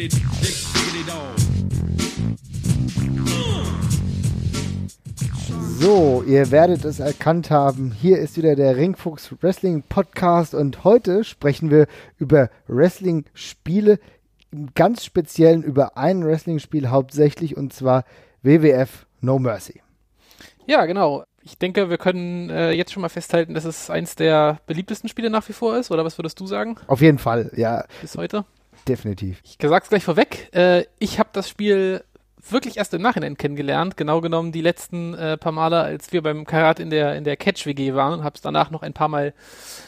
diggity, 0.00 0.24
dick, 0.40 0.56
diggity 0.72 1.04
dog. 1.04 1.36
So, 5.78 6.22
ihr 6.26 6.50
werdet 6.50 6.84
es 6.86 7.00
erkannt 7.00 7.50
haben. 7.50 7.92
Hier 7.92 8.18
ist 8.18 8.36
wieder 8.38 8.56
der 8.56 8.76
Ringfuchs 8.76 9.34
Wrestling 9.42 9.82
Podcast 9.82 10.54
und 10.54 10.84
heute 10.84 11.24
sprechen 11.24 11.70
wir 11.70 11.86
über 12.18 12.48
Wrestling-Spiele, 12.66 13.98
im 14.52 14.70
ganz 14.74 15.04
speziellen 15.04 15.62
über 15.62 15.98
ein 15.98 16.24
Wrestling-Spiel 16.24 16.88
hauptsächlich 16.88 17.56
und 17.56 17.74
zwar 17.74 18.04
WWF 18.42 19.06
No 19.20 19.38
Mercy. 19.38 19.82
Ja, 20.66 20.86
genau. 20.86 21.24
Ich 21.42 21.58
denke, 21.58 21.90
wir 21.90 21.98
können 21.98 22.48
äh, 22.48 22.72
jetzt 22.72 22.92
schon 22.92 23.02
mal 23.02 23.08
festhalten, 23.08 23.54
dass 23.54 23.64
es 23.64 23.90
eins 23.90 24.14
der 24.14 24.60
beliebtesten 24.66 25.08
Spiele 25.08 25.30
nach 25.30 25.46
wie 25.48 25.52
vor 25.54 25.76
ist, 25.76 25.90
oder 25.90 26.04
was 26.04 26.18
würdest 26.18 26.40
du 26.40 26.46
sagen? 26.46 26.76
Auf 26.86 27.00
jeden 27.00 27.18
Fall, 27.18 27.50
ja. 27.54 27.84
Bis 28.00 28.16
heute? 28.16 28.44
Definitiv. 28.88 29.40
Ich 29.44 29.56
sag's 29.60 29.88
gleich 29.88 30.04
vorweg. 30.04 30.48
Äh, 30.54 30.84
ich 30.98 31.18
habe 31.18 31.30
das 31.32 31.48
Spiel 31.48 32.02
wirklich 32.48 32.78
erst 32.78 32.94
im 32.94 33.02
Nachhinein 33.02 33.36
kennengelernt. 33.36 33.96
Genau 33.96 34.20
genommen 34.20 34.52
die 34.52 34.62
letzten 34.62 35.14
äh, 35.14 35.36
paar 35.36 35.52
Male, 35.52 35.80
als 35.80 36.12
wir 36.12 36.22
beim 36.22 36.44
Karat 36.44 36.80
in 36.80 36.90
der, 36.90 37.16
in 37.16 37.24
der 37.24 37.36
Catch-WG 37.36 37.94
waren 37.94 38.20
und 38.20 38.24
habe 38.24 38.36
es 38.36 38.40
danach 38.40 38.70
noch 38.70 38.82
ein 38.82 38.92
paar 38.92 39.08
Mal 39.08 39.34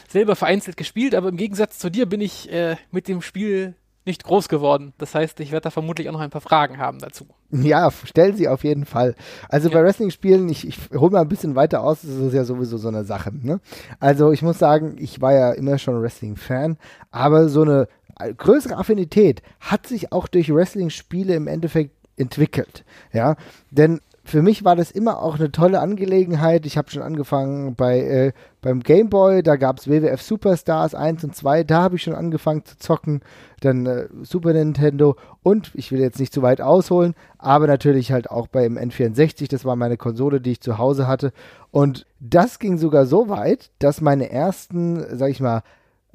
selber 0.07 0.35
vereinzelt 0.35 0.77
gespielt. 0.77 1.15
Aber 1.15 1.29
im 1.29 1.37
Gegensatz 1.37 1.79
zu 1.79 1.89
dir 1.89 2.05
bin 2.05 2.21
ich 2.21 2.51
äh, 2.51 2.75
mit 2.91 3.07
dem 3.07 3.21
Spiel 3.21 3.75
nicht 4.05 4.23
groß 4.23 4.49
geworden. 4.49 4.93
Das 4.97 5.15
heißt, 5.15 5.39
ich 5.39 5.51
werde 5.51 5.63
da 5.63 5.69
vermutlich 5.69 6.09
auch 6.09 6.13
noch 6.13 6.19
ein 6.19 6.29
paar 6.29 6.41
Fragen 6.41 6.77
haben 6.77 6.99
dazu. 6.99 7.25
Ja, 7.51 7.89
stellen 7.91 8.35
Sie 8.35 8.47
auf 8.47 8.63
jeden 8.63 8.85
Fall. 8.85 9.15
Also 9.47 9.69
ja. 9.69 9.75
bei 9.75 9.83
Wrestling-Spielen, 9.83 10.49
ich, 10.49 10.67
ich 10.67 10.77
hole 10.93 11.11
mal 11.11 11.21
ein 11.21 11.29
bisschen 11.29 11.55
weiter 11.55 11.83
aus, 11.83 12.01
das 12.01 12.11
ist 12.11 12.33
ja 12.33 12.43
sowieso 12.43 12.77
so 12.77 12.89
eine 12.89 13.05
Sache. 13.05 13.31
Ne? 13.33 13.61
Also 13.99 14.31
ich 14.31 14.41
muss 14.41 14.59
sagen, 14.59 14.95
ich 14.97 15.21
war 15.21 15.33
ja 15.33 15.51
immer 15.53 15.77
schon 15.77 16.01
Wrestling-Fan, 16.01 16.77
aber 17.11 17.47
so 17.47 17.61
eine 17.61 17.87
größere 18.15 18.77
Affinität 18.77 19.41
hat 19.59 19.87
sich 19.87 20.11
auch 20.11 20.27
durch 20.27 20.53
Wrestling-Spiele 20.53 21.35
im 21.35 21.47
Endeffekt 21.47 21.91
entwickelt. 22.17 22.83
Ja, 23.11 23.35
denn 23.71 23.99
für 24.25 24.41
mich 24.41 24.63
war 24.63 24.75
das 24.75 24.91
immer 24.91 25.21
auch 25.21 25.35
eine 25.37 25.51
tolle 25.51 25.81
Angelegenheit. 25.81 26.65
Ich 26.65 26.77
habe 26.77 26.89
schon 26.89 27.01
angefangen 27.01 27.75
bei 27.75 27.99
äh, 27.99 28.31
beim 28.61 28.79
Game 28.79 29.09
Boy, 29.09 29.43
da 29.43 29.57
gab 29.57 29.79
es 29.79 29.89
WWF 29.89 30.21
Superstars 30.21 30.95
1 30.95 31.25
und 31.25 31.35
2, 31.35 31.65
da 31.65 31.81
habe 31.81 31.97
ich 31.97 32.03
schon 32.03 32.15
angefangen 32.15 32.63
zu 32.63 32.77
zocken. 32.77 33.21
Dann 33.59 33.85
äh, 33.85 34.07
Super 34.21 34.53
Nintendo 34.53 35.17
und 35.43 35.71
ich 35.73 35.91
will 35.91 35.99
jetzt 35.99 36.19
nicht 36.19 36.33
zu 36.33 36.41
weit 36.41 36.61
ausholen, 36.61 37.15
aber 37.37 37.67
natürlich 37.67 38.13
halt 38.13 38.31
auch 38.31 38.47
beim 38.47 38.77
N64, 38.77 39.49
das 39.49 39.65
war 39.65 39.75
meine 39.75 39.97
Konsole, 39.97 40.39
die 40.39 40.53
ich 40.53 40.61
zu 40.61 40.77
Hause 40.77 41.07
hatte. 41.07 41.33
Und 41.71 42.05
das 42.21 42.59
ging 42.59 42.77
sogar 42.77 43.05
so 43.05 43.27
weit, 43.27 43.71
dass 43.79 43.99
meine 43.99 44.31
ersten, 44.31 45.17
sag 45.17 45.29
ich 45.31 45.41
mal, 45.41 45.63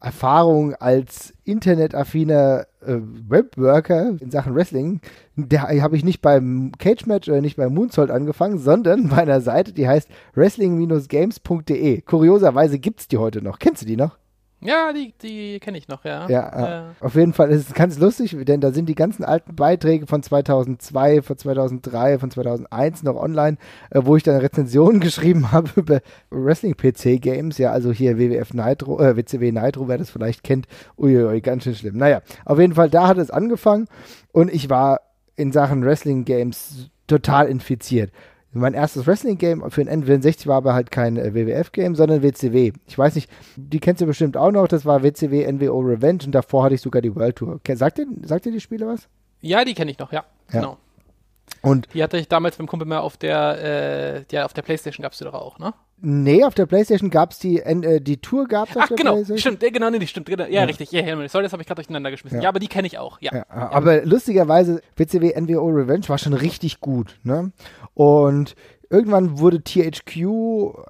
Erfahrung 0.00 0.74
als 0.74 1.34
internetaffiner 1.44 2.66
äh, 2.80 2.96
Webworker 3.28 4.16
in 4.20 4.30
Sachen 4.30 4.54
Wrestling, 4.54 5.00
da 5.36 5.68
habe 5.68 5.96
ich 5.96 6.04
nicht 6.04 6.22
beim 6.22 6.72
Cage 6.78 7.06
Match 7.06 7.28
oder 7.28 7.40
nicht 7.40 7.56
beim 7.56 7.74
Moonsault 7.74 8.10
angefangen, 8.10 8.58
sondern 8.58 9.08
bei 9.08 9.18
einer 9.18 9.40
Seite, 9.40 9.72
die 9.72 9.88
heißt 9.88 10.08
wrestling-games.de. 10.34 12.00
Kurioserweise 12.02 12.78
gibt 12.78 13.00
es 13.00 13.08
die 13.08 13.18
heute 13.18 13.42
noch. 13.42 13.58
Kennst 13.58 13.82
du 13.82 13.86
die 13.86 13.96
noch? 13.96 14.18
Ja, 14.60 14.92
die, 14.92 15.14
die 15.22 15.60
kenne 15.60 15.78
ich 15.78 15.86
noch, 15.86 16.04
ja. 16.04 16.28
Ja, 16.28 16.80
äh. 16.80 17.04
auf 17.04 17.14
jeden 17.14 17.32
Fall 17.32 17.50
ist 17.50 17.68
es 17.68 17.74
ganz 17.74 17.96
lustig, 17.98 18.36
denn 18.44 18.60
da 18.60 18.72
sind 18.72 18.88
die 18.88 18.96
ganzen 18.96 19.24
alten 19.24 19.54
Beiträge 19.54 20.08
von 20.08 20.20
2002, 20.20 21.22
von 21.22 21.38
2003, 21.38 22.18
von 22.18 22.30
2001 22.32 23.04
noch 23.04 23.14
online, 23.14 23.56
äh, 23.90 24.00
wo 24.02 24.16
ich 24.16 24.24
dann 24.24 24.36
Rezensionen 24.36 25.00
geschrieben 25.08 25.52
habe 25.52 25.68
über 25.76 26.00
Wrestling-PC-Games, 26.30 27.58
ja, 27.58 27.70
also 27.70 27.92
hier 27.92 28.18
WWF 28.18 28.52
Nitro, 28.52 29.00
äh, 29.00 29.16
WCW 29.16 29.52
Nitro, 29.52 29.86
wer 29.86 29.98
das 29.98 30.10
vielleicht 30.10 30.42
kennt, 30.42 30.66
uiuiui, 30.98 31.40
ganz 31.40 31.62
schön 31.62 31.76
schlimm. 31.76 31.96
Naja, 31.96 32.22
auf 32.44 32.58
jeden 32.58 32.74
Fall, 32.74 32.90
da 32.90 33.06
hat 33.06 33.18
es 33.18 33.30
angefangen 33.30 33.86
und 34.32 34.52
ich 34.52 34.68
war 34.68 35.00
in 35.36 35.52
Sachen 35.52 35.84
Wrestling-Games 35.84 36.90
total 37.06 37.48
infiziert. 37.48 38.10
Mein 38.52 38.74
erstes 38.74 39.06
Wrestling-Game 39.06 39.70
für 39.70 39.84
den 39.84 40.04
N64 40.04 40.46
war 40.46 40.56
aber 40.56 40.74
halt 40.74 40.90
kein 40.90 41.16
äh, 41.16 41.34
WWF-Game, 41.34 41.94
sondern 41.94 42.22
WCW. 42.22 42.72
Ich 42.86 42.96
weiß 42.96 43.14
nicht, 43.14 43.30
die 43.56 43.78
kennst 43.78 44.00
du 44.00 44.06
bestimmt 44.06 44.36
auch 44.36 44.50
noch, 44.50 44.68
das 44.68 44.86
war 44.86 45.02
WCW 45.02 45.50
NWO 45.52 45.80
Revenge 45.80 46.20
und 46.24 46.32
davor 46.32 46.64
hatte 46.64 46.74
ich 46.74 46.80
sogar 46.80 47.02
die 47.02 47.14
World 47.14 47.36
Tour. 47.36 47.60
Sagt 47.74 47.98
dir, 47.98 48.06
sagt 48.22 48.46
dir 48.46 48.52
die 48.52 48.60
Spiele 48.60 48.86
was? 48.86 49.08
Ja, 49.40 49.64
die 49.64 49.74
kenne 49.74 49.90
ich 49.90 49.98
noch, 49.98 50.12
ja. 50.12 50.24
ja. 50.52 50.60
Genau. 50.60 50.78
Und 51.62 51.88
die 51.94 52.02
hatte 52.02 52.18
ich 52.18 52.28
damals 52.28 52.56
beim 52.56 52.66
Kumpel 52.66 52.86
mehr 52.86 53.02
auf 53.02 53.16
der, 53.16 53.58
äh, 53.62 54.24
ja, 54.30 54.44
auf 54.44 54.52
der 54.52 54.62
Playstation 54.62 55.02
gab 55.02 55.12
es 55.12 55.18
die 55.18 55.24
doch 55.24 55.34
auch, 55.34 55.58
ne? 55.58 55.74
Nee, 56.00 56.44
auf 56.44 56.54
der 56.54 56.66
Playstation 56.66 57.10
gab 57.10 57.32
es 57.32 57.40
die, 57.40 57.58
äh, 57.58 58.00
die 58.00 58.18
Tour 58.18 58.46
gab 58.46 58.70
es 58.70 58.76
auf 58.76 58.84
Ach, 58.84 58.88
der 58.88 58.96
genau, 58.96 59.14
Playstation. 59.14 59.56
stimmt, 59.56 59.74
genau, 59.74 59.90
nee, 59.90 60.06
stimmt, 60.06 60.26
genau, 60.26 60.44
ja, 60.44 60.50
ja, 60.50 60.64
richtig, 60.64 60.92
ja, 60.92 61.00
ja, 61.00 61.28
sorry, 61.28 61.42
das 61.42 61.52
habe 61.52 61.62
ich 61.62 61.66
gerade 61.66 61.82
durcheinander 61.82 62.10
geschmissen. 62.10 62.38
Ja. 62.38 62.44
ja, 62.44 62.48
aber 62.50 62.60
die 62.60 62.68
kenne 62.68 62.86
ich 62.86 62.98
auch, 62.98 63.20
ja. 63.20 63.34
ja. 63.34 63.44
Aber 63.48 64.04
lustigerweise, 64.04 64.80
WCW 64.96 65.34
NWO 65.40 65.66
Revenge 65.68 66.08
war 66.08 66.18
schon 66.18 66.34
richtig 66.34 66.80
gut, 66.80 67.18
ne? 67.24 67.50
Und 67.94 68.54
irgendwann 68.90 69.38
wurde 69.38 69.62
THQ 69.62 70.26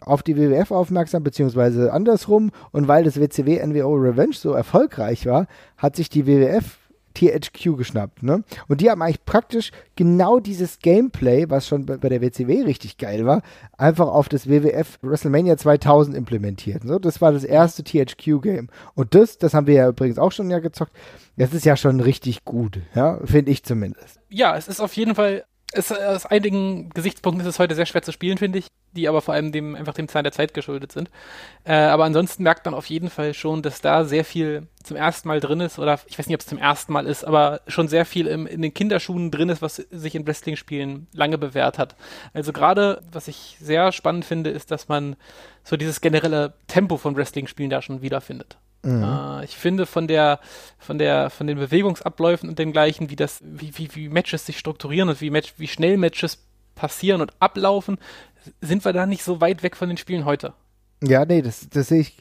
auf 0.02 0.22
die 0.22 0.36
WWF 0.36 0.70
aufmerksam, 0.70 1.22
beziehungsweise 1.22 1.92
andersrum. 1.92 2.50
Und 2.70 2.88
weil 2.88 3.04
das 3.04 3.18
WCW 3.18 3.64
NWO 3.66 3.94
Revenge 3.94 4.34
so 4.34 4.52
erfolgreich 4.52 5.26
war, 5.26 5.46
hat 5.76 5.96
sich 5.96 6.08
die 6.08 6.26
WWF 6.26 6.78
THQ 7.18 7.76
geschnappt. 7.76 8.22
Ne? 8.22 8.44
Und 8.68 8.80
die 8.80 8.90
haben 8.90 9.02
eigentlich 9.02 9.24
praktisch 9.24 9.72
genau 9.96 10.38
dieses 10.38 10.78
Gameplay, 10.78 11.48
was 11.48 11.66
schon 11.66 11.86
bei, 11.86 11.96
bei 11.96 12.08
der 12.08 12.20
WCW 12.20 12.62
richtig 12.62 12.98
geil 12.98 13.26
war, 13.26 13.42
einfach 13.76 14.06
auf 14.08 14.28
das 14.28 14.48
WWF 14.48 14.98
WrestleMania 15.02 15.56
2000 15.56 16.16
implementiert. 16.16 16.84
Ne? 16.84 16.98
Das 17.00 17.20
war 17.20 17.32
das 17.32 17.44
erste 17.44 17.82
THQ-Game. 17.82 18.68
Und 18.94 19.14
das, 19.14 19.38
das 19.38 19.54
haben 19.54 19.66
wir 19.66 19.74
ja 19.74 19.88
übrigens 19.88 20.18
auch 20.18 20.32
schon 20.32 20.50
ja 20.50 20.60
gezockt, 20.60 20.92
das 21.36 21.52
ist 21.52 21.64
ja 21.64 21.76
schon 21.76 22.00
richtig 22.00 22.44
gut, 22.44 22.80
ja, 22.94 23.20
finde 23.24 23.52
ich 23.52 23.62
zumindest. 23.62 24.20
Ja, 24.28 24.56
es 24.56 24.68
ist 24.68 24.80
auf 24.80 24.94
jeden 24.94 25.14
Fall 25.14 25.44
es, 25.72 25.92
aus 25.92 26.26
einigen 26.26 26.88
Gesichtspunkten 26.90 27.46
ist 27.46 27.54
es 27.54 27.58
heute 27.58 27.74
sehr 27.74 27.86
schwer 27.86 28.02
zu 28.02 28.12
spielen, 28.12 28.38
finde 28.38 28.58
ich, 28.58 28.68
die 28.92 29.08
aber 29.08 29.20
vor 29.20 29.34
allem 29.34 29.52
dem 29.52 29.74
einfach 29.74 29.92
dem 29.92 30.08
Zahn 30.08 30.24
der 30.24 30.32
Zeit 30.32 30.54
geschuldet 30.54 30.92
sind. 30.92 31.10
Äh, 31.64 31.74
aber 31.74 32.04
ansonsten 32.04 32.42
merkt 32.42 32.64
man 32.64 32.74
auf 32.74 32.86
jeden 32.86 33.10
Fall 33.10 33.34
schon, 33.34 33.60
dass 33.60 33.82
da 33.82 34.04
sehr 34.04 34.24
viel 34.24 34.66
zum 34.82 34.96
ersten 34.96 35.28
Mal 35.28 35.40
drin 35.40 35.60
ist, 35.60 35.78
oder 35.78 36.00
ich 36.06 36.18
weiß 36.18 36.26
nicht, 36.26 36.34
ob 36.34 36.40
es 36.40 36.46
zum 36.46 36.58
ersten 36.58 36.92
Mal 36.92 37.06
ist, 37.06 37.24
aber 37.24 37.60
schon 37.66 37.88
sehr 37.88 38.06
viel 38.06 38.26
im, 38.26 38.46
in 38.46 38.62
den 38.62 38.72
Kinderschuhen 38.72 39.30
drin 39.30 39.50
ist, 39.50 39.60
was 39.60 39.76
sich 39.76 40.14
in 40.14 40.26
Wrestling-Spielen 40.26 41.06
lange 41.12 41.36
bewährt 41.36 41.78
hat. 41.78 41.96
Also 42.32 42.52
gerade, 42.52 43.02
was 43.12 43.28
ich 43.28 43.58
sehr 43.60 43.92
spannend 43.92 44.24
finde, 44.24 44.50
ist, 44.50 44.70
dass 44.70 44.88
man 44.88 45.16
so 45.64 45.76
dieses 45.76 46.00
generelle 46.00 46.54
Tempo 46.66 46.96
von 46.96 47.14
Wrestling-Spielen 47.14 47.70
da 47.70 47.82
schon 47.82 48.00
wiederfindet. 48.00 48.56
Mhm. 48.82 49.02
Äh, 49.02 49.44
ich 49.44 49.56
finde 49.56 49.86
von 49.86 50.06
der, 50.06 50.40
von 50.78 50.98
der, 50.98 51.30
von 51.30 51.46
den 51.46 51.58
Bewegungsabläufen 51.58 52.48
und 52.48 52.58
dem 52.58 52.72
gleichen, 52.72 53.10
wie 53.10 53.16
das, 53.16 53.40
wie, 53.42 53.76
wie, 53.76 53.94
wie 53.94 54.08
Matches 54.08 54.46
sich 54.46 54.58
strukturieren 54.58 55.08
und 55.08 55.20
wie, 55.20 55.30
Match, 55.30 55.54
wie 55.56 55.68
schnell 55.68 55.96
Matches 55.96 56.38
passieren 56.74 57.20
und 57.20 57.32
ablaufen, 57.40 57.98
sind 58.60 58.84
wir 58.84 58.92
da 58.92 59.06
nicht 59.06 59.24
so 59.24 59.40
weit 59.40 59.62
weg 59.62 59.76
von 59.76 59.88
den 59.88 59.98
Spielen 59.98 60.24
heute. 60.24 60.54
Ja, 61.02 61.24
nee, 61.24 61.42
das, 61.42 61.68
das 61.68 61.88
sehe 61.88 62.00
ich 62.00 62.16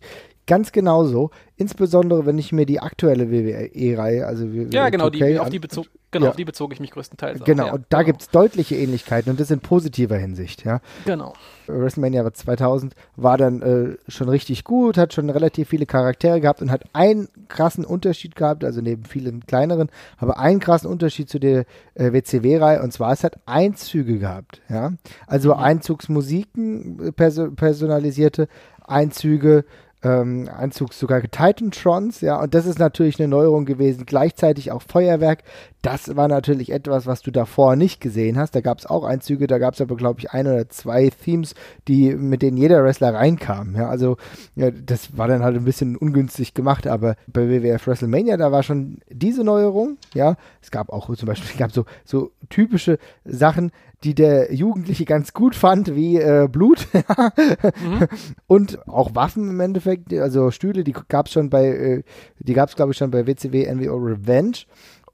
ganz 0.45 0.71
genauso. 0.71 1.29
Insbesondere, 1.55 2.25
wenn 2.25 2.37
ich 2.37 2.51
mir 2.51 2.65
die 2.65 2.79
aktuelle 2.79 3.31
WWE-Reihe, 3.31 4.25
also 4.25 4.51
WWE 4.51 4.69
Ja, 4.71 4.89
genau, 4.89 5.09
die, 5.09 5.39
auf, 5.39 5.49
die 5.49 5.59
bezog, 5.59 5.87
genau 6.11 6.25
ja. 6.25 6.29
auf 6.31 6.35
die 6.35 6.45
bezog 6.45 6.73
ich 6.73 6.79
mich 6.79 6.91
größtenteils. 6.91 7.43
Genau, 7.43 7.63
auch, 7.63 7.67
ja. 7.67 7.73
und 7.73 7.85
da 7.89 7.99
genau. 7.99 8.07
gibt 8.07 8.21
es 8.21 8.29
deutliche 8.29 8.75
Ähnlichkeiten 8.75 9.29
und 9.29 9.39
das 9.39 9.51
in 9.51 9.59
positiver 9.59 10.17
Hinsicht, 10.17 10.65
ja. 10.65 10.81
Genau. 11.05 11.33
WrestleMania 11.67 12.31
2000 12.31 12.95
war 13.15 13.37
dann 13.37 13.61
äh, 13.61 13.97
schon 14.07 14.29
richtig 14.29 14.63
gut, 14.63 14.97
hat 14.97 15.13
schon 15.13 15.29
relativ 15.29 15.69
viele 15.69 15.85
Charaktere 15.85 16.39
gehabt 16.39 16.61
und 16.61 16.71
hat 16.71 16.83
einen 16.93 17.27
krassen 17.47 17.85
Unterschied 17.85 18.35
gehabt, 18.35 18.63
also 18.63 18.81
neben 18.81 19.05
vielen 19.05 19.45
kleineren, 19.45 19.89
aber 20.17 20.39
einen 20.39 20.59
krassen 20.59 20.89
Unterschied 20.89 21.29
zu 21.29 21.39
der 21.39 21.65
äh, 21.95 22.13
WCW-Reihe 22.13 22.81
und 22.81 22.93
zwar 22.93 23.11
es 23.11 23.23
hat 23.23 23.39
Einzüge 23.45 24.19
gehabt, 24.19 24.61
ja. 24.69 24.93
Also 25.25 25.53
mhm. 25.53 25.61
Einzugsmusiken, 25.61 27.07
äh, 27.07 27.11
perso 27.11 27.51
personalisierte 27.51 28.47
Einzüge, 28.85 29.65
ähm, 30.03 30.49
Einzug 30.55 30.93
sogar 30.93 31.21
Titantrons, 31.21 32.21
ja, 32.21 32.39
und 32.39 32.53
das 32.53 32.65
ist 32.65 32.79
natürlich 32.79 33.19
eine 33.19 33.27
Neuerung 33.27 33.65
gewesen. 33.65 34.05
Gleichzeitig 34.05 34.71
auch 34.71 34.81
Feuerwerk. 34.81 35.43
Das 35.81 36.15
war 36.15 36.27
natürlich 36.27 36.71
etwas, 36.71 37.05
was 37.05 37.21
du 37.21 37.31
davor 37.31 37.75
nicht 37.75 38.01
gesehen 38.01 38.37
hast. 38.37 38.55
Da 38.55 38.61
gab 38.61 38.79
es 38.79 38.85
auch 38.85 39.03
Einzüge, 39.03 39.47
da 39.47 39.59
gab 39.59 39.75
es 39.75 39.81
aber, 39.81 39.95
glaube 39.95 40.19
ich, 40.19 40.31
ein 40.31 40.47
oder 40.47 40.67
zwei 40.69 41.09
Themes, 41.09 41.53
die, 41.87 42.15
mit 42.15 42.41
denen 42.41 42.57
jeder 42.57 42.83
Wrestler 42.83 43.13
reinkam. 43.13 43.75
Ja, 43.75 43.87
also 43.87 44.17
ja, 44.55 44.71
das 44.71 45.17
war 45.17 45.27
dann 45.27 45.43
halt 45.43 45.55
ein 45.55 45.65
bisschen 45.65 45.95
ungünstig 45.95 46.53
gemacht, 46.53 46.87
aber 46.87 47.15
bei 47.27 47.47
WWF 47.47 47.85
WrestleMania, 47.85 48.37
da 48.37 48.51
war 48.51 48.63
schon 48.63 48.99
diese 49.09 49.43
Neuerung, 49.43 49.97
ja. 50.13 50.35
Es 50.61 50.71
gab 50.71 50.89
auch 50.89 51.13
zum 51.15 51.27
Beispiel, 51.27 51.57
gab 51.57 51.71
so, 51.71 51.85
so 52.03 52.31
typische 52.49 52.97
Sachen, 53.23 53.71
die 54.03 54.13
der 54.13 54.53
Jugendliche 54.53 55.05
ganz 55.05 55.33
gut 55.33 55.55
fand, 55.55 55.95
wie 55.95 56.17
äh, 56.17 56.47
Blut 56.51 56.87
mhm. 57.63 58.07
und 58.45 58.87
auch 58.87 59.15
Waffen 59.15 59.49
im 59.49 59.59
Endeffekt, 59.59 60.13
also 60.13 60.51
Stühle, 60.51 60.83
die 60.83 60.93
gab 61.07 61.27
es 61.27 61.33
schon 61.33 61.49
bei, 61.49 61.67
äh, 61.67 62.03
die 62.39 62.53
gab 62.53 62.69
es 62.69 62.75
glaube 62.75 62.91
ich 62.91 62.97
schon 62.97 63.11
bei 63.11 63.25
WCW 63.25 63.73
NWO 63.73 63.95
Revenge 63.95 64.65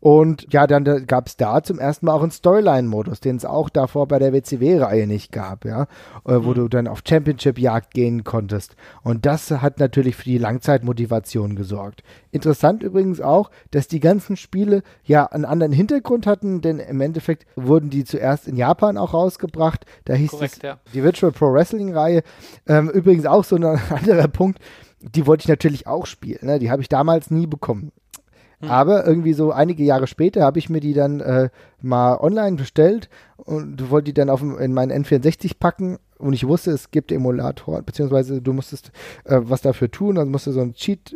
Und 0.04 0.52
ja, 0.52 0.68
dann 0.68 0.84
da, 0.84 1.00
gab 1.00 1.28
es 1.28 1.38
da 1.38 1.64
zum 1.64 1.80
ersten 1.80 2.08
Mal 2.08 2.12
auch 2.12 2.24
einen 2.24 2.32
Storyline-Modus, 2.32 3.22
den 3.22 3.38
es 3.38 3.46
auch 3.46 3.70
davor 3.70 4.06
bei 4.06 4.20
der 4.20 4.34
WCW-Reihe 4.34 5.08
nicht 5.08 5.32
gab, 5.32 5.64
ja, 5.64 5.84
äh, 6.26 6.40
wo 6.44 6.50
Mhm. 6.50 6.56
du 6.56 6.68
dann 6.68 6.88
auf 6.90 7.04
Championship-Jagd 7.08 7.94
gehen 7.94 8.26
konntest. 8.26 8.76
Und 9.04 9.26
das 9.26 9.50
hat 9.50 9.80
natürlich 9.80 10.18
für 10.18 10.26
die 10.26 10.38
Langzeitmotivation 10.38 11.56
gesorgt. 11.56 12.04
Interessant 12.32 12.84
übrigens 12.84 13.22
auch, 13.22 13.50
dass 13.72 13.88
die 13.88 14.02
ganzen 14.02 14.36
Spiele 14.36 14.84
ja 15.06 15.26
einen 15.26 15.46
anderen 15.46 15.72
Hintergrund 15.72 16.28
hatten, 16.28 16.60
denn 16.60 16.80
im 16.80 17.00
Endeffekt 17.00 17.46
wurden 17.56 17.90
die 17.90 18.04
zuerst 18.04 18.46
in 18.50 18.58
Japan 18.58 18.98
auch 18.98 19.14
rausgebracht. 19.14 19.86
Da 20.04 20.16
hieß 20.16 20.32
Korrekt, 20.32 20.56
es 20.58 20.62
ja. 20.64 20.80
die 20.94 21.02
Virtual 21.02 21.32
Pro 21.32 21.54
Wrestling-Reihe. 21.54 22.24
Ähm, 22.68 22.90
übrigens 22.90 23.26
auch 23.26 23.46
so 23.46 23.56
ein 23.56 23.64
anderer 23.90 24.28
Punkt, 24.28 24.60
die 25.00 25.26
wollte 25.26 25.44
ich 25.44 25.48
natürlich 25.48 25.88
auch 25.88 26.06
spielen. 26.08 26.40
Ne? 26.42 26.60
Die 26.60 26.70
habe 26.72 26.82
ich 26.82 26.90
damals 26.90 27.32
nie 27.32 27.48
bekommen. 27.48 27.94
Hm. 28.64 28.70
Aber 28.70 29.06
irgendwie 29.06 29.34
so 29.34 29.52
einige 29.52 29.84
Jahre 29.84 30.08
später 30.08 30.44
habe 30.44 30.58
ich 30.58 30.70
mir 30.70 30.80
die 30.80 30.94
dann 30.94 31.20
äh, 31.20 31.50
mal 31.82 32.16
online 32.18 32.56
bestellt 32.56 33.10
und 33.36 33.90
wollte 33.90 34.06
die 34.06 34.14
dann 34.14 34.30
auf, 34.30 34.42
in 34.42 34.74
meinen 34.74 35.04
N64 35.04 35.58
packen 35.60 35.98
und 36.18 36.32
ich 36.32 36.48
wusste, 36.48 36.72
es 36.72 36.90
gibt 36.90 37.12
Emulator, 37.12 37.82
beziehungsweise 37.82 38.42
du 38.42 38.54
musstest 38.54 38.92
äh, 39.26 39.40
was 39.42 39.62
dafür 39.62 39.92
tun, 39.92 40.18
also 40.18 40.32
musste 40.32 40.54
so 40.54 40.62
ein 40.62 40.74
Cheat 40.74 41.16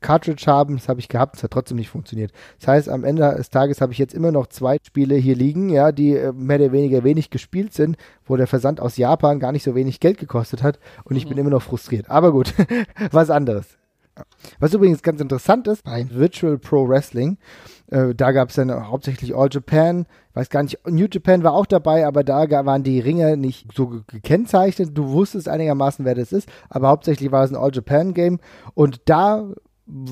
Cartridge 0.00 0.44
haben, 0.46 0.76
das 0.76 0.88
habe 0.88 1.00
ich 1.00 1.08
gehabt, 1.08 1.36
es 1.36 1.42
hat 1.42 1.52
trotzdem 1.52 1.76
nicht 1.76 1.88
funktioniert. 1.88 2.32
Das 2.58 2.68
heißt, 2.68 2.88
am 2.88 3.04
Ende 3.04 3.34
des 3.36 3.50
Tages 3.50 3.80
habe 3.80 3.92
ich 3.92 3.98
jetzt 3.98 4.14
immer 4.14 4.32
noch 4.32 4.46
zwei 4.48 4.78
Spiele 4.84 5.16
hier 5.16 5.36
liegen, 5.36 5.70
ja, 5.70 5.92
die 5.92 6.16
äh, 6.16 6.32
mehr 6.32 6.58
oder 6.58 6.72
weniger 6.72 7.04
wenig 7.04 7.30
gespielt 7.30 7.72
sind, 7.72 7.96
wo 8.26 8.36
der 8.36 8.46
Versand 8.46 8.80
aus 8.80 8.96
Japan 8.96 9.38
gar 9.38 9.52
nicht 9.52 9.62
so 9.64 9.74
wenig 9.74 10.00
Geld 10.00 10.18
gekostet 10.18 10.62
hat 10.62 10.78
und 11.04 11.16
ich 11.16 11.28
bin 11.28 11.38
immer 11.38 11.50
noch 11.50 11.62
frustriert. 11.62 12.10
Aber 12.10 12.32
gut, 12.32 12.54
was 13.12 13.30
anderes. 13.30 13.77
Was 14.60 14.74
übrigens 14.74 15.02
ganz 15.02 15.20
interessant 15.20 15.66
ist, 15.68 15.84
bei 15.84 16.06
Virtual 16.10 16.58
Pro 16.58 16.88
Wrestling, 16.88 17.38
äh, 17.90 18.14
da 18.14 18.32
gab 18.32 18.50
es 18.50 18.56
dann 18.56 18.70
hauptsächlich 18.90 19.34
All 19.36 19.48
Japan, 19.50 20.06
weiß 20.34 20.50
gar 20.50 20.62
nicht, 20.62 20.78
New 20.86 21.06
Japan 21.10 21.42
war 21.42 21.52
auch 21.54 21.66
dabei, 21.66 22.06
aber 22.06 22.22
da 22.24 22.48
waren 22.66 22.82
die 22.82 23.00
Ringer 23.00 23.36
nicht 23.36 23.66
so 23.74 23.88
ge- 23.88 24.00
gekennzeichnet. 24.06 24.90
Du 24.96 25.08
wusstest 25.10 25.48
einigermaßen, 25.48 26.04
wer 26.04 26.14
das 26.14 26.32
ist, 26.32 26.48
aber 26.68 26.88
hauptsächlich 26.88 27.32
war 27.32 27.44
es 27.44 27.50
ein 27.50 27.56
All 27.56 27.70
Japan 27.74 28.14
Game 28.14 28.38
und 28.74 29.00
da 29.06 29.48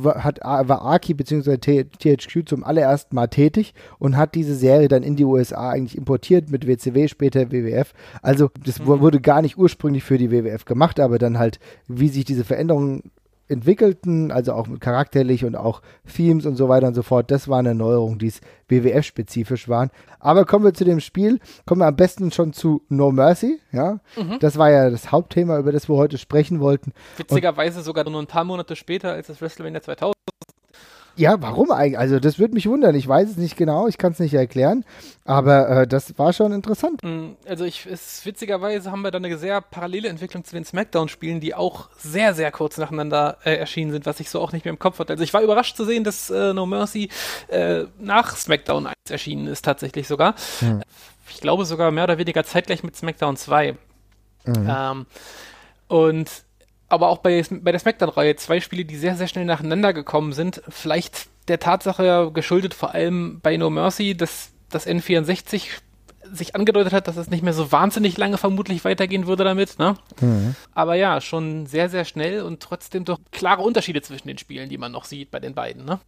hat, 0.06 0.40
war 0.42 0.86
Aki 0.86 1.12
bzw. 1.12 1.58
THQ 1.58 2.48
zum 2.48 2.64
allerersten 2.64 3.14
Mal 3.14 3.26
tätig 3.26 3.74
und 3.98 4.16
hat 4.16 4.34
diese 4.34 4.54
Serie 4.54 4.88
dann 4.88 5.02
in 5.02 5.16
die 5.16 5.24
USA 5.26 5.68
eigentlich 5.68 5.98
importiert 5.98 6.50
mit 6.50 6.66
WCW, 6.66 7.08
später 7.08 7.52
WWF. 7.52 7.92
Also 8.22 8.48
das 8.64 8.86
wu- 8.86 9.00
wurde 9.00 9.20
gar 9.20 9.42
nicht 9.42 9.58
ursprünglich 9.58 10.02
für 10.02 10.16
die 10.16 10.30
WWF 10.30 10.64
gemacht, 10.64 10.98
aber 10.98 11.18
dann 11.18 11.38
halt, 11.38 11.58
wie 11.88 12.08
sich 12.08 12.24
diese 12.24 12.44
Veränderungen 12.44 13.02
entwickelten, 13.48 14.30
also 14.32 14.52
auch 14.52 14.66
mit 14.66 14.80
charakterlich 14.80 15.44
und 15.44 15.56
auch 15.56 15.82
Themes 16.12 16.46
und 16.46 16.56
so 16.56 16.68
weiter 16.68 16.88
und 16.88 16.94
so 16.94 17.02
fort. 17.02 17.30
Das 17.30 17.48
war 17.48 17.58
eine 17.58 17.74
Neuerung, 17.74 18.18
die 18.18 18.28
es 18.28 18.40
WWF-spezifisch 18.68 19.68
waren. 19.68 19.90
Aber 20.18 20.44
kommen 20.44 20.64
wir 20.64 20.74
zu 20.74 20.84
dem 20.84 21.00
Spiel, 21.00 21.38
kommen 21.64 21.80
wir 21.80 21.86
am 21.86 21.96
besten 21.96 22.32
schon 22.32 22.52
zu 22.52 22.82
No 22.88 23.12
Mercy, 23.12 23.60
ja. 23.72 24.00
Das 24.40 24.58
war 24.58 24.70
ja 24.70 24.90
das 24.90 25.12
Hauptthema, 25.12 25.58
über 25.58 25.72
das 25.72 25.88
wir 25.88 25.96
heute 25.96 26.18
sprechen 26.18 26.60
wollten. 26.60 26.92
Witzigerweise 27.16 27.82
sogar 27.82 28.08
nur 28.08 28.20
ein 28.20 28.26
paar 28.26 28.44
Monate 28.44 28.76
später 28.76 29.12
als 29.12 29.28
das 29.28 29.40
WrestleMania 29.40 29.82
2000. 29.82 30.14
Ja, 31.16 31.40
warum 31.40 31.70
eigentlich? 31.70 31.98
Also 31.98 32.20
das 32.20 32.38
würde 32.38 32.54
mich 32.54 32.68
wundern. 32.68 32.94
Ich 32.94 33.08
weiß 33.08 33.30
es 33.30 33.36
nicht 33.36 33.56
genau, 33.56 33.88
ich 33.88 33.96
kann 33.96 34.12
es 34.12 34.18
nicht 34.18 34.34
erklären, 34.34 34.84
aber 35.24 35.68
äh, 35.68 35.86
das 35.86 36.18
war 36.18 36.32
schon 36.32 36.52
interessant. 36.52 37.02
Mm, 37.02 37.36
Also 37.48 37.64
ich, 37.64 37.86
es, 37.86 38.24
witzigerweise 38.26 38.90
haben 38.92 39.00
wir 39.02 39.10
da 39.10 39.16
eine 39.18 39.36
sehr 39.38 39.60
parallele 39.60 40.08
Entwicklung 40.08 40.44
zu 40.44 40.54
den 40.54 40.64
Smackdown-Spielen, 40.64 41.40
die 41.40 41.54
auch 41.54 41.88
sehr, 41.98 42.34
sehr 42.34 42.52
kurz 42.52 42.76
nacheinander 42.76 43.38
äh, 43.44 43.54
erschienen 43.56 43.92
sind, 43.92 44.04
was 44.06 44.20
ich 44.20 44.28
so 44.28 44.40
auch 44.40 44.52
nicht 44.52 44.64
mehr 44.64 44.72
im 44.72 44.78
Kopf 44.78 44.98
hatte. 44.98 45.14
Also 45.14 45.24
ich 45.24 45.32
war 45.32 45.40
überrascht 45.40 45.76
zu 45.76 45.84
sehen, 45.84 46.04
dass 46.04 46.28
äh, 46.30 46.52
No 46.52 46.66
Mercy 46.66 47.08
äh, 47.48 47.84
nach 47.98 48.36
Smackdown 48.36 48.86
1 48.86 48.94
erschienen 49.08 49.46
ist, 49.46 49.64
tatsächlich 49.64 50.06
sogar. 50.08 50.34
Ich 51.30 51.40
glaube 51.40 51.64
sogar 51.64 51.90
mehr 51.90 52.04
oder 52.04 52.18
weniger 52.18 52.44
zeitgleich 52.44 52.82
mit 52.82 52.94
Smackdown 52.94 53.36
2. 53.36 53.76
Ähm, 54.46 55.06
und 55.88 56.30
aber 56.88 57.08
auch 57.08 57.18
bei, 57.18 57.42
bei 57.50 57.72
der 57.72 57.80
Smackdown-Reihe 57.80 58.36
zwei 58.36 58.60
Spiele, 58.60 58.84
die 58.84 58.96
sehr, 58.96 59.16
sehr 59.16 59.28
schnell 59.28 59.44
nacheinander 59.44 59.92
gekommen 59.92 60.32
sind. 60.32 60.62
Vielleicht 60.68 61.28
der 61.48 61.58
Tatsache 61.58 62.30
geschuldet, 62.32 62.74
vor 62.74 62.94
allem 62.94 63.40
bei 63.42 63.56
No 63.56 63.70
Mercy, 63.70 64.16
dass 64.16 64.50
das 64.70 64.86
N64 64.86 65.80
sich 66.32 66.56
angedeutet 66.56 66.92
hat, 66.92 67.06
dass 67.08 67.16
es 67.16 67.30
nicht 67.30 67.42
mehr 67.42 67.52
so 67.52 67.70
wahnsinnig 67.70 68.16
lange 68.16 68.36
vermutlich 68.36 68.84
weitergehen 68.84 69.26
würde 69.26 69.44
damit. 69.44 69.78
Ne? 69.78 69.96
Aber 70.74 70.94
ja, 70.96 71.20
schon 71.20 71.66
sehr, 71.66 71.88
sehr 71.88 72.04
schnell 72.04 72.42
und 72.42 72.60
trotzdem 72.60 73.04
doch 73.04 73.18
klare 73.30 73.62
Unterschiede 73.62 74.02
zwischen 74.02 74.28
den 74.28 74.38
Spielen, 74.38 74.68
die 74.68 74.78
man 74.78 74.92
noch 74.92 75.04
sieht 75.04 75.30
bei 75.30 75.40
den 75.40 75.54
beiden. 75.54 75.84
Ne? 75.84 76.00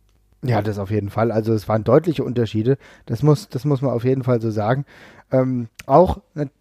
Ja, 0.42 0.62
das 0.62 0.78
auf 0.78 0.90
jeden 0.90 1.10
Fall. 1.10 1.32
Also 1.32 1.52
es 1.52 1.68
waren 1.68 1.82
deutliche 1.82 2.22
Unterschiede. 2.22 2.78
Das 3.06 3.22
muss, 3.22 3.48
das 3.48 3.64
muss 3.64 3.82
man 3.82 3.90
auf 3.90 4.04
jeden 4.04 4.22
Fall 4.22 4.40
so 4.40 4.50
sagen. 4.50 4.84
Ähm, 5.30 5.68
auch, 5.84 6.18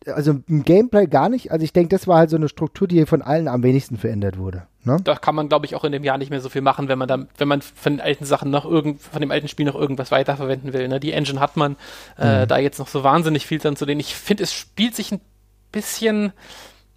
also 0.08 0.40
im 0.48 0.64
Gameplay 0.64 1.06
gar 1.06 1.30
nicht. 1.30 1.52
Also 1.52 1.64
ich 1.64 1.74
denke, 1.74 1.90
das 1.90 2.08
war 2.08 2.18
halt 2.18 2.30
so 2.30 2.38
eine 2.38 2.50
Struktur, 2.50 2.88
die 2.88 3.06
von 3.06 3.22
allen 3.22 3.48
am 3.48 3.64
wenigsten 3.64 3.98
verändert 3.98 4.38
wurde. 4.38 4.64
Ne? 4.84 4.98
Da 5.04 5.16
kann 5.16 5.36
man, 5.36 5.48
glaube 5.48 5.66
ich, 5.66 5.76
auch 5.76 5.84
in 5.84 5.92
dem 5.92 6.04
Jahr 6.04 6.18
nicht 6.18 6.32
mehr 6.32 6.42
so 6.42 6.50
viel 6.50 6.62
machen, 6.62 6.88
wenn 6.88 6.98
man 6.98 7.08
da, 7.08 7.20
wenn 7.38 7.48
man 7.48 7.62
von 7.62 7.94
den 7.94 8.02
alten 8.02 8.26
Sachen 8.26 8.50
noch 8.50 8.66
irgend, 8.66 9.02
von 9.02 9.22
dem 9.22 9.32
alten 9.32 9.48
Spiel 9.48 9.66
noch 9.66 9.76
irgendwas 9.76 10.12
weiterverwenden 10.12 10.74
will. 10.74 10.88
Ne? 10.88 11.00
Die 11.00 11.14
Engine 11.14 11.40
hat 11.40 11.56
man, 11.56 11.76
äh, 12.18 12.48
da 12.48 12.58
jetzt 12.58 12.80
noch 12.80 12.88
so 12.88 13.04
wahnsinnig 13.04 13.46
viel 13.46 13.60
dran 13.60 13.76
zu 13.76 13.86
denen. 13.86 14.00
Ich 14.00 14.16
finde, 14.16 14.44
es 14.44 14.54
spielt 14.54 14.96
sich 14.96 15.12
ein 15.12 15.22
bisschen 15.72 16.34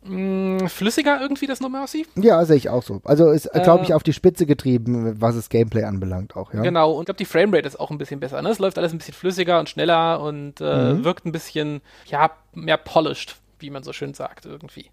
mh, 0.04 0.68
flüssiger 0.68 1.20
irgendwie, 1.20 1.46
das 1.46 1.60
No 1.60 1.68
Mercy. 1.68 2.06
Ja, 2.16 2.44
sehe 2.44 2.56
ich 2.56 2.68
auch 2.68 2.82
so. 2.82 3.00
Also 3.04 3.30
ist, 3.30 3.50
glaube 3.52 3.84
ich, 3.84 3.90
Äh, 3.90 3.94
auf 3.94 4.02
die 4.02 4.12
Spitze 4.12 4.46
getrieben, 4.46 5.20
was 5.20 5.34
das 5.36 5.48
Gameplay 5.48 5.84
anbelangt 5.84 6.36
auch, 6.36 6.52
ja. 6.54 6.62
Genau, 6.62 6.92
und 6.92 7.02
ich 7.02 7.06
glaube, 7.06 7.18
die 7.18 7.24
Framerate 7.24 7.66
ist 7.68 7.78
auch 7.78 7.90
ein 7.90 7.98
bisschen 7.98 8.20
besser. 8.20 8.40
Ne? 8.42 8.50
Es 8.50 8.58
läuft 8.58 8.78
alles 8.78 8.92
ein 8.92 8.98
bisschen 8.98 9.14
flüssiger 9.14 9.58
und 9.60 9.68
schneller 9.68 10.20
und 10.20 10.60
äh, 10.60 11.04
wirkt 11.04 11.26
ein 11.26 11.32
bisschen, 11.32 11.80
ja, 12.06 12.30
mehr 12.54 12.76
polished, 12.78 13.36
wie 13.60 13.70
man 13.70 13.82
so 13.82 13.92
schön 13.92 14.14
sagt, 14.14 14.46
irgendwie. 14.46 14.86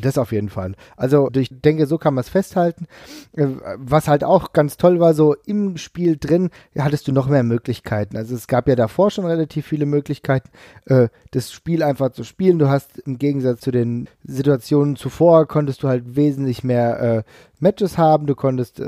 Das 0.00 0.18
auf 0.18 0.32
jeden 0.32 0.48
Fall. 0.48 0.74
Also 0.96 1.30
ich 1.34 1.48
denke, 1.50 1.86
so 1.86 1.98
kann 1.98 2.14
man 2.14 2.22
es 2.22 2.28
festhalten. 2.28 2.86
Äh, 3.32 3.46
Was 3.76 4.08
halt 4.08 4.24
auch 4.24 4.52
ganz 4.52 4.76
toll 4.76 5.00
war, 5.00 5.14
so 5.14 5.34
im 5.46 5.76
Spiel 5.76 6.16
drin 6.18 6.50
hattest 6.78 7.08
du 7.08 7.12
noch 7.12 7.28
mehr 7.28 7.42
Möglichkeiten. 7.42 8.16
Also 8.16 8.34
es 8.34 8.46
gab 8.46 8.68
ja 8.68 8.76
davor 8.76 9.10
schon 9.10 9.26
relativ 9.26 9.66
viele 9.66 9.86
Möglichkeiten, 9.86 10.50
äh, 10.86 11.08
das 11.30 11.52
Spiel 11.52 11.82
einfach 11.82 12.12
zu 12.12 12.24
spielen. 12.24 12.58
Du 12.58 12.68
hast 12.68 12.98
im 12.98 13.18
Gegensatz 13.18 13.60
zu 13.60 13.70
den 13.70 14.08
Situationen 14.24 14.96
zuvor, 14.96 15.46
konntest 15.46 15.82
du 15.82 15.88
halt 15.88 16.16
wesentlich 16.16 16.64
mehr 16.64 17.00
äh, 17.00 17.22
Matches 17.60 17.98
haben. 17.98 18.26
Du 18.26 18.34
konntest 18.34 18.82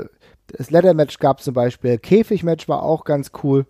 das 0.57 0.69
Leather-Match 0.69 1.19
gab 1.19 1.39
es 1.39 1.45
zum 1.45 1.53
Beispiel, 1.53 1.97
Käfig-Match 1.97 2.67
war 2.67 2.83
auch 2.83 3.03
ganz 3.03 3.31
cool. 3.43 3.65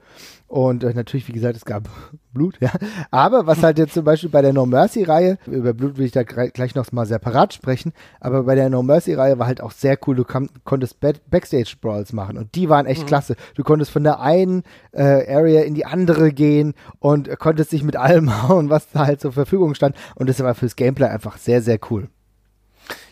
Und 0.52 0.84
äh, 0.84 0.94
natürlich, 0.94 1.30
wie 1.30 1.32
gesagt, 1.32 1.56
es 1.56 1.64
gab 1.64 1.88
Blut, 2.34 2.58
ja. 2.60 2.72
Aber 3.10 3.48
was 3.48 3.64
halt 3.64 3.78
jetzt 3.78 3.94
zum 3.94 4.04
Beispiel 4.04 4.30
bei 4.30 4.42
der 4.42 4.52
No 4.52 4.66
Mercy-Reihe, 4.66 5.38
über 5.48 5.74
Blut 5.74 5.98
will 5.98 6.06
ich 6.06 6.12
da 6.12 6.24
gleich 6.24 6.76
noch 6.76 6.92
mal 6.92 7.06
separat 7.06 7.54
sprechen, 7.54 7.94
aber 8.20 8.44
bei 8.44 8.56
der 8.56 8.70
No 8.70 8.84
Mercy-Reihe 8.84 9.40
war 9.40 9.48
halt 9.48 9.62
auch 9.62 9.72
sehr 9.72 9.98
cool. 10.06 10.16
Du 10.18 10.26
konntest 10.66 11.00
Back- 11.00 11.22
Backstage-Brawls 11.30 12.12
machen 12.12 12.38
und 12.38 12.54
die 12.56 12.68
waren 12.68 12.86
echt 12.86 13.08
klasse. 13.08 13.38
Du 13.56 13.64
konntest 13.64 13.92
von 13.92 14.04
der 14.04 14.20
einen 14.20 14.64
äh, 14.92 15.34
Area 15.34 15.62
in 15.62 15.74
die 15.74 15.86
andere 15.86 16.34
gehen 16.34 16.74
und 17.00 17.30
konntest 17.40 17.72
dich 17.72 17.84
mit 17.84 17.96
allem 17.96 18.44
hauen, 18.50 18.70
was 18.70 18.90
da 18.90 19.06
halt 19.08 19.22
zur 19.22 19.32
Verfügung 19.32 19.74
stand. 19.74 19.96
Und 20.16 20.28
das 20.28 20.44
war 20.44 20.54
fürs 20.54 20.76
Gameplay 20.76 21.08
einfach 21.08 21.38
sehr, 21.38 21.62
sehr 21.62 21.80
cool. 21.90 22.10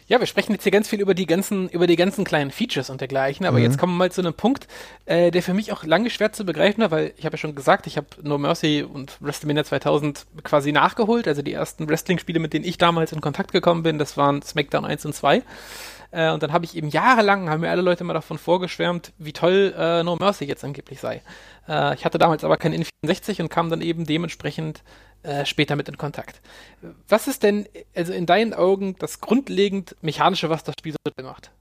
Ja, 0.09 0.19
wir 0.19 0.25
sprechen 0.25 0.53
jetzt 0.53 0.63
hier 0.63 0.71
ganz 0.71 0.89
viel 0.89 1.01
über 1.01 1.13
die 1.13 1.27
ganzen, 1.27 1.69
über 1.69 1.85
die 1.85 1.95
ganzen 1.95 2.25
kleinen 2.25 2.49
Features 2.49 2.89
und 2.89 2.99
dergleichen, 2.99 3.45
aber 3.45 3.59
jetzt 3.59 3.77
kommen 3.77 3.93
wir 3.93 3.97
mal 3.99 4.11
zu 4.11 4.21
einem 4.21 4.33
Punkt, 4.33 4.67
äh, 5.05 5.29
der 5.29 5.43
für 5.43 5.53
mich 5.53 5.71
auch 5.71 5.83
lange 5.83 6.09
schwer 6.09 6.31
zu 6.31 6.45
begreifen 6.45 6.81
war, 6.81 6.89
weil 6.89 7.13
ich 7.15 7.25
habe 7.25 7.35
ja 7.35 7.37
schon 7.37 7.53
gesagt, 7.53 7.85
ich 7.85 7.95
habe 7.95 8.07
No 8.23 8.39
Mercy 8.39 8.83
und 8.83 9.17
WrestleMania 9.21 9.63
2000 9.65 10.25
quasi 10.43 10.71
nachgeholt, 10.71 11.27
also 11.27 11.43
die 11.43 11.53
ersten 11.53 11.87
Wrestling-Spiele, 11.87 12.39
mit 12.39 12.53
denen 12.53 12.65
ich 12.65 12.79
damals 12.79 13.11
in 13.11 13.21
Kontakt 13.21 13.51
gekommen 13.51 13.83
bin, 13.83 13.99
das 13.99 14.17
waren 14.17 14.41
SmackDown 14.41 14.83
1 14.83 15.05
und 15.05 15.13
2. 15.13 15.43
Äh, 16.09 16.31
und 16.31 16.41
dann 16.41 16.53
habe 16.53 16.65
ich 16.65 16.75
eben 16.75 16.89
jahrelang, 16.89 17.47
haben 17.47 17.61
mir 17.61 17.69
alle 17.69 17.83
Leute 17.83 18.03
mal 18.03 18.13
davon 18.15 18.39
vorgeschwärmt, 18.39 19.13
wie 19.19 19.33
toll 19.33 19.75
äh, 19.77 20.01
No 20.01 20.15
Mercy 20.15 20.45
jetzt 20.45 20.63
angeblich 20.63 20.99
sei. 20.99 21.21
Äh, 21.67 21.93
ich 21.93 22.03
hatte 22.03 22.17
damals 22.17 22.43
aber 22.43 22.57
kein 22.57 22.73
N64 22.73 23.41
und 23.41 23.49
kam 23.49 23.69
dann 23.69 23.81
eben 23.81 24.05
dementsprechend 24.05 24.81
äh, 25.23 25.45
später 25.45 25.75
mit 25.75 25.89
in 25.89 25.97
Kontakt. 25.97 26.41
Was 27.07 27.27
ist 27.27 27.43
denn, 27.43 27.67
also 27.95 28.13
in 28.13 28.25
deinen 28.25 28.53
Augen, 28.53 28.95
das 28.99 29.19
grundlegend 29.19 29.95
Mechanische, 30.01 30.49
was 30.49 30.63
das 30.63 30.75
Spiel 30.79 30.93
so 30.93 31.11
toll 31.11 31.25
macht? 31.25 31.51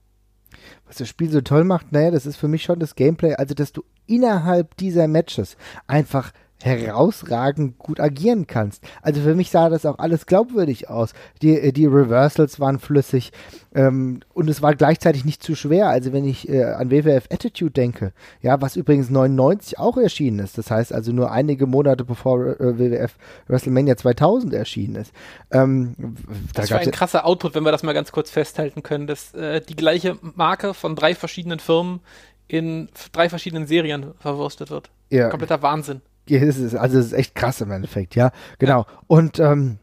Was 0.87 0.97
das 0.97 1.09
Spiel 1.09 1.29
so 1.29 1.41
toll 1.41 1.63
macht, 1.63 1.91
naja, 1.91 2.11
das 2.11 2.25
ist 2.25 2.37
für 2.37 2.47
mich 2.47 2.63
schon 2.63 2.79
das 2.79 2.95
Gameplay, 2.95 3.35
also 3.35 3.53
dass 3.53 3.71
du 3.71 3.83
innerhalb 4.07 4.75
dieser 4.77 5.07
Matches 5.07 5.57
einfach 5.87 6.31
herausragend 6.63 7.77
gut 7.77 7.99
agieren 7.99 8.47
kannst. 8.47 8.83
Also 9.01 9.21
für 9.21 9.35
mich 9.35 9.49
sah 9.49 9.69
das 9.69 9.85
auch 9.85 9.97
alles 9.97 10.25
glaubwürdig 10.25 10.89
aus. 10.89 11.13
Die, 11.41 11.71
die 11.73 11.85
Reversals 11.85 12.59
waren 12.59 12.79
flüssig 12.79 13.31
ähm, 13.73 14.19
und 14.33 14.49
es 14.49 14.61
war 14.61 14.75
gleichzeitig 14.75 15.25
nicht 15.25 15.41
zu 15.41 15.55
schwer. 15.55 15.87
Also 15.87 16.11
wenn 16.11 16.25
ich 16.25 16.49
äh, 16.49 16.63
an 16.63 16.91
WWF 16.91 17.25
Attitude 17.31 17.71
denke, 17.71 18.13
ja, 18.41 18.61
was 18.61 18.75
übrigens 18.75 19.09
99 19.09 19.79
auch 19.79 19.97
erschienen 19.97 20.39
ist, 20.39 20.57
das 20.57 20.69
heißt 20.69 20.93
also 20.93 21.11
nur 21.11 21.31
einige 21.31 21.65
Monate 21.65 22.03
bevor 22.03 22.59
äh, 22.59 22.77
WWF 22.77 23.15
WrestleMania 23.47 23.95
2000 23.95 24.53
erschienen 24.53 24.95
ist. 24.95 25.13
Ähm, 25.51 25.95
da 26.53 26.61
Das 26.61 26.71
war 26.71 26.79
ein 26.79 26.91
krasser 26.91 27.25
Output, 27.25 27.55
wenn 27.55 27.63
wir 27.63 27.71
das 27.71 27.83
mal 27.83 27.93
ganz 27.93 28.11
kurz 28.11 28.29
festhalten 28.29 28.83
können, 28.83 29.07
dass 29.07 29.33
äh, 29.33 29.61
die 29.61 29.75
gleiche 29.75 30.17
Marke 30.21 30.73
von 30.73 30.95
drei 30.95 31.15
verschiedenen 31.15 31.59
Firmen 31.59 32.01
in 32.49 32.89
drei 33.11 33.29
verschiedenen 33.29 33.67
Serien 33.67 34.13
verwurstet 34.19 34.71
wird. 34.71 34.89
Ja. 35.09 35.29
Kompletter 35.29 35.61
Wahnsinn. 35.61 36.01
Also 36.31 36.99
es 36.99 37.07
ist 37.07 37.13
echt 37.13 37.35
krass 37.35 37.61
im 37.61 37.71
Endeffekt, 37.71 38.15
ja, 38.15 38.31
genau. 38.57 38.85
Und 39.07 39.39
ähm, 39.39 39.79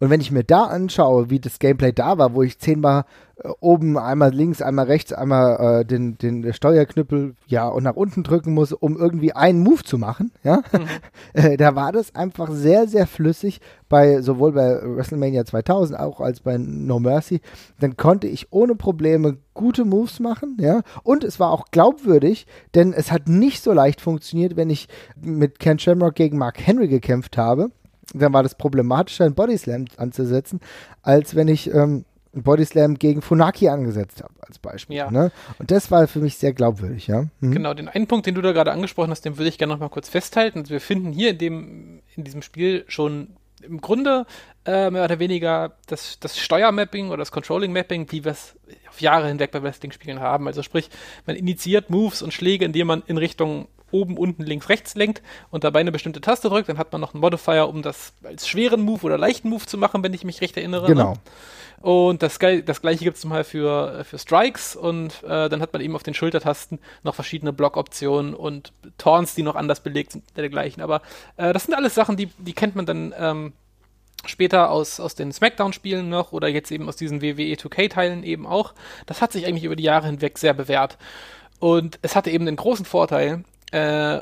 und 0.00 0.10
wenn 0.10 0.20
ich 0.20 0.30
mir 0.30 0.44
da 0.44 0.64
anschaue, 0.64 1.30
wie 1.30 1.40
das 1.40 1.58
Gameplay 1.58 1.92
da 1.92 2.18
war, 2.18 2.34
wo 2.34 2.42
ich 2.42 2.58
zehnmal 2.58 3.04
äh, 3.42 3.48
oben, 3.60 3.96
einmal 3.98 4.32
links, 4.32 4.62
einmal 4.62 4.86
rechts, 4.86 5.12
einmal 5.12 5.80
äh, 5.80 5.84
den, 5.84 6.18
den 6.18 6.52
Steuerknüppel 6.52 7.34
ja 7.46 7.68
und 7.68 7.84
nach 7.84 7.94
unten 7.96 8.22
drücken 8.24 8.52
muss, 8.52 8.72
um 8.72 8.96
irgendwie 8.96 9.32
einen 9.32 9.60
Move 9.60 9.82
zu 9.84 9.98
machen, 9.98 10.32
ja, 10.42 10.62
äh, 11.34 11.56
da 11.56 11.74
war 11.74 11.92
das 11.92 12.14
einfach 12.14 12.50
sehr, 12.50 12.88
sehr 12.88 13.06
flüssig 13.06 13.60
bei 13.88 14.20
sowohl 14.22 14.52
bei 14.52 14.80
WrestleMania 14.82 15.44
2000 15.44 15.98
auch 15.98 16.20
als 16.20 16.40
bei 16.40 16.58
No 16.58 16.98
Mercy. 16.98 17.40
Dann 17.80 17.96
konnte 17.96 18.26
ich 18.26 18.52
ohne 18.52 18.74
Probleme 18.74 19.38
gute 19.54 19.84
Moves 19.84 20.20
machen, 20.20 20.56
ja, 20.60 20.82
und 21.02 21.24
es 21.24 21.38
war 21.38 21.50
auch 21.50 21.66
glaubwürdig, 21.70 22.46
denn 22.74 22.92
es 22.92 23.12
hat 23.12 23.28
nicht 23.28 23.62
so 23.62 23.72
leicht 23.72 24.00
funktioniert, 24.00 24.56
wenn 24.56 24.70
ich 24.70 24.88
mit 25.20 25.58
Ken 25.58 25.78
Shamrock 25.78 26.14
gegen 26.14 26.38
Mark 26.38 26.58
Henry 26.58 26.88
gekämpft 26.88 27.36
habe 27.36 27.70
dann 28.14 28.32
war 28.32 28.42
das 28.42 28.54
problematischer, 28.54 29.24
einen 29.24 29.34
Bodyslam 29.34 29.86
anzusetzen, 29.96 30.60
als 31.02 31.34
wenn 31.34 31.48
ich 31.48 31.72
ähm, 31.72 32.04
einen 32.32 32.42
Bodyslam 32.42 32.94
gegen 32.94 33.22
Funaki 33.22 33.68
angesetzt 33.68 34.22
habe, 34.22 34.34
als 34.40 34.58
Beispiel. 34.58 34.96
Ja. 34.96 35.10
Ne? 35.10 35.30
Und 35.58 35.70
das 35.70 35.90
war 35.90 36.06
für 36.08 36.20
mich 36.20 36.36
sehr 36.36 36.52
glaubwürdig, 36.52 37.06
ja. 37.06 37.26
Mhm. 37.40 37.52
Genau, 37.52 37.74
den 37.74 37.88
einen 37.88 38.06
Punkt, 38.06 38.26
den 38.26 38.34
du 38.34 38.42
da 38.42 38.52
gerade 38.52 38.72
angesprochen 38.72 39.10
hast, 39.10 39.24
den 39.24 39.38
würde 39.38 39.48
ich 39.48 39.58
gerne 39.58 39.72
noch 39.72 39.80
mal 39.80 39.88
kurz 39.88 40.08
festhalten. 40.08 40.60
Also 40.60 40.70
wir 40.70 40.80
finden 40.80 41.12
hier 41.12 41.30
in 41.30 41.38
dem, 41.38 42.02
in 42.16 42.24
diesem 42.24 42.42
Spiel 42.42 42.84
schon 42.88 43.36
im 43.62 43.80
Grunde 43.80 44.24
äh, 44.66 44.90
mehr 44.90 45.04
oder 45.04 45.18
weniger 45.18 45.72
das, 45.86 46.18
das 46.20 46.38
Steuermapping 46.38 47.08
oder 47.08 47.18
das 47.18 47.32
Controlling-Mapping, 47.32 48.06
wie 48.10 48.24
wir 48.24 48.32
es 48.32 48.54
auf 48.88 49.00
Jahre 49.00 49.28
hinweg 49.28 49.50
bei 49.50 49.62
Wrestling-Spielen 49.62 50.20
haben. 50.20 50.46
Also 50.46 50.62
sprich, 50.62 50.90
man 51.26 51.36
initiiert 51.36 51.90
Moves 51.90 52.22
und 52.22 52.32
Schläge, 52.32 52.64
indem 52.64 52.86
man 52.86 53.02
in 53.06 53.18
Richtung 53.18 53.66
oben, 53.90 54.16
unten, 54.16 54.42
links, 54.42 54.68
rechts 54.68 54.94
lenkt 54.94 55.22
und 55.50 55.64
dabei 55.64 55.80
eine 55.80 55.92
bestimmte 55.92 56.20
Taste 56.20 56.48
drückt. 56.48 56.68
Dann 56.68 56.78
hat 56.78 56.92
man 56.92 57.00
noch 57.00 57.14
einen 57.14 57.20
Modifier, 57.20 57.68
um 57.68 57.82
das 57.82 58.12
als 58.22 58.48
schweren 58.48 58.82
Move 58.82 59.04
oder 59.04 59.18
leichten 59.18 59.48
Move 59.48 59.66
zu 59.66 59.78
machen, 59.78 60.02
wenn 60.02 60.14
ich 60.14 60.24
mich 60.24 60.40
recht 60.40 60.56
erinnere. 60.56 60.86
Genau. 60.86 61.12
Ne? 61.12 61.18
Und 61.80 62.22
das, 62.22 62.38
das 62.38 62.80
gleiche 62.80 63.04
gibt 63.04 63.18
es 63.18 63.24
mal 63.24 63.44
für, 63.44 64.04
für 64.04 64.18
Strikes 64.18 64.74
und 64.74 65.22
äh, 65.22 65.48
dann 65.48 65.60
hat 65.60 65.72
man 65.72 65.80
eben 65.80 65.94
auf 65.94 66.02
den 66.02 66.14
Schultertasten 66.14 66.80
noch 67.04 67.14
verschiedene 67.14 67.52
Blockoptionen 67.52 68.34
und 68.34 68.72
Taunts, 68.98 69.36
die 69.36 69.44
noch 69.44 69.54
anders 69.54 69.80
belegt 69.80 70.12
sind 70.12 70.24
dergleichen. 70.36 70.82
Aber 70.82 71.02
äh, 71.36 71.52
das 71.52 71.64
sind 71.64 71.74
alles 71.74 71.94
Sachen, 71.94 72.16
die, 72.16 72.30
die 72.38 72.52
kennt 72.52 72.74
man 72.74 72.84
dann 72.84 73.14
ähm, 73.16 73.52
später 74.26 74.70
aus, 74.70 74.98
aus 74.98 75.14
den 75.14 75.32
Smackdown-Spielen 75.32 76.08
noch 76.08 76.32
oder 76.32 76.48
jetzt 76.48 76.72
eben 76.72 76.88
aus 76.88 76.96
diesen 76.96 77.22
WWE 77.22 77.54
2K-Teilen 77.54 78.24
eben 78.24 78.46
auch. 78.46 78.74
Das 79.06 79.22
hat 79.22 79.30
sich 79.30 79.46
eigentlich 79.46 79.64
über 79.64 79.76
die 79.76 79.84
Jahre 79.84 80.06
hinweg 80.06 80.38
sehr 80.38 80.54
bewährt. 80.54 80.98
Und 81.60 82.00
es 82.02 82.16
hatte 82.16 82.30
eben 82.30 82.46
den 82.46 82.56
großen 82.56 82.84
Vorteil, 82.84 83.44
äh, 83.72 84.20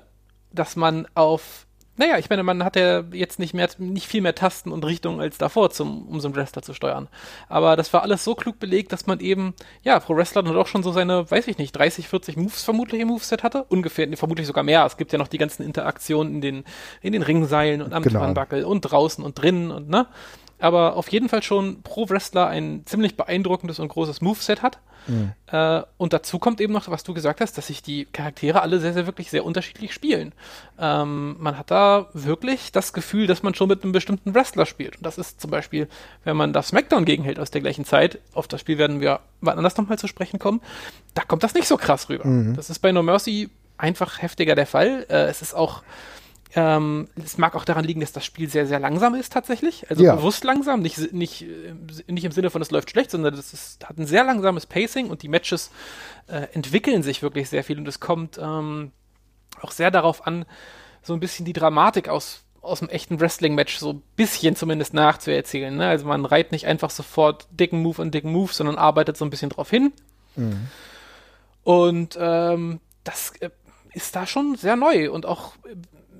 dass 0.52 0.76
man 0.76 1.06
auf, 1.14 1.66
naja, 1.98 2.18
ich 2.18 2.28
meine, 2.28 2.42
man 2.42 2.62
hat 2.64 2.76
ja 2.76 3.04
jetzt 3.12 3.38
nicht 3.38 3.54
mehr, 3.54 3.68
nicht 3.78 4.06
viel 4.06 4.20
mehr 4.20 4.34
Tasten 4.34 4.70
und 4.70 4.84
Richtungen 4.84 5.20
als 5.20 5.38
davor, 5.38 5.70
zum, 5.70 6.06
um 6.08 6.20
so 6.20 6.28
einen 6.28 6.36
Wrestler 6.36 6.62
zu 6.62 6.74
steuern. 6.74 7.08
Aber 7.48 7.76
das 7.76 7.92
war 7.92 8.02
alles 8.02 8.22
so 8.24 8.34
klug 8.34 8.58
belegt, 8.58 8.92
dass 8.92 9.06
man 9.06 9.20
eben, 9.20 9.54
ja, 9.82 9.98
pro 9.98 10.14
Wrestler 10.14 10.42
dann 10.42 10.54
doch 10.54 10.66
schon 10.66 10.82
so 10.82 10.92
seine, 10.92 11.30
weiß 11.30 11.48
ich 11.48 11.58
nicht, 11.58 11.72
30, 11.72 12.08
40 12.08 12.36
Moves 12.36 12.64
vermutlich 12.64 13.00
im 13.00 13.08
Moveset 13.08 13.42
hatte. 13.42 13.64
Ungefähr, 13.68 14.08
vermutlich 14.16 14.46
sogar 14.46 14.64
mehr. 14.64 14.84
Es 14.84 14.96
gibt 14.96 15.12
ja 15.12 15.18
noch 15.18 15.28
die 15.28 15.38
ganzen 15.38 15.62
Interaktionen 15.62 16.34
in 16.34 16.40
den, 16.40 16.64
in 17.00 17.12
den 17.12 17.22
Ringseilen 17.22 17.80
und 17.82 17.92
am 17.94 18.02
Genau. 18.02 18.20
Turnbuckle 18.20 18.66
und 18.66 18.82
draußen 18.82 19.24
und 19.24 19.40
drinnen 19.40 19.70
und, 19.70 19.88
ne? 19.88 20.06
Aber 20.58 20.96
auf 20.96 21.08
jeden 21.08 21.28
Fall 21.28 21.42
schon 21.42 21.82
pro 21.82 22.08
Wrestler 22.08 22.48
ein 22.48 22.82
ziemlich 22.86 23.16
beeindruckendes 23.16 23.78
und 23.78 23.88
großes 23.88 24.20
Moveset 24.20 24.62
hat. 24.62 24.78
Äh, 25.52 25.82
und 25.98 26.12
dazu 26.12 26.38
kommt 26.38 26.60
eben 26.60 26.72
noch, 26.72 26.88
was 26.88 27.04
du 27.04 27.14
gesagt 27.14 27.40
hast, 27.40 27.56
dass 27.56 27.68
sich 27.68 27.82
die 27.82 28.06
Charaktere 28.06 28.62
alle 28.62 28.80
sehr, 28.80 28.92
sehr 28.92 29.06
wirklich 29.06 29.30
sehr 29.30 29.44
unterschiedlich 29.44 29.92
spielen. 29.92 30.32
Ähm, 30.78 31.36
man 31.38 31.56
hat 31.56 31.70
da 31.70 32.08
wirklich 32.12 32.72
das 32.72 32.92
Gefühl, 32.92 33.26
dass 33.26 33.42
man 33.42 33.54
schon 33.54 33.68
mit 33.68 33.82
einem 33.82 33.92
bestimmten 33.92 34.34
Wrestler 34.34 34.66
spielt. 34.66 34.96
Und 34.96 35.06
das 35.06 35.18
ist 35.18 35.40
zum 35.40 35.50
Beispiel, 35.50 35.88
wenn 36.24 36.36
man 36.36 36.52
das 36.52 36.68
SmackDown 36.68 37.04
gegenhält 37.04 37.38
aus 37.38 37.50
der 37.50 37.60
gleichen 37.60 37.84
Zeit, 37.84 38.18
auf 38.32 38.48
das 38.48 38.60
Spiel 38.60 38.78
werden 38.78 39.00
wir 39.00 39.20
wann 39.40 39.58
anders 39.58 39.76
nochmal 39.76 39.98
zu 39.98 40.08
sprechen 40.08 40.38
kommen, 40.38 40.60
da 41.14 41.22
kommt 41.22 41.42
das 41.44 41.54
nicht 41.54 41.68
so 41.68 41.76
krass 41.76 42.08
rüber. 42.08 42.24
Das 42.54 42.70
ist 42.70 42.80
bei 42.80 42.90
No 42.90 43.02
Mercy 43.02 43.50
einfach 43.78 44.22
heftiger 44.22 44.54
der 44.54 44.66
Fall. 44.66 45.06
Äh, 45.08 45.26
es 45.26 45.42
ist 45.42 45.54
auch 45.54 45.82
ähm, 46.54 47.08
es 47.22 47.38
mag 47.38 47.54
auch 47.56 47.64
daran 47.64 47.84
liegen, 47.84 48.00
dass 48.00 48.12
das 48.12 48.24
Spiel 48.24 48.48
sehr, 48.48 48.66
sehr 48.66 48.78
langsam 48.78 49.14
ist 49.14 49.32
tatsächlich. 49.32 49.90
Also 49.90 50.04
Ja. 50.04 50.14
bewusst 50.14 50.44
langsam, 50.44 50.80
nicht, 50.80 51.12
nicht, 51.12 51.42
äh, 51.42 51.74
nicht 52.06 52.24
im 52.24 52.32
Sinne 52.32 52.50
von, 52.50 52.62
es 52.62 52.70
läuft 52.70 52.90
schlecht, 52.90 53.10
sondern 53.10 53.34
es 53.34 53.52
ist, 53.52 53.86
hat 53.86 53.98
ein 53.98 54.06
sehr 54.06 54.24
langsames 54.24 54.66
Pacing 54.66 55.10
und 55.10 55.22
die 55.22 55.28
Matches 55.28 55.70
äh, 56.28 56.46
entwickeln 56.52 57.02
sich 57.02 57.22
wirklich 57.22 57.48
sehr 57.48 57.64
viel 57.64 57.78
und 57.78 57.88
es 57.88 58.00
kommt 58.00 58.38
ähm, 58.40 58.92
auch 59.60 59.70
sehr 59.72 59.90
darauf 59.90 60.26
an, 60.26 60.44
so 61.02 61.12
ein 61.14 61.20
bisschen 61.20 61.44
die 61.46 61.52
Dramatik 61.52 62.08
aus, 62.08 62.42
aus 62.62 62.78
dem 62.80 62.88
echten 62.88 63.20
Wrestling-Match 63.20 63.76
so 63.78 63.92
ein 63.94 64.02
bisschen 64.16 64.56
zumindest 64.56 64.94
nachzuerzählen. 64.94 65.76
Ne? 65.76 65.88
Also 65.88 66.06
man 66.06 66.24
reiht 66.24 66.52
nicht 66.52 66.66
einfach 66.66 66.90
sofort 66.90 67.46
dicken 67.50 67.80
Move 67.82 68.00
und 68.02 68.12
dicken 68.12 68.32
Move, 68.32 68.52
sondern 68.52 68.76
arbeitet 68.76 69.16
so 69.16 69.24
ein 69.24 69.30
bisschen 69.30 69.50
drauf 69.50 69.70
hin. 69.70 69.92
Und 71.64 72.16
ähm, 72.20 72.80
das 73.04 73.32
äh, 73.40 73.50
ist 73.94 74.14
da 74.14 74.26
schon 74.26 74.56
sehr 74.56 74.76
neu 74.76 75.10
und 75.10 75.26
auch 75.26 75.54
äh, 75.64 75.74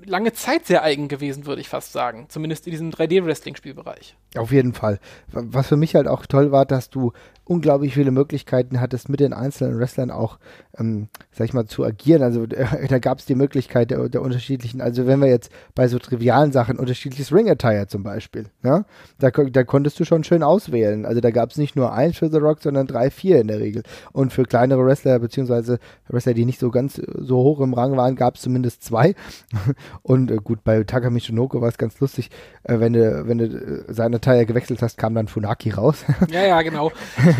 lange 0.07 0.33
Zeit 0.33 0.65
sehr 0.65 0.83
eigen 0.83 1.07
gewesen, 1.07 1.45
würde 1.45 1.61
ich 1.61 1.69
fast 1.69 1.91
sagen. 1.91 2.25
Zumindest 2.29 2.65
in 2.67 2.71
diesem 2.71 2.89
3D-Wrestling-Spielbereich. 2.91 4.15
Auf 4.37 4.51
jeden 4.51 4.73
Fall. 4.73 4.99
Was 5.31 5.67
für 5.67 5.77
mich 5.77 5.95
halt 5.95 6.07
auch 6.07 6.25
toll 6.25 6.51
war, 6.51 6.65
dass 6.65 6.89
du 6.89 7.11
unglaublich 7.43 7.93
viele 7.93 8.11
Möglichkeiten 8.11 8.81
hattest, 8.81 9.07
mit 9.07 9.21
den 9.21 9.31
einzelnen 9.31 9.79
Wrestlern 9.79 10.11
auch, 10.11 10.37
ähm, 10.77 11.07
sag 11.31 11.45
ich 11.45 11.53
mal, 11.53 11.65
zu 11.65 11.85
agieren. 11.85 12.21
Also 12.21 12.43
äh, 12.43 12.87
da 12.89 12.99
gab 12.99 13.19
es 13.19 13.25
die 13.25 13.35
Möglichkeit 13.35 13.89
der, 13.89 14.09
der 14.09 14.21
unterschiedlichen, 14.21 14.81
also 14.81 15.07
wenn 15.07 15.21
wir 15.21 15.29
jetzt 15.29 15.49
bei 15.73 15.87
so 15.87 15.97
trivialen 15.97 16.51
Sachen, 16.51 16.77
unterschiedliches 16.77 17.33
Ring-Attire 17.33 17.87
zum 17.87 18.03
Beispiel, 18.03 18.47
ja, 18.63 18.83
da, 19.19 19.31
kon- 19.31 19.53
da 19.53 19.63
konntest 19.63 19.97
du 19.97 20.03
schon 20.03 20.25
schön 20.25 20.43
auswählen. 20.43 21.05
Also 21.05 21.21
da 21.21 21.31
gab 21.31 21.51
es 21.51 21.57
nicht 21.57 21.77
nur 21.77 21.93
eins 21.93 22.17
für 22.17 22.29
The 22.29 22.37
Rock, 22.37 22.61
sondern 22.61 22.85
drei, 22.85 23.09
vier 23.09 23.39
in 23.39 23.47
der 23.47 23.59
Regel. 23.61 23.83
Und 24.11 24.33
für 24.33 24.43
kleinere 24.43 24.85
Wrestler, 24.85 25.17
beziehungsweise 25.19 25.79
Wrestler, 26.09 26.33
die 26.33 26.43
nicht 26.43 26.59
so 26.59 26.69
ganz 26.69 26.97
äh, 26.97 27.05
so 27.15 27.37
hoch 27.37 27.61
im 27.61 27.73
Rang 27.73 27.95
waren, 27.95 28.17
gab 28.17 28.35
es 28.35 28.41
zumindest 28.41 28.83
zwei. 28.83 29.15
Und 30.03 30.31
äh, 30.31 30.35
gut, 30.43 30.65
bei 30.65 30.83
Taka 30.83 31.09
Michinoku 31.09 31.61
war 31.61 31.69
es 31.69 31.77
ganz 31.77 31.97
lustig, 32.01 32.29
äh, 32.63 32.81
wenn 32.81 32.91
du, 32.91 33.25
wenn 33.25 33.37
du 33.37 33.45
äh, 33.45 33.83
seine 33.87 34.19
Attire 34.27 34.45
gewechselt 34.45 34.81
hast, 34.81 34.97
kam 34.97 35.15
dann 35.15 35.27
Funaki 35.27 35.71
raus. 35.71 36.05
Ja, 36.29 36.45
ja, 36.45 36.61
genau. 36.61 36.91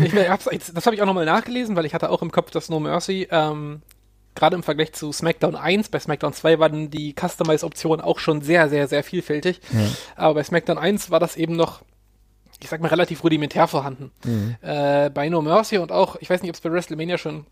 Ich, 0.02 0.14
hab's, 0.14 0.48
das 0.72 0.86
habe 0.86 0.96
ich 0.96 1.02
auch 1.02 1.06
nochmal 1.06 1.26
nachgelesen, 1.26 1.76
weil 1.76 1.84
ich 1.84 1.94
hatte 1.94 2.10
auch 2.10 2.22
im 2.22 2.30
Kopf, 2.30 2.50
dass 2.50 2.68
No 2.68 2.80
Mercy, 2.80 3.28
ähm, 3.30 3.82
gerade 4.34 4.56
im 4.56 4.62
Vergleich 4.62 4.92
zu 4.92 5.12
SmackDown 5.12 5.56
1, 5.56 5.88
bei 5.90 5.98
SmackDown 5.98 6.32
2 6.32 6.58
waren 6.58 6.90
die 6.90 7.14
Customize-Optionen 7.14 8.00
auch 8.00 8.18
schon 8.18 8.40
sehr, 8.40 8.68
sehr, 8.68 8.88
sehr 8.88 9.02
vielfältig. 9.04 9.60
Aber 10.16 10.34
bei 10.34 10.44
SmackDown 10.44 10.78
1 10.78 11.10
war 11.10 11.20
das 11.20 11.36
eben 11.36 11.56
noch, 11.56 11.82
ich 12.60 12.68
sag 12.68 12.80
mal, 12.80 12.88
relativ 12.88 13.22
rudimentär 13.24 13.66
vorhanden. 13.66 14.10
Äh, 14.62 15.10
bei 15.10 15.28
No 15.28 15.42
Mercy 15.42 15.78
und 15.78 15.92
auch, 15.92 16.16
ich 16.20 16.30
weiß 16.30 16.42
nicht, 16.42 16.50
ob 16.50 16.54
es 16.54 16.60
bei 16.60 16.72
WrestleMania 16.72 17.18
schon 17.18 17.46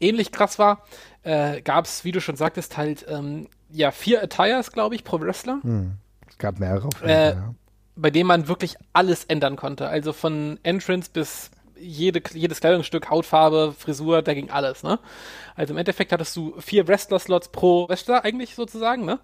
ähnlich 0.00 0.32
krass 0.32 0.58
war, 0.58 0.82
äh, 1.22 1.60
gab 1.62 1.84
es, 1.84 2.04
wie 2.04 2.12
du 2.12 2.20
schon 2.20 2.36
sagtest, 2.36 2.76
halt 2.76 3.04
ähm, 3.08 3.48
ja 3.70 3.90
vier 3.90 4.22
Attires, 4.22 4.72
glaube 4.72 4.94
ich, 4.94 5.04
pro 5.04 5.20
Wrestler 5.20 5.60
es 6.28 6.38
gab 6.38 6.58
mehrere. 6.58 6.88
Äh, 7.04 7.30
ja. 7.30 7.54
Bei 7.96 8.10
dem 8.10 8.26
man 8.26 8.48
wirklich 8.48 8.76
alles 8.92 9.24
ändern 9.24 9.56
konnte. 9.56 9.88
Also 9.88 10.12
von 10.12 10.58
Entrance 10.62 11.10
bis 11.12 11.50
jede, 11.76 12.22
jedes 12.32 12.60
Kleidungsstück, 12.60 13.10
Hautfarbe, 13.10 13.74
Frisur, 13.76 14.22
da 14.22 14.34
ging 14.34 14.50
alles, 14.50 14.82
ne? 14.82 14.98
Also 15.54 15.74
im 15.74 15.78
Endeffekt 15.78 16.12
hattest 16.12 16.36
du 16.36 16.54
vier 16.60 16.86
Wrestler-Slots 16.88 17.48
pro 17.48 17.88
Wrestler 17.88 18.24
eigentlich 18.24 18.54
sozusagen, 18.54 19.04
ne? 19.04 19.18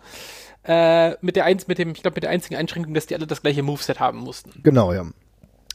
Äh, 0.64 1.16
mit 1.20 1.36
der 1.36 1.44
eins, 1.44 1.68
mit 1.68 1.78
dem, 1.78 1.92
ich 1.92 2.02
glaube, 2.02 2.16
mit 2.16 2.24
der 2.24 2.30
einzigen 2.30 2.56
Einschränkung, 2.56 2.92
dass 2.92 3.06
die 3.06 3.14
alle 3.14 3.26
das 3.26 3.42
gleiche 3.42 3.62
Moveset 3.62 3.98
haben 3.98 4.18
mussten. 4.18 4.60
Genau, 4.62 4.92
ja. 4.92 5.06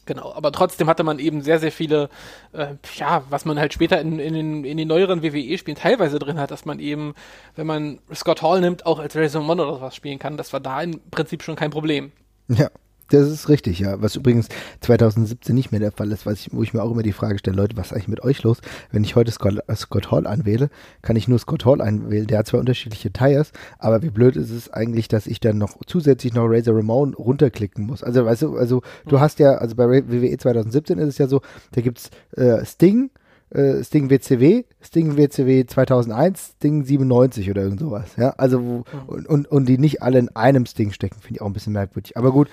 Genau, 0.05 0.33
aber 0.33 0.51
trotzdem 0.51 0.87
hatte 0.87 1.03
man 1.03 1.17
eben 1.17 1.41
sehr, 1.41 1.57
sehr 1.59 1.71
viele, 1.71 2.09
äh, 2.51 2.75
ja, 2.97 3.23
was 3.29 3.45
man 3.45 3.57
halt 3.57 3.73
später 3.73 3.99
in, 3.99 4.19
in, 4.19 4.35
den, 4.35 4.63
in 4.63 4.77
den 4.77 4.87
neueren 4.87 5.23
WWE-Spielen 5.23 5.77
teilweise 5.77 6.19
drin 6.19 6.39
hat, 6.39 6.51
dass 6.51 6.65
man 6.65 6.79
eben, 6.79 7.15
wenn 7.55 7.65
man 7.65 7.99
Scott 8.13 8.43
Hall 8.43 8.61
nimmt, 8.61 8.85
auch 8.85 8.99
als 8.99 9.15
Razor 9.15 9.49
One 9.49 9.65
oder 9.65 9.81
was 9.81 9.95
spielen 9.95 10.19
kann. 10.19 10.37
Das 10.37 10.53
war 10.53 10.59
da 10.59 10.81
im 10.81 11.01
Prinzip 11.09 11.41
schon 11.41 11.55
kein 11.55 11.71
Problem. 11.71 12.11
Ja, 12.47 12.69
das 13.09 13.29
ist 13.29 13.49
richtig, 13.49 13.79
ja. 13.79 14.01
Was 14.01 14.15
übrigens 14.15 14.47
2017 14.81 15.53
nicht 15.55 15.71
mehr 15.71 15.79
der 15.79 15.91
Fall 15.91 16.11
ist, 16.11 16.25
was 16.25 16.39
ich, 16.39 16.53
wo 16.53 16.63
ich 16.63 16.73
mir 16.73 16.81
auch 16.81 16.91
immer 16.91 17.03
die 17.03 17.11
Frage 17.11 17.37
stelle, 17.37 17.57
Leute, 17.57 17.77
was 17.77 17.87
ist 17.87 17.93
eigentlich 17.93 18.07
mit 18.07 18.23
euch 18.23 18.43
los? 18.43 18.61
Wenn 18.91 19.03
ich 19.03 19.15
heute 19.15 19.31
Scott, 19.31 19.59
äh, 19.67 19.75
Scott 19.75 20.11
Hall 20.11 20.27
anwähle, 20.27 20.69
kann 21.01 21.15
ich 21.15 21.27
nur 21.27 21.39
Scott 21.39 21.65
Hall 21.65 21.81
einwählen. 21.81 22.27
Der 22.27 22.39
hat 22.39 22.47
zwar 22.47 22.59
unterschiedliche 22.59 23.11
Tires, 23.11 23.51
aber 23.77 24.01
wie 24.01 24.09
blöd 24.09 24.35
ist 24.35 24.49
es 24.49 24.71
eigentlich, 24.71 25.07
dass 25.07 25.27
ich 25.27 25.39
dann 25.39 25.57
noch 25.57 25.77
zusätzlich 25.85 26.33
noch 26.33 26.47
Razor 26.47 26.75
Ramon 26.75 27.13
runterklicken 27.13 27.85
muss. 27.85 28.03
Also, 28.03 28.25
weißt 28.25 28.41
du, 28.43 28.57
also 28.57 28.81
du 29.07 29.19
hast 29.19 29.39
ja, 29.39 29.55
also 29.55 29.75
bei 29.75 29.87
WWE 29.87 30.37
2017 30.37 30.97
ist 30.99 31.09
es 31.09 31.17
ja 31.17 31.27
so, 31.27 31.41
da 31.73 31.81
gibt's 31.81 32.09
äh, 32.35 32.65
Sting, 32.65 33.11
äh, 33.51 33.83
Sting 33.83 34.09
WCW, 34.09 34.63
Sting 34.81 35.17
WCW 35.17 35.65
2001, 35.65 36.55
Sting 36.57 36.83
97 36.83 37.49
oder 37.49 37.63
irgend 37.63 37.79
sowas. 37.79 38.15
Ja, 38.17 38.31
also 38.31 38.63
wo, 38.63 38.83
und, 39.07 39.27
und, 39.27 39.47
und 39.47 39.65
die 39.67 39.77
nicht 39.77 40.01
alle 40.01 40.19
in 40.19 40.35
einem 40.35 40.65
Sting 40.65 40.91
stecken, 40.91 41.19
finde 41.21 41.35
ich 41.35 41.41
auch 41.41 41.47
ein 41.47 41.53
bisschen 41.53 41.73
merkwürdig. 41.73 42.17
Aber 42.17 42.31
gut, 42.31 42.49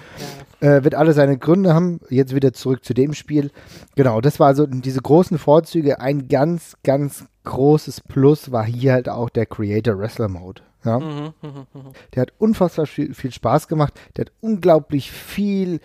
äh, 0.60 0.84
wird 0.84 0.94
alle 0.94 1.12
seine 1.12 1.38
Gründe 1.38 1.74
haben. 1.74 2.00
Jetzt 2.08 2.34
wieder 2.34 2.52
zurück 2.52 2.84
zu 2.84 2.94
dem 2.94 3.14
Spiel. 3.14 3.50
Genau, 3.96 4.20
das 4.20 4.38
war 4.38 4.54
so 4.54 4.66
diese 4.66 5.00
großen 5.00 5.38
Vorzüge. 5.38 6.00
Ein 6.00 6.28
ganz, 6.28 6.76
ganz 6.84 7.24
großes 7.44 8.02
Plus 8.02 8.52
war 8.52 8.64
hier 8.64 8.92
halt 8.92 9.08
auch 9.08 9.30
der 9.30 9.46
Creator 9.46 9.98
Wrestler 9.98 10.28
Mode. 10.28 10.62
Ja? 10.84 10.98
Mhm, 10.98 11.32
mhm, 11.42 11.66
mhm. 11.72 11.92
Der 12.14 12.22
hat 12.22 12.32
unfassbar 12.38 12.86
viel, 12.86 13.14
viel 13.14 13.32
Spaß 13.32 13.68
gemacht. 13.68 13.94
Der 14.16 14.26
hat 14.26 14.32
unglaublich 14.40 15.10
viel 15.10 15.80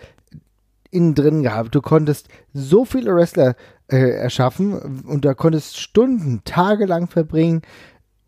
innen 0.90 1.14
drin 1.14 1.42
gehabt. 1.42 1.74
Du 1.74 1.82
konntest 1.82 2.28
so 2.52 2.84
viele 2.84 3.14
Wrestler 3.14 3.56
äh, 3.88 4.10
erschaffen 4.10 5.02
und 5.06 5.24
da 5.24 5.34
konntest 5.34 5.78
Stunden, 5.78 6.42
Tage 6.44 6.86
lang 6.86 7.08
verbringen, 7.08 7.62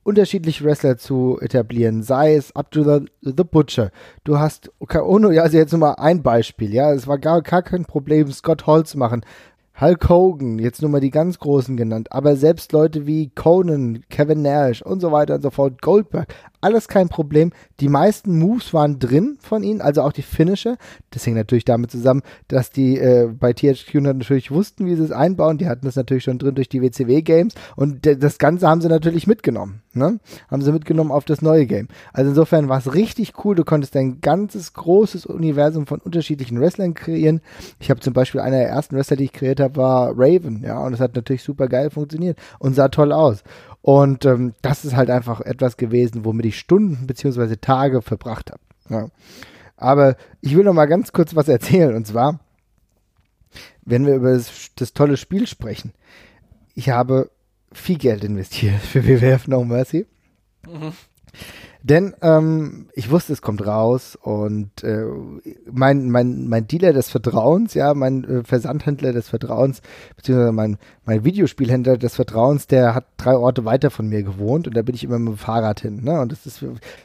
unterschiedliche 0.02 0.64
Wrestler 0.64 0.97
zu 0.97 1.38
etablieren, 1.40 2.02
sei 2.02 2.35
es 2.35 2.52
to 2.71 2.83
the, 2.83 3.07
the 3.21 3.45
Butcher. 3.45 3.90
Du 4.25 4.38
hast, 4.38 4.71
ohne, 4.81 5.33
ja, 5.35 5.43
also 5.43 5.57
jetzt 5.57 5.73
nur 5.73 5.81
mal 5.81 5.95
ein 5.95 6.23
Beispiel, 6.23 6.73
ja, 6.73 6.93
es 6.93 7.07
war 7.07 7.19
gar, 7.19 7.43
gar 7.43 7.62
kein 7.62 7.85
Problem, 7.85 8.31
Scott 8.33 8.67
Hall 8.67 8.85
zu 8.85 8.99
machen. 8.99 9.25
Hulk 9.81 10.11
Hogan, 10.11 10.59
jetzt 10.59 10.83
nur 10.83 10.90
mal 10.90 11.00
die 11.00 11.11
ganz 11.11 11.38
großen 11.38 11.76
genannt, 11.76 12.12
aber 12.12 12.37
selbst 12.37 12.73
Leute 12.73 13.07
wie 13.07 13.31
Conan, 13.31 14.02
Kevin 14.11 14.43
Nash 14.43 14.83
und 14.83 15.00
so 15.00 15.11
weiter 15.11 15.37
und 15.37 15.43
so 15.43 15.50
fort, 15.50 15.81
Goldberg, 15.81 16.29
alles 16.61 16.88
kein 16.88 17.09
Problem. 17.09 17.52
Die 17.81 17.88
meisten 17.88 18.38
Moves 18.38 18.75
waren 18.75 18.99
drin 18.99 19.38
von 19.40 19.62
ihnen, 19.62 19.81
also 19.81 20.02
auch 20.02 20.12
die 20.12 20.23
Finisher. 20.23 20.76
Das 21.11 21.26
hängt 21.26 21.37
natürlich 21.37 21.64
damit 21.64 21.90
zusammen, 21.90 22.23
dass 22.49 22.71
die 22.71 22.99
äh, 22.99 23.29
bei 23.29 23.52
THQ 23.52 23.95
natürlich 23.97 24.50
wussten, 24.50 24.87
wie 24.87 24.95
sie 24.95 25.05
es 25.05 25.12
einbauen. 25.12 25.59
Die 25.59 25.69
hatten 25.69 25.87
das 25.87 25.97
natürlich 25.97 26.25
schon 26.25 26.38
drin 26.38 26.55
durch 26.55 26.69
die 26.69 26.83
WCW-Games 26.83 27.55
und 27.76 28.07
das 28.07 28.38
Ganze 28.38 28.69
haben 28.69 28.81
sie 28.81 28.88
natürlich 28.88 29.26
mitgenommen. 29.26 29.83
Ne? 29.93 30.21
Haben 30.49 30.62
sie 30.62 30.73
mitgenommen 30.73 31.11
auf 31.11 31.25
das 31.25 31.43
neue 31.43 31.67
Game. 31.67 31.88
Also 32.12 32.31
insofern 32.31 32.69
war 32.69 32.79
es 32.79 32.95
richtig 32.95 33.45
cool. 33.45 33.57
Du 33.57 33.64
konntest 33.64 33.97
ein 33.97 34.21
ganzes 34.21 34.73
großes 34.75 35.26
Universum 35.26 35.87
von 35.87 36.00
unterschiedlichen 36.00 36.61
Wrestlern 36.61 36.95
kreieren. 36.95 37.40
Ich 37.81 37.90
habe 37.90 38.00
zum 38.00 38.12
Beispiel 38.12 38.40
einer 38.40 38.59
der 38.59 38.69
ersten 38.69 38.97
Wrestler, 38.97 39.17
die 39.17 39.25
ich 39.25 39.33
kreiert 39.33 39.59
habe, 39.59 39.76
war 39.76 40.12
Raven. 40.17 40.62
Ja, 40.62 40.79
und 40.79 40.93
das 40.93 41.00
hat 41.00 41.17
natürlich 41.17 41.43
super 41.43 41.67
geil 41.67 41.90
funktioniert 41.90 42.38
und 42.61 42.75
sah 42.75 42.88
toll 42.88 43.12
aus. 43.12 43.43
Und 43.83 44.25
ähm, 44.25 44.55
das 44.63 44.85
ist 44.85 44.95
halt 44.95 45.11
einfach 45.11 45.41
etwas 45.41 45.77
gewesen, 45.77 46.25
womit 46.25 46.47
ich 46.47 46.59
Stunden 46.59 47.07
bzw. 47.07 47.57
Tage 47.57 48.03
verbracht 48.03 48.51
habe. 48.51 48.61
Ja. 48.89 49.09
Aber 49.77 50.17
ich 50.43 50.55
will 50.55 50.65
noch 50.65 50.75
mal 50.75 50.87
ganz 50.87 51.13
kurz 51.13 51.35
was 51.35 51.49
erzählen. 51.49 51.95
Und 51.95 52.07
zwar, 52.07 52.41
wenn 53.83 54.07
wir 54.07 54.15
über 54.15 54.35
das, 54.35 54.71
das 54.77 54.93
tolle 54.93 55.17
Spiel 55.17 55.47
sprechen. 55.47 55.93
Ich 56.75 56.91
habe 56.91 57.31
viel 57.73 57.99
Geld 57.99 58.25
investiert 58.25 58.81
für 58.81 59.07
WWF 59.07 59.49
No 59.49 59.65
Mercy. 59.65 60.07
Mhm. 60.67 60.93
Denn 61.83 62.15
ähm, 62.21 62.89
ich 62.95 63.11
wusste, 63.11 63.33
es 63.33 63.41
kommt 63.41 63.67
raus 63.67 64.17
und 64.21 64.85
äh, 64.85 65.05
mein, 65.71 66.11
mein, 66.11 66.47
mein 66.47 66.67
Dealer 66.67 66.93
des 66.93 67.09
Vertrauens, 67.09 67.73
ja, 67.73 67.95
mein 67.95 68.25
äh, 68.25 68.45
Versandhändler 68.45 69.13
des 69.13 69.31
Vertrauens, 69.31 69.81
beziehungsweise 70.17 70.53
mein, 70.53 70.77
mein 71.07 71.25
Videospielhändler 71.25 71.97
des 71.97 72.17
Vertrauens, 72.17 72.67
der 72.67 72.95
hat 72.95 73.07
drei 73.17 73.35
Orte 73.35 73.65
weiter 73.65 73.91
von 73.91 74.09
mir 74.09 74.23
gewohnt 74.23 74.69
und 74.69 74.77
da 74.77 74.83
bin 74.83 74.95
ich 74.95 75.05
immer 75.05 75.19
mit 75.19 75.29
dem 75.29 75.39
Fahrrad 75.39 75.81
hin. 75.81 76.05
Ne? 76.05 76.21
Und 76.21 76.33
das 76.33 76.45
ist 76.45 76.63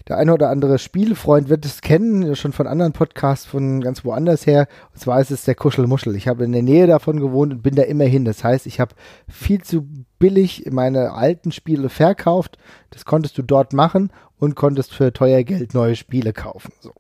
der 0.08 0.18
eine 0.18 0.34
oder 0.34 0.50
andere 0.50 0.78
Spielfreund 0.78 1.48
wird 1.48 1.66
es 1.66 1.80
kennen, 1.80 2.36
schon 2.36 2.52
von 2.52 2.68
anderen 2.68 2.92
Podcasts 2.92 3.46
von 3.46 3.80
ganz 3.80 4.04
woanders 4.04 4.46
her. 4.46 4.68
Und 4.94 5.00
zwar 5.00 5.22
ist 5.22 5.32
es 5.32 5.46
der 5.46 5.56
Kuschelmuschel. 5.56 6.16
Ich 6.16 6.28
habe 6.28 6.44
in 6.44 6.52
der 6.52 6.64
Nähe 6.64 6.88
davon 6.88 7.22
gewohnt 7.22 7.54
und 7.54 7.64
bin 7.64 7.76
da 7.76 7.84
immer 7.84 8.04
hin. 8.04 8.26
Das 8.26 8.44
heißt, 8.44 8.68
ich 8.68 8.82
habe 8.82 8.94
viel 9.30 9.62
zu 9.62 9.88
billig 10.20 10.66
meine 10.72 11.14
alten 11.14 11.52
Spiele 11.52 11.90
verkauft. 11.90 12.58
Das 12.90 13.06
konntest 13.06 13.38
du 13.38 13.42
dort 13.42 13.74
machen 13.74 14.12
und 14.46 14.56
konntest 14.56 14.94
für 14.94 15.12
teuer 15.12 15.44
Geld 15.44 15.74
neue 15.74 15.96
Spiele 15.96 16.32
kaufen. 16.32 16.72
So. 16.80 16.94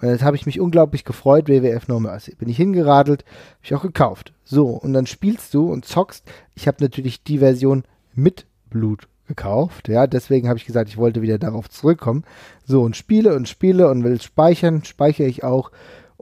Und 0.00 0.08
jetzt 0.08 0.22
habe 0.22 0.36
ich 0.36 0.46
mich 0.46 0.60
unglaublich 0.60 1.04
gefreut, 1.04 1.48
WWF 1.48 1.88
No 1.88 2.00
Mercy. 2.00 2.34
Bin 2.34 2.48
ich 2.48 2.56
hingeradelt, 2.56 3.24
habe 3.24 3.60
ich 3.62 3.74
auch 3.74 3.82
gekauft. 3.82 4.32
So, 4.44 4.68
und 4.68 4.92
dann 4.92 5.06
spielst 5.06 5.54
du 5.54 5.70
und 5.70 5.84
zockst. 5.84 6.24
Ich 6.54 6.66
habe 6.66 6.78
natürlich 6.80 7.22
die 7.22 7.38
Version 7.38 7.84
mit 8.14 8.46
Blut 8.70 9.08
gekauft. 9.26 9.88
Ja, 9.88 10.06
deswegen 10.06 10.48
habe 10.48 10.58
ich 10.58 10.66
gesagt, 10.66 10.88
ich 10.88 10.96
wollte 10.96 11.22
wieder 11.22 11.38
darauf 11.38 11.68
zurückkommen. 11.68 12.24
So, 12.64 12.82
und 12.82 12.96
spiele 12.96 13.34
und 13.34 13.48
spiele 13.48 13.88
und 13.88 14.04
will 14.04 14.20
speichern, 14.20 14.84
speichere 14.84 15.26
ich 15.26 15.44
auch 15.44 15.70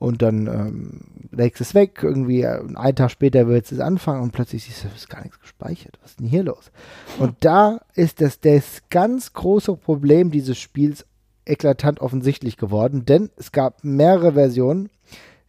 und 0.04 0.20
dann 0.20 0.46
ähm, 0.46 1.00
legst 1.32 1.60
es 1.60 1.74
weg, 1.74 2.00
irgendwie 2.02 2.42
äh, 2.42 2.60
einen 2.74 2.94
Tag 2.94 3.10
später 3.10 3.48
willst 3.48 3.70
du 3.70 3.76
es 3.76 3.80
anfangen 3.80 4.22
und 4.22 4.32
plötzlich 4.32 4.64
siehst 4.64 4.84
du, 4.84 4.88
es 4.88 4.96
ist 4.96 5.10
gar 5.10 5.22
nichts 5.22 5.40
gespeichert. 5.40 5.98
Was 6.02 6.10
ist 6.10 6.20
denn 6.20 6.26
hier 6.26 6.44
los? 6.44 6.70
Und 7.18 7.36
da 7.40 7.80
ist 7.94 8.20
das, 8.20 8.38
das 8.40 8.82
ganz 8.90 9.32
große 9.32 9.74
Problem 9.76 10.30
dieses 10.30 10.58
Spiels 10.58 11.06
eklatant 11.46 12.00
offensichtlich 12.00 12.56
geworden, 12.56 13.06
denn 13.06 13.30
es 13.36 13.50
gab 13.50 13.82
mehrere 13.82 14.32
Versionen, 14.32 14.90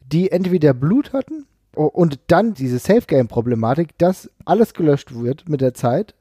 die 0.05 0.31
entweder 0.31 0.73
Blut 0.73 1.13
hatten 1.13 1.45
und 1.73 2.19
dann 2.27 2.53
diese 2.53 2.79
Safe-Game-Problematik, 2.79 3.97
dass 3.97 4.29
alles 4.45 4.73
gelöscht 4.73 5.13
wird 5.13 5.49
mit 5.49 5.59
der 5.61 5.73
Zeit 5.73 6.15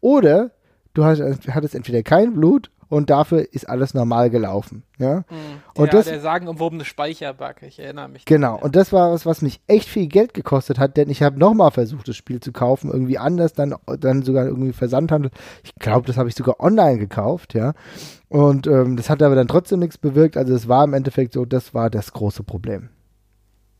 oder 0.00 0.50
du 0.94 1.04
hattest 1.04 1.74
entweder 1.74 2.02
kein 2.02 2.34
Blut 2.34 2.70
und 2.88 3.10
dafür 3.10 3.52
ist 3.52 3.68
alles 3.68 3.94
normal 3.94 4.30
gelaufen. 4.30 4.82
Ja, 4.98 5.18
mhm. 5.18 5.24
und 5.74 5.86
ja, 5.86 5.92
das, 5.92 6.06
der 6.06 6.20
sagenumwobene 6.20 6.84
Speicherbug, 6.84 7.62
ich 7.62 7.78
erinnere 7.78 8.08
mich. 8.08 8.24
Genau, 8.24 8.52
daran, 8.52 8.62
und 8.62 8.76
das 8.76 8.92
war 8.92 9.12
was, 9.12 9.26
was 9.26 9.42
mich 9.42 9.60
echt 9.66 9.88
viel 9.88 10.06
Geld 10.06 10.34
gekostet 10.34 10.78
hat, 10.78 10.96
denn 10.96 11.10
ich 11.10 11.22
habe 11.22 11.38
nochmal 11.38 11.70
versucht, 11.70 12.08
das 12.08 12.16
Spiel 12.16 12.40
zu 12.40 12.52
kaufen, 12.52 12.90
irgendwie 12.90 13.18
anders, 13.18 13.52
dann, 13.52 13.74
dann 14.00 14.22
sogar 14.22 14.46
irgendwie 14.46 14.72
Versandhandel. 14.72 15.30
Ich 15.64 15.74
glaube, 15.74 16.06
das 16.06 16.16
habe 16.16 16.28
ich 16.28 16.34
sogar 16.34 16.60
online 16.60 16.98
gekauft, 16.98 17.54
ja. 17.54 17.74
Und 18.28 18.66
ähm, 18.66 18.96
das 18.96 19.10
hat 19.10 19.22
aber 19.22 19.34
dann 19.34 19.48
trotzdem 19.48 19.80
nichts 19.80 19.98
bewirkt. 19.98 20.36
Also 20.36 20.54
es 20.54 20.68
war 20.68 20.84
im 20.84 20.94
Endeffekt 20.94 21.32
so, 21.32 21.44
das 21.44 21.74
war 21.74 21.90
das 21.90 22.12
große 22.12 22.42
Problem. 22.42 22.88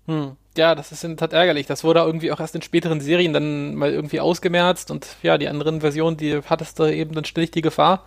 Hm. 0.06 0.36
Ja, 0.56 0.74
das 0.74 0.90
ist 0.90 1.04
in 1.04 1.16
Tat 1.16 1.32
ärgerlich. 1.32 1.66
Das 1.66 1.84
wurde 1.84 2.00
irgendwie 2.00 2.32
auch 2.32 2.40
erst 2.40 2.54
in 2.54 2.62
späteren 2.62 3.00
Serien 3.00 3.32
dann 3.32 3.74
mal 3.74 3.92
irgendwie 3.92 4.20
ausgemerzt 4.20 4.90
und 4.90 5.06
ja, 5.22 5.36
die 5.36 5.48
anderen 5.48 5.80
Versionen, 5.82 6.16
die 6.16 6.40
hattest 6.48 6.78
du 6.78 6.84
eben 6.84 7.14
dann 7.14 7.24
ständig 7.24 7.50
die 7.50 7.60
Gefahr, 7.60 8.04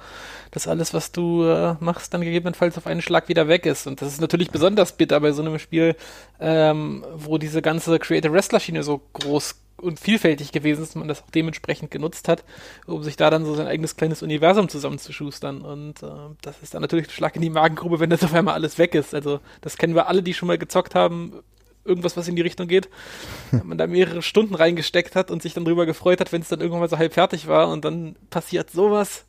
dass 0.51 0.67
alles, 0.67 0.93
was 0.93 1.11
du 1.11 1.43
äh, 1.43 1.75
machst, 1.79 2.13
dann 2.13 2.21
gegebenenfalls 2.21 2.77
auf 2.77 2.87
einen 2.87 3.01
Schlag 3.01 3.29
wieder 3.29 3.47
weg 3.47 3.65
ist. 3.65 3.85
Und 3.85 4.01
das 4.01 4.13
ist 4.13 4.21
natürlich 4.21 4.49
besonders 4.49 4.93
bitter 4.93 5.19
bei 5.19 5.31
so 5.31 5.43
einem 5.43 5.59
Spiel, 5.59 5.95
ähm, 6.39 7.05
wo 7.15 7.37
diese 7.37 7.61
ganze 7.61 7.99
Creative 7.99 8.33
Wrestler-Schiene 8.33 8.81
so 8.81 9.01
groß 9.13 9.55
und 9.77 9.99
vielfältig 9.99 10.51
gewesen 10.51 10.83
ist, 10.83 10.95
man 10.95 11.07
das 11.07 11.21
auch 11.23 11.29
dementsprechend 11.29 11.91
genutzt 11.91 12.27
hat, 12.27 12.43
um 12.85 13.03
sich 13.03 13.15
da 13.15 13.29
dann 13.29 13.45
so 13.45 13.55
sein 13.55 13.67
eigenes 13.67 13.95
kleines 13.95 14.21
Universum 14.23 14.69
zusammenzuschustern. 14.69 15.61
Und 15.61 16.03
äh, 16.03 16.07
das 16.41 16.61
ist 16.61 16.73
dann 16.73 16.81
natürlich 16.81 17.07
ein 17.07 17.11
Schlag 17.11 17.35
in 17.35 17.41
die 17.41 17.49
Magengrube, 17.49 17.99
wenn 17.99 18.09
das 18.09 18.23
auf 18.23 18.33
einmal 18.33 18.55
alles 18.55 18.77
weg 18.77 18.95
ist. 18.95 19.13
Also 19.13 19.39
das 19.61 19.77
kennen 19.77 19.95
wir 19.95 20.07
alle, 20.07 20.23
die 20.23 20.33
schon 20.33 20.47
mal 20.47 20.57
gezockt 20.57 20.95
haben, 20.95 21.43
irgendwas, 21.89 22.15
was 22.15 22.27
in 22.27 22.35
die 22.35 22.41
Richtung 22.41 22.67
geht. 22.67 22.87
Wenn 23.51 23.67
man 23.67 23.77
da 23.77 23.87
mehrere 23.87 24.21
Stunden 24.21 24.55
reingesteckt 24.55 25.15
hat 25.15 25.31
und 25.31 25.41
sich 25.41 25.53
dann 25.53 25.65
drüber 25.65 25.85
gefreut 25.85 26.21
hat, 26.21 26.31
wenn 26.31 26.41
es 26.41 26.47
dann 26.47 26.61
irgendwann 26.61 26.81
mal 26.81 26.89
so 26.89 26.97
halb 26.97 27.13
fertig 27.13 27.47
war 27.47 27.69
und 27.69 27.83
dann 27.83 28.15
passiert 28.29 28.71
sowas. 28.71 29.25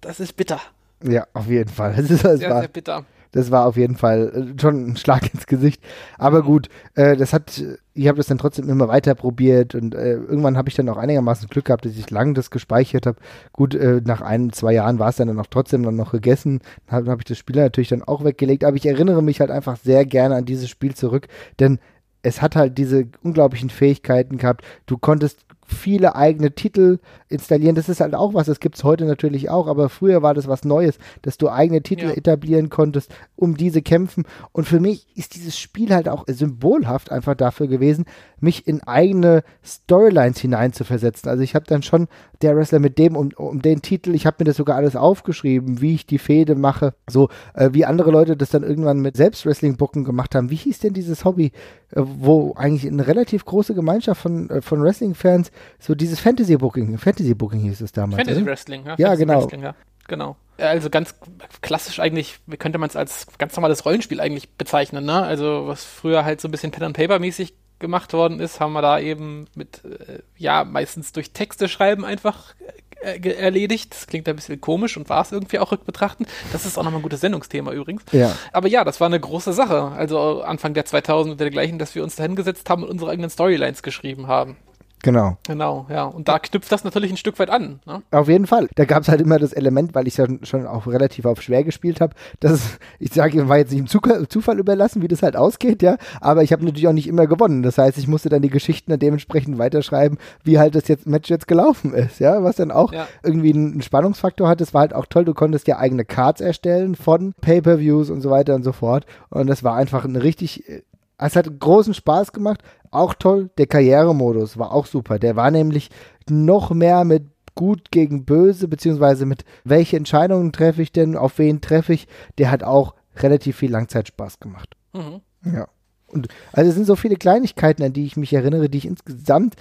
Das 0.00 0.20
ist 0.20 0.36
bitter. 0.36 0.60
Ja, 1.02 1.26
auf 1.32 1.46
jeden 1.46 1.70
Fall. 1.70 1.94
Das 1.96 2.10
ist, 2.10 2.24
das 2.24 2.40
sehr, 2.40 2.50
war, 2.50 2.60
sehr 2.60 2.68
bitter. 2.68 3.04
Das 3.32 3.50
war 3.50 3.66
auf 3.66 3.76
jeden 3.76 3.96
Fall 3.96 4.54
äh, 4.56 4.60
schon 4.60 4.90
ein 4.90 4.96
Schlag 4.96 5.32
ins 5.32 5.46
Gesicht. 5.46 5.82
Aber 6.18 6.42
mhm. 6.42 6.46
gut, 6.46 6.68
äh, 6.94 7.16
das 7.16 7.32
hat, 7.32 7.62
ich 7.94 8.08
habe 8.08 8.18
das 8.18 8.26
dann 8.26 8.38
trotzdem 8.38 8.68
immer 8.68 8.88
weiter 8.88 9.14
probiert 9.14 9.74
und 9.74 9.94
äh, 9.94 10.12
irgendwann 10.12 10.56
habe 10.56 10.68
ich 10.68 10.74
dann 10.74 10.88
auch 10.88 10.98
einigermaßen 10.98 11.48
Glück 11.48 11.64
gehabt, 11.64 11.84
dass 11.84 11.96
ich 11.96 12.10
lang 12.10 12.34
das 12.34 12.50
gespeichert 12.50 13.06
habe. 13.06 13.18
Gut, 13.52 13.74
äh, 13.74 14.02
nach 14.04 14.20
ein, 14.20 14.52
zwei 14.52 14.74
Jahren 14.74 14.98
war 14.98 15.08
es 15.08 15.16
dann, 15.16 15.28
dann 15.28 15.40
auch 15.40 15.46
trotzdem 15.46 15.82
dann 15.82 15.96
noch 15.96 16.12
gegessen. 16.12 16.60
Dann 16.86 16.96
habe 16.96 17.10
hab 17.10 17.18
ich 17.20 17.24
das 17.24 17.38
Spiel 17.38 17.56
natürlich 17.56 17.88
dann 17.88 18.02
auch 18.02 18.22
weggelegt. 18.22 18.64
Aber 18.64 18.76
ich 18.76 18.86
erinnere 18.86 19.22
mich 19.22 19.40
halt 19.40 19.50
einfach 19.50 19.76
sehr 19.76 20.04
gerne 20.04 20.36
an 20.36 20.44
dieses 20.44 20.68
Spiel 20.68 20.94
zurück, 20.94 21.28
denn 21.58 21.78
es 22.22 22.40
hat 22.40 22.56
halt 22.56 22.78
diese 22.78 23.08
unglaublichen 23.22 23.70
Fähigkeiten 23.70 24.38
gehabt. 24.38 24.64
Du 24.86 24.96
konntest 24.98 25.44
viele 25.72 26.14
eigene 26.14 26.52
Titel 26.52 26.98
installieren. 27.28 27.74
Das 27.74 27.88
ist 27.88 28.00
halt 28.00 28.14
auch 28.14 28.34
was, 28.34 28.46
das 28.46 28.60
gibt 28.60 28.76
es 28.76 28.84
heute 28.84 29.04
natürlich 29.04 29.50
auch, 29.50 29.66
aber 29.66 29.88
früher 29.88 30.22
war 30.22 30.34
das 30.34 30.46
was 30.46 30.64
Neues, 30.64 30.98
dass 31.22 31.38
du 31.38 31.48
eigene 31.48 31.82
Titel 31.82 32.06
ja. 32.06 32.12
etablieren 32.12 32.68
konntest, 32.68 33.14
um 33.36 33.56
diese 33.56 33.82
kämpfen. 33.82 34.24
Und 34.52 34.66
für 34.66 34.80
mich 34.80 35.06
ist 35.16 35.34
dieses 35.34 35.58
Spiel 35.58 35.94
halt 35.94 36.08
auch 36.08 36.24
symbolhaft 36.26 37.10
einfach 37.10 37.34
dafür 37.34 37.66
gewesen, 37.66 38.04
mich 38.38 38.66
in 38.66 38.82
eigene 38.82 39.42
Storylines 39.64 40.38
hineinzuversetzen. 40.38 41.30
Also 41.30 41.42
ich 41.42 41.54
habe 41.54 41.64
dann 41.66 41.82
schon 41.82 42.08
der 42.42 42.56
Wrestler 42.56 42.80
mit 42.80 42.98
dem 42.98 43.16
um, 43.16 43.30
um 43.36 43.62
den 43.62 43.82
Titel, 43.82 44.14
ich 44.14 44.26
habe 44.26 44.36
mir 44.40 44.44
das 44.44 44.56
sogar 44.56 44.76
alles 44.76 44.96
aufgeschrieben, 44.96 45.80
wie 45.80 45.94
ich 45.94 46.06
die 46.06 46.18
Fehde 46.18 46.54
mache, 46.54 46.94
so 47.08 47.28
äh, 47.54 47.70
wie 47.72 47.84
andere 47.84 48.10
Leute 48.10 48.36
das 48.36 48.50
dann 48.50 48.62
irgendwann 48.62 49.00
mit 49.00 49.16
Selbst-Wrestling-Bucken 49.16 50.04
gemacht 50.04 50.34
haben. 50.34 50.50
Wie 50.50 50.56
hieß 50.56 50.80
denn 50.80 50.92
dieses 50.92 51.24
Hobby, 51.24 51.52
wo 51.94 52.54
eigentlich 52.56 52.90
eine 52.90 53.06
relativ 53.06 53.44
große 53.44 53.74
Gemeinschaft 53.74 54.20
von, 54.22 54.50
äh, 54.50 54.62
von 54.62 54.82
Wrestling-Fans 54.82 55.50
so 55.78 55.94
dieses 55.94 56.20
Fantasy-Booking, 56.20 56.98
Fantasy-Booking 56.98 57.60
hieß 57.60 57.80
es 57.80 57.92
damals. 57.92 58.22
Fantasy-Wrestling, 58.22 58.84
ja. 58.86 58.96
Ja, 58.98 59.08
Fantasy 59.08 59.22
genau. 59.22 59.42
Wrestling, 59.42 59.62
ja. 59.62 59.74
Genau. 60.08 60.36
Also 60.58 60.90
ganz 60.90 61.14
klassisch 61.60 61.98
eigentlich, 61.98 62.38
könnte 62.58 62.78
man 62.78 62.88
es 62.88 62.96
als 62.96 63.26
ganz 63.38 63.56
normales 63.56 63.84
Rollenspiel 63.84 64.20
eigentlich 64.20 64.50
bezeichnen, 64.50 65.04
ne? 65.04 65.22
Also 65.22 65.66
was 65.66 65.84
früher 65.84 66.24
halt 66.24 66.40
so 66.40 66.48
ein 66.48 66.50
bisschen 66.50 66.70
Pen 66.70 66.84
and 66.84 66.96
Paper 66.96 67.18
mäßig 67.18 67.54
gemacht 67.78 68.12
worden 68.12 68.40
ist, 68.40 68.60
haben 68.60 68.72
wir 68.72 68.82
da 68.82 68.98
eben 68.98 69.46
mit, 69.54 69.84
äh, 69.84 70.20
ja, 70.36 70.64
meistens 70.64 71.12
durch 71.12 71.32
Texte 71.32 71.68
schreiben 71.68 72.04
einfach 72.04 72.54
äh, 72.60 72.72
erledigt. 73.02 73.92
Das 73.92 74.06
klingt 74.06 74.28
ein 74.28 74.36
bisschen 74.36 74.60
komisch 74.60 74.96
und 74.96 75.08
war 75.08 75.22
es 75.22 75.32
irgendwie 75.32 75.58
auch 75.58 75.72
rückbetrachten. 75.72 76.26
Das 76.52 76.66
ist 76.66 76.78
auch 76.78 76.84
nochmal 76.84 77.00
ein 77.00 77.02
gutes 77.02 77.20
Sendungsthema 77.20 77.72
übrigens. 77.72 78.04
Ja. 78.12 78.36
Aber 78.52 78.68
ja, 78.68 78.84
das 78.84 79.00
war 79.00 79.06
eine 79.06 79.20
große 79.20 79.52
Sache. 79.52 79.92
Also 79.96 80.42
Anfang 80.42 80.74
der 80.74 80.84
2000 80.84 81.32
und 81.32 81.40
dergleichen, 81.40 81.78
dass 81.78 81.94
wir 81.94 82.02
uns 82.02 82.16
da 82.16 82.22
hingesetzt 82.22 82.68
haben 82.70 82.82
und 82.82 82.90
unsere 82.90 83.10
eigenen 83.10 83.30
Storylines 83.30 83.82
geschrieben 83.82 84.26
haben. 84.26 84.56
Genau. 85.02 85.36
Genau, 85.46 85.86
ja. 85.90 86.04
Und 86.04 86.28
da 86.28 86.38
knüpft 86.38 86.70
das 86.70 86.84
natürlich 86.84 87.10
ein 87.10 87.16
Stück 87.16 87.38
weit 87.38 87.50
an. 87.50 87.80
Ne? 87.86 88.02
Auf 88.12 88.28
jeden 88.28 88.46
Fall. 88.46 88.68
Da 88.76 88.84
gab 88.84 89.02
es 89.02 89.08
halt 89.08 89.20
immer 89.20 89.38
das 89.38 89.52
Element, 89.52 89.94
weil 89.94 90.06
ich 90.06 90.16
ja 90.16 90.26
schon 90.42 90.66
auch 90.66 90.86
relativ 90.86 91.24
auf 91.24 91.42
schwer 91.42 91.64
gespielt 91.64 92.00
habe, 92.00 92.14
dass 92.40 92.78
ich 93.00 93.12
sage, 93.12 93.48
war 93.48 93.58
jetzt 93.58 93.72
nicht 93.72 93.80
im 93.80 93.86
Zufall, 94.28 94.58
überlassen, 94.58 95.02
wie 95.02 95.08
das 95.08 95.22
halt 95.22 95.36
ausgeht, 95.36 95.82
ja. 95.82 95.96
Aber 96.20 96.42
ich 96.42 96.52
habe 96.52 96.64
natürlich 96.64 96.86
auch 96.86 96.92
nicht 96.92 97.08
immer 97.08 97.26
gewonnen. 97.26 97.62
Das 97.62 97.78
heißt, 97.78 97.98
ich 97.98 98.06
musste 98.06 98.28
dann 98.28 98.42
die 98.42 98.50
Geschichten 98.50 98.90
dann 98.90 99.00
dementsprechend 99.00 99.58
weiterschreiben, 99.58 100.18
wie 100.44 100.58
halt 100.58 100.74
das 100.74 100.86
jetzt 100.88 101.06
Match 101.06 101.28
jetzt 101.30 101.48
gelaufen 101.48 101.94
ist, 101.94 102.20
ja. 102.20 102.42
Was 102.44 102.56
dann 102.56 102.70
auch 102.70 102.92
Ja. 102.92 103.08
irgendwie 103.24 103.52
einen 103.52 103.82
Spannungsfaktor 103.82 104.48
hat. 104.48 104.60
Das 104.60 104.72
war 104.72 104.82
halt 104.82 104.94
auch 104.94 105.06
toll. 105.06 105.24
Du 105.24 105.34
konntest 105.34 105.66
ja 105.66 105.78
eigene 105.78 106.04
Cards 106.04 106.40
erstellen 106.40 106.94
von 106.94 107.34
Pay-per-Views 107.40 108.10
und 108.10 108.20
so 108.20 108.30
weiter 108.30 108.54
und 108.54 108.62
so 108.62 108.72
fort. 108.72 109.04
Und 109.30 109.48
das 109.48 109.64
war 109.64 109.74
einfach 109.76 110.04
eine 110.04 110.22
richtig 110.22 110.68
äh, 110.68 110.82
es 111.26 111.36
hat 111.36 111.60
großen 111.60 111.94
Spaß 111.94 112.32
gemacht. 112.32 112.62
Auch 112.90 113.14
toll. 113.14 113.50
Der 113.58 113.66
Karrieremodus 113.66 114.58
war 114.58 114.72
auch 114.72 114.86
super. 114.86 115.18
Der 115.18 115.36
war 115.36 115.50
nämlich 115.50 115.90
noch 116.28 116.70
mehr 116.70 117.04
mit 117.04 117.24
gut 117.54 117.90
gegen 117.90 118.24
böse, 118.24 118.68
beziehungsweise 118.68 119.26
mit 119.26 119.44
welche 119.64 119.96
Entscheidungen 119.96 120.52
treffe 120.52 120.82
ich 120.82 120.92
denn, 120.92 121.16
auf 121.16 121.38
wen 121.38 121.60
treffe 121.60 121.92
ich. 121.92 122.08
Der 122.38 122.50
hat 122.50 122.62
auch 122.62 122.94
relativ 123.16 123.56
viel 123.56 123.70
Langzeitspaß 123.70 124.40
gemacht. 124.40 124.76
Mhm. 124.92 125.20
Ja. 125.44 125.68
Und 126.06 126.28
also 126.52 126.68
es 126.68 126.74
sind 126.74 126.86
so 126.86 126.96
viele 126.96 127.16
Kleinigkeiten, 127.16 127.82
an 127.82 127.92
die 127.92 128.04
ich 128.04 128.16
mich 128.16 128.32
erinnere, 128.32 128.68
die 128.68 128.78
ich 128.78 128.86
insgesamt 128.86 129.56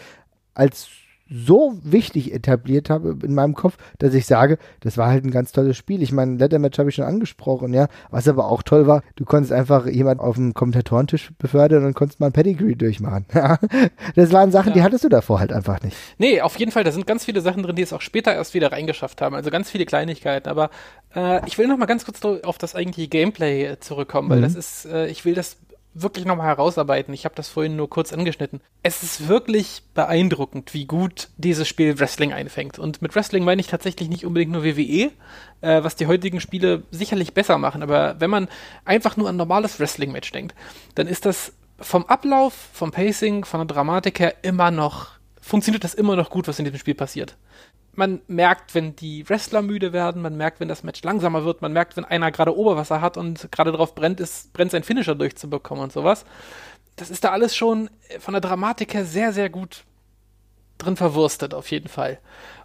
als 0.54 0.90
so 1.34 1.80
wichtig 1.84 2.34
etabliert 2.34 2.90
habe 2.90 3.18
in 3.24 3.34
meinem 3.34 3.54
Kopf, 3.56 3.78
dass 4.00 4.14
ich 4.14 4.26
sage, 4.26 4.58
das 4.82 4.98
war 4.98 5.08
halt 5.08 5.24
ein 5.24 5.32
ganz 5.32 5.52
tolles 5.54 5.78
Spiel. 5.78 6.02
Ich 6.02 6.12
meine, 6.12 6.36
Lettermatch 6.36 6.78
habe 6.78 6.90
ich 6.90 6.96
schon 6.96 7.06
angesprochen, 7.06 7.74
ja. 7.74 7.88
Was 8.10 8.28
aber 8.28 8.48
auch 8.50 8.64
toll 8.64 8.86
war, 8.86 9.02
du 9.16 9.24
konntest 9.24 9.54
einfach 9.54 9.88
jemand 9.88 10.20
auf 10.20 10.36
dem 10.36 10.54
Kommentatorentisch 10.54 11.32
befördern 11.38 11.86
und 11.86 11.94
konntest 11.94 12.20
mal 12.20 12.28
ein 12.28 12.34
Pedigree 12.34 12.76
durchmachen. 12.76 13.26
Das 14.16 14.32
waren 14.34 14.52
Sachen, 14.52 14.74
die 14.74 14.80
Ja. 14.80 14.86
hattest 14.86 15.04
du 15.04 15.10
davor 15.10 15.40
halt 15.40 15.54
einfach 15.54 15.82
nicht. 15.82 15.96
Nee, 16.18 16.42
auf 16.42 16.58
jeden 16.60 16.72
Fall, 16.72 16.84
da 16.84 16.92
sind 16.92 17.08
ganz 17.08 17.24
viele 17.26 17.42
Sachen 17.42 17.64
drin, 17.64 17.76
die 17.76 17.82
es 17.82 17.94
auch 17.94 18.02
später 18.02 18.34
erst 18.34 18.54
wieder 18.54 18.72
reingeschafft 18.72 19.22
haben. 19.22 19.36
Also 19.36 19.50
ganz 19.52 19.70
viele 19.70 19.86
Kleinigkeiten. 19.86 20.50
Aber 20.50 20.70
äh, 21.16 21.46
ich 21.48 21.58
will 21.58 21.68
noch 21.68 21.78
mal 21.78 21.86
ganz 21.86 22.06
kurz 22.06 22.24
auf 22.44 22.58
das 22.58 22.76
eigentliche 22.76 23.08
Gameplay 23.08 23.66
äh, 23.66 23.80
zurückkommen, 23.80 24.30
weil 24.30 24.40
Mhm. 24.40 24.44
das 24.44 24.56
ist, 24.56 24.86
äh, 24.86 25.08
ich 25.08 25.24
will 25.26 25.34
das 25.36 25.58
wirklich 25.94 26.26
noch 26.26 26.36
mal 26.36 26.46
herausarbeiten. 26.46 27.14
Ich 27.14 27.26
habe 27.26 27.36
das 27.36 27.50
vorhin 27.50 27.76
nur 27.76 27.90
kurz 27.90 28.14
angeschnitten. 28.14 28.62
Es 28.84 29.04
ist 29.04 29.28
wirklich 29.28 29.84
beeindruckend, 29.94 30.74
wie 30.74 30.86
gut 30.86 31.30
dieses 31.38 31.68
Spiel 31.68 32.00
Wrestling 32.00 32.34
einfängt. 32.34 32.80
Und 32.80 33.02
mit 33.02 33.16
Wrestling 33.16 33.44
meine 33.44 33.60
ich 33.60 33.68
tatsächlich 33.68 34.10
nicht 34.10 34.26
unbedingt 34.26 34.52
nur 34.52 34.64
WWE, 34.64 35.12
äh, 35.62 35.84
was 35.84 35.96
die 35.96 36.08
heutigen 36.08 36.40
Spiele 36.40 36.84
sicherlich 36.92 37.34
besser 37.34 37.58
machen. 37.58 37.84
Aber 37.84 38.16
wenn 38.20 38.30
man 38.30 38.48
einfach 38.86 39.18
nur 39.18 39.30
an 39.30 39.36
normales 39.36 39.80
Wrestling-Match 39.80 40.32
denkt, 40.32 40.56
dann 40.96 41.08
ist 41.08 41.26
das 41.26 41.54
vom 41.80 42.06
Ablauf, 42.06 42.54
vom 42.74 42.92
Pacing, 42.92 43.44
von 43.44 43.60
der 43.60 43.76
Dramatik 43.76 44.20
her 44.20 44.36
immer 44.44 44.72
noch, 44.72 45.10
funktioniert 45.42 45.84
das 45.84 45.94
immer 45.94 46.16
noch 46.16 46.30
gut, 46.30 46.48
was 46.48 46.60
in 46.60 46.66
diesem 46.66 46.80
Spiel 46.80 46.96
passiert. 46.96 47.36
Man 47.94 48.22
merkt, 48.28 48.74
wenn 48.74 48.96
die 48.96 49.28
Wrestler 49.28 49.62
müde 49.62 49.92
werden, 49.92 50.22
man 50.22 50.38
merkt, 50.38 50.60
wenn 50.60 50.68
das 50.70 50.84
Match 50.84 51.04
langsamer 51.04 51.44
wird, 51.44 51.62
man 51.62 51.74
merkt, 51.74 51.98
wenn 51.98 52.06
einer 52.06 52.32
gerade 52.32 52.56
Oberwasser 52.56 53.02
hat 53.02 53.18
und 53.18 53.52
gerade 53.52 53.72
darauf 53.72 53.96
brennt, 53.96 54.20
ist, 54.20 54.54
brennt 54.54 54.72
sein 54.72 54.84
Finisher 54.84 55.16
durchzubekommen 55.16 55.84
und 55.84 55.92
sowas. 55.92 56.26
Das 56.96 57.10
ist 57.10 57.24
da 57.24 57.32
alles 57.32 57.56
schon 57.56 57.90
von 58.20 58.34
der 58.34 58.42
Dramatik 58.42 58.94
her 58.94 59.06
sehr, 59.06 59.34
sehr 59.34 59.50
gut 59.50 59.84
drin 60.78 60.96
verwurstet, 60.96 61.54
auf 61.54 61.70
jeden 61.70 61.90
Fall. 61.90 62.20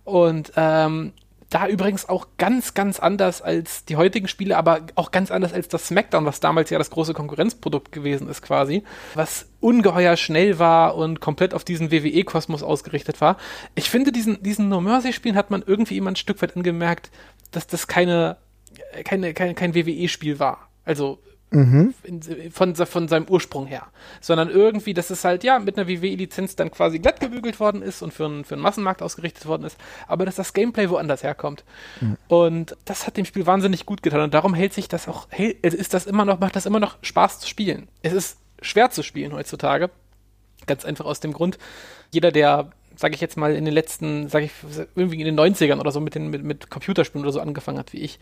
Und 0.04 0.52
ähm, 0.56 1.12
da 1.50 1.68
übrigens 1.68 2.08
auch 2.08 2.26
ganz, 2.38 2.74
ganz 2.74 2.98
anders 2.98 3.40
als 3.40 3.84
die 3.84 3.96
heutigen 3.96 4.26
Spiele, 4.26 4.56
aber 4.56 4.80
auch 4.96 5.12
ganz 5.12 5.30
anders 5.30 5.52
als 5.52 5.68
das 5.68 5.86
SmackDown, 5.86 6.24
was 6.24 6.40
damals 6.40 6.70
ja 6.70 6.78
das 6.78 6.90
große 6.90 7.14
Konkurrenzprodukt 7.14 7.92
gewesen 7.92 8.28
ist 8.28 8.42
quasi, 8.42 8.82
was 9.14 9.46
ungeheuer 9.60 10.16
schnell 10.16 10.58
war 10.58 10.96
und 10.96 11.20
komplett 11.20 11.54
auf 11.54 11.64
diesen 11.64 11.92
WWE-Kosmos 11.92 12.62
ausgerichtet 12.62 13.20
war. 13.20 13.36
Ich 13.74 13.90
finde, 13.90 14.10
diesen, 14.10 14.42
diesen 14.42 14.68
No 14.68 14.80
Mercy-Spielen 14.80 15.36
hat 15.36 15.50
man 15.50 15.62
irgendwie 15.64 15.96
immer 15.96 16.10
ein 16.10 16.16
Stück 16.16 16.42
weit 16.42 16.56
angemerkt, 16.56 17.10
dass 17.52 17.66
das 17.66 17.86
keine, 17.86 18.36
keine, 19.04 19.32
keine 19.32 19.54
kein 19.54 19.74
WWE-Spiel 19.74 20.38
war. 20.40 20.68
Also 20.84 21.20
in, 22.02 22.50
von, 22.50 22.74
von 22.74 23.08
seinem 23.08 23.26
Ursprung 23.28 23.66
her. 23.66 23.86
Sondern 24.20 24.50
irgendwie, 24.50 24.94
dass 24.94 25.10
es 25.10 25.24
halt, 25.24 25.44
ja, 25.44 25.58
mit 25.58 25.78
einer 25.78 25.88
WWE-Lizenz 25.88 26.56
dann 26.56 26.70
quasi 26.70 26.98
glatt 26.98 27.20
gebügelt 27.20 27.60
worden 27.60 27.82
ist 27.82 28.02
und 28.02 28.12
für, 28.12 28.24
einen- 28.26 28.44
für 28.44 28.54
einen 28.56 28.62
Massenmarkt 28.62 29.00
ausgerichtet 29.00 29.46
worden 29.46 29.64
ist, 29.64 29.78
aber 30.08 30.24
dass 30.26 30.34
das 30.36 30.52
Gameplay 30.52 30.90
woanders 30.90 31.22
herkommt. 31.22 31.64
Und 32.28 32.76
das 32.84 33.06
hat 33.06 33.16
dem 33.16 33.24
Spiel 33.24 33.46
wahnsinnig 33.46 33.86
gut 33.86 34.02
getan 34.02 34.20
und 34.22 34.34
darum 34.34 34.54
hält 34.54 34.72
sich 34.72 34.88
das 34.88 35.06
auch, 35.08 35.28
es 35.62 35.72
ist 35.74 35.94
das 35.94 36.06
immer 36.06 36.24
noch, 36.24 36.40
macht 36.40 36.56
das 36.56 36.66
immer 36.66 36.80
noch 36.80 36.96
Spaß 37.02 37.38
zu 37.40 37.48
spielen. 37.48 37.88
Es 38.02 38.12
ist 38.12 38.38
schwer 38.60 38.90
zu 38.90 39.02
spielen 39.02 39.32
heutzutage. 39.32 39.90
Ganz 40.66 40.84
einfach 40.84 41.04
aus 41.04 41.20
dem 41.20 41.32
Grund, 41.32 41.58
jeder, 42.10 42.32
der, 42.32 42.70
sage 42.96 43.14
ich 43.14 43.20
jetzt 43.20 43.36
mal, 43.36 43.54
in 43.54 43.64
den 43.64 43.74
letzten, 43.74 44.28
sage 44.28 44.46
ich, 44.46 44.52
irgendwie 44.96 45.20
in 45.20 45.36
den 45.36 45.38
90ern 45.38 45.78
oder 45.78 45.92
so 45.92 46.00
mit, 46.00 46.14
den, 46.16 46.28
mit, 46.28 46.42
mit 46.42 46.70
Computerspielen 46.70 47.24
oder 47.24 47.32
so 47.32 47.40
angefangen 47.40 47.78
hat 47.78 47.92
wie 47.92 47.98
ich, 48.00 48.18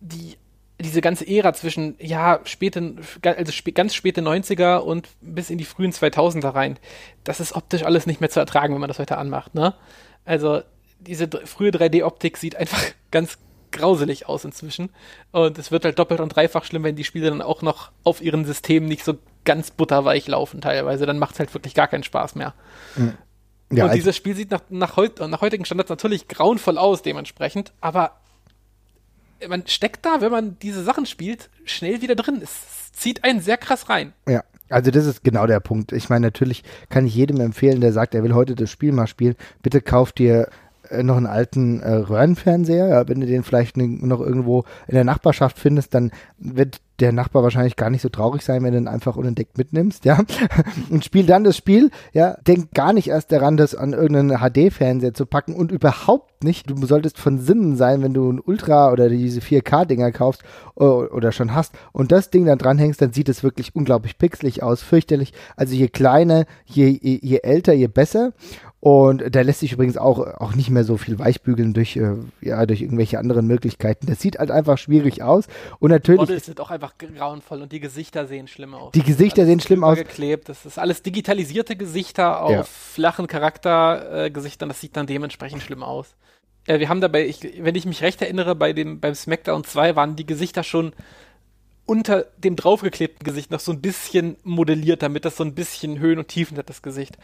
die 0.00 0.36
diese 0.80 1.00
ganze 1.00 1.26
Ära 1.26 1.52
zwischen, 1.52 1.96
ja, 1.98 2.40
späte, 2.44 2.96
also 3.22 3.52
spä 3.52 3.72
ganz 3.72 3.94
späte 3.94 4.22
90er 4.22 4.78
und 4.78 5.08
bis 5.20 5.50
in 5.50 5.58
die 5.58 5.64
frühen 5.64 5.92
2000er 5.92 6.54
rein, 6.54 6.78
das 7.24 7.40
ist 7.40 7.54
optisch 7.54 7.84
alles 7.84 8.06
nicht 8.06 8.20
mehr 8.20 8.30
zu 8.30 8.40
ertragen, 8.40 8.74
wenn 8.74 8.80
man 8.80 8.88
das 8.88 8.98
heute 8.98 9.18
anmacht, 9.18 9.54
ne? 9.54 9.74
Also, 10.24 10.62
diese 10.98 11.28
frühe 11.44 11.70
3D-Optik 11.70 12.36
sieht 12.36 12.56
einfach 12.56 12.82
ganz 13.10 13.38
grauselig 13.72 14.28
aus 14.28 14.44
inzwischen. 14.44 14.90
Und 15.30 15.58
es 15.58 15.70
wird 15.70 15.84
halt 15.84 15.98
doppelt 15.98 16.20
und 16.20 16.34
dreifach 16.34 16.64
schlimm, 16.64 16.82
wenn 16.82 16.96
die 16.96 17.04
Spiele 17.04 17.30
dann 17.30 17.42
auch 17.42 17.62
noch 17.62 17.92
auf 18.04 18.20
ihren 18.20 18.44
Systemen 18.44 18.88
nicht 18.88 19.04
so 19.04 19.14
ganz 19.44 19.70
butterweich 19.70 20.26
laufen 20.26 20.60
teilweise. 20.60 21.06
Dann 21.06 21.18
macht 21.18 21.34
es 21.34 21.38
halt 21.38 21.54
wirklich 21.54 21.74
gar 21.74 21.86
keinen 21.86 22.02
Spaß 22.02 22.34
mehr. 22.34 22.54
Ja, 22.96 23.04
und 23.84 23.90
also- 23.90 23.94
dieses 23.94 24.16
Spiel 24.16 24.34
sieht 24.34 24.50
nach, 24.50 24.62
nach, 24.68 24.96
heut, 24.96 25.20
nach 25.20 25.40
heutigen 25.40 25.64
Standards 25.64 25.90
natürlich 25.90 26.26
grauenvoll 26.26 26.78
aus, 26.78 27.02
dementsprechend, 27.02 27.72
aber 27.80 28.20
man 29.48 29.66
steckt 29.66 30.04
da, 30.04 30.20
wenn 30.20 30.30
man 30.30 30.58
diese 30.60 30.82
Sachen 30.84 31.06
spielt, 31.06 31.50
schnell 31.64 32.02
wieder 32.02 32.14
drin. 32.14 32.40
Es 32.42 32.92
zieht 32.92 33.24
einen 33.24 33.40
sehr 33.40 33.56
krass 33.56 33.88
rein. 33.88 34.12
Ja, 34.28 34.42
also 34.68 34.90
das 34.90 35.06
ist 35.06 35.24
genau 35.24 35.46
der 35.46 35.60
Punkt. 35.60 35.92
Ich 35.92 36.08
meine, 36.08 36.26
natürlich 36.26 36.62
kann 36.88 37.06
ich 37.06 37.14
jedem 37.14 37.40
empfehlen, 37.40 37.80
der 37.80 37.92
sagt, 37.92 38.14
er 38.14 38.22
will 38.22 38.34
heute 38.34 38.54
das 38.54 38.70
Spiel 38.70 38.92
mal 38.92 39.06
spielen, 39.06 39.36
bitte 39.62 39.80
kauft 39.80 40.18
dir 40.18 40.48
äh, 40.88 41.02
noch 41.02 41.16
einen 41.16 41.26
alten 41.26 41.80
äh, 41.80 41.92
Röhrenfernseher. 41.92 42.88
Ja, 42.88 43.08
wenn 43.08 43.20
du 43.20 43.26
den 43.26 43.42
vielleicht 43.42 43.76
ne, 43.76 43.86
noch 43.86 44.20
irgendwo 44.20 44.64
in 44.86 44.94
der 44.94 45.04
Nachbarschaft 45.04 45.58
findest, 45.58 45.94
dann 45.94 46.12
wird 46.38 46.80
der 47.00 47.12
Nachbar 47.12 47.42
wahrscheinlich 47.42 47.76
gar 47.76 47.90
nicht 47.90 48.02
so 48.02 48.08
traurig 48.08 48.42
sein, 48.42 48.62
wenn 48.62 48.72
du 48.72 48.78
ihn 48.78 48.88
einfach 48.88 49.16
unentdeckt 49.16 49.58
mitnimmst, 49.58 50.04
ja. 50.04 50.18
Und 50.90 51.04
spiel 51.04 51.26
dann 51.26 51.44
das 51.44 51.56
Spiel, 51.56 51.90
ja. 52.12 52.36
Denk 52.46 52.72
gar 52.72 52.92
nicht 52.92 53.08
erst 53.08 53.32
daran, 53.32 53.56
das 53.56 53.74
an 53.74 53.92
irgendeinen 53.92 54.38
HD-Fernseher 54.38 55.14
zu 55.14 55.26
packen 55.26 55.54
und 55.54 55.72
überhaupt 55.72 56.44
nicht. 56.44 56.70
Du 56.70 56.86
solltest 56.86 57.18
von 57.18 57.38
Sinnen 57.38 57.76
sein, 57.76 58.02
wenn 58.02 58.14
du 58.14 58.30
ein 58.30 58.40
Ultra 58.40 58.92
oder 58.92 59.08
diese 59.08 59.40
4K-Dinger 59.40 60.12
kaufst 60.12 60.42
äh, 60.76 60.84
oder 60.84 61.32
schon 61.32 61.54
hast 61.54 61.74
und 61.92 62.12
das 62.12 62.30
Ding 62.30 62.46
dann 62.46 62.58
dranhängst, 62.58 63.00
dann 63.00 63.12
sieht 63.12 63.28
es 63.28 63.42
wirklich 63.42 63.74
unglaublich 63.74 64.18
pixelig 64.18 64.62
aus, 64.62 64.82
fürchterlich. 64.82 65.32
Also 65.56 65.74
je 65.74 65.88
kleiner, 65.88 66.44
je, 66.64 66.88
je, 66.88 67.18
je 67.22 67.38
älter, 67.38 67.72
je 67.72 67.88
besser. 67.88 68.32
Und 68.82 69.22
da 69.34 69.42
lässt 69.42 69.60
sich 69.60 69.72
übrigens 69.72 69.98
auch, 69.98 70.18
auch 70.18 70.54
nicht 70.54 70.70
mehr 70.70 70.84
so 70.84 70.96
viel 70.96 71.18
weichbügeln 71.18 71.74
durch, 71.74 71.96
äh, 71.96 72.14
ja, 72.40 72.64
durch 72.64 72.80
irgendwelche 72.80 73.18
anderen 73.18 73.46
Möglichkeiten. 73.46 74.06
Das 74.06 74.20
sieht 74.20 74.38
halt 74.38 74.50
einfach 74.50 74.78
schwierig 74.78 75.22
aus. 75.22 75.48
Und 75.80 75.90
natürlich. 75.90 76.18
Models 76.18 76.46
sind 76.46 76.60
auch 76.60 76.70
einfach 76.70 76.94
grauenvoll 76.96 77.60
und 77.60 77.72
die 77.72 77.80
Gesichter 77.80 78.26
sehen 78.26 78.48
schlimm 78.48 78.74
aus. 78.74 78.92
Die 78.92 79.02
Gesichter 79.02 79.42
Alles 79.42 79.50
sehen 79.50 79.60
schlimm 79.60 79.84
aus. 79.84 79.98
Geklebt. 79.98 80.48
Das 80.48 80.64
ist 80.64 80.78
alles 80.78 81.02
digitalisierte 81.02 81.76
Gesichter 81.76 82.42
auf 82.42 82.50
Ja. 82.50 82.62
flachen 82.62 83.26
Charaktergesichtern. 83.26 84.70
Äh, 84.70 84.72
das 84.72 84.80
sieht 84.80 84.96
dann 84.96 85.06
dementsprechend 85.06 85.62
schlimm 85.62 85.82
aus. 85.82 86.14
Äh, 86.66 86.78
wir 86.78 86.88
haben 86.88 87.02
dabei, 87.02 87.26
ich, 87.26 87.40
wenn 87.62 87.74
ich 87.74 87.84
mich 87.84 88.02
recht 88.02 88.22
erinnere, 88.22 88.54
bei 88.54 88.72
dem, 88.72 88.98
beim 88.98 89.14
SmackDown 89.14 89.64
2 89.64 89.94
waren 89.94 90.16
die 90.16 90.24
Gesichter 90.26 90.62
schon 90.62 90.92
unter 91.84 92.26
dem 92.38 92.56
draufgeklebten 92.56 93.24
Gesicht 93.24 93.50
noch 93.50 93.60
so 93.60 93.72
ein 93.72 93.80
bisschen 93.80 94.36
modelliert, 94.44 95.02
damit 95.02 95.24
das 95.24 95.36
so 95.36 95.44
ein 95.44 95.54
bisschen 95.54 95.98
Höhen 95.98 96.18
und 96.18 96.28
Tiefen 96.28 96.56
hat, 96.56 96.70
das 96.70 96.82
Gesicht. 96.82 97.18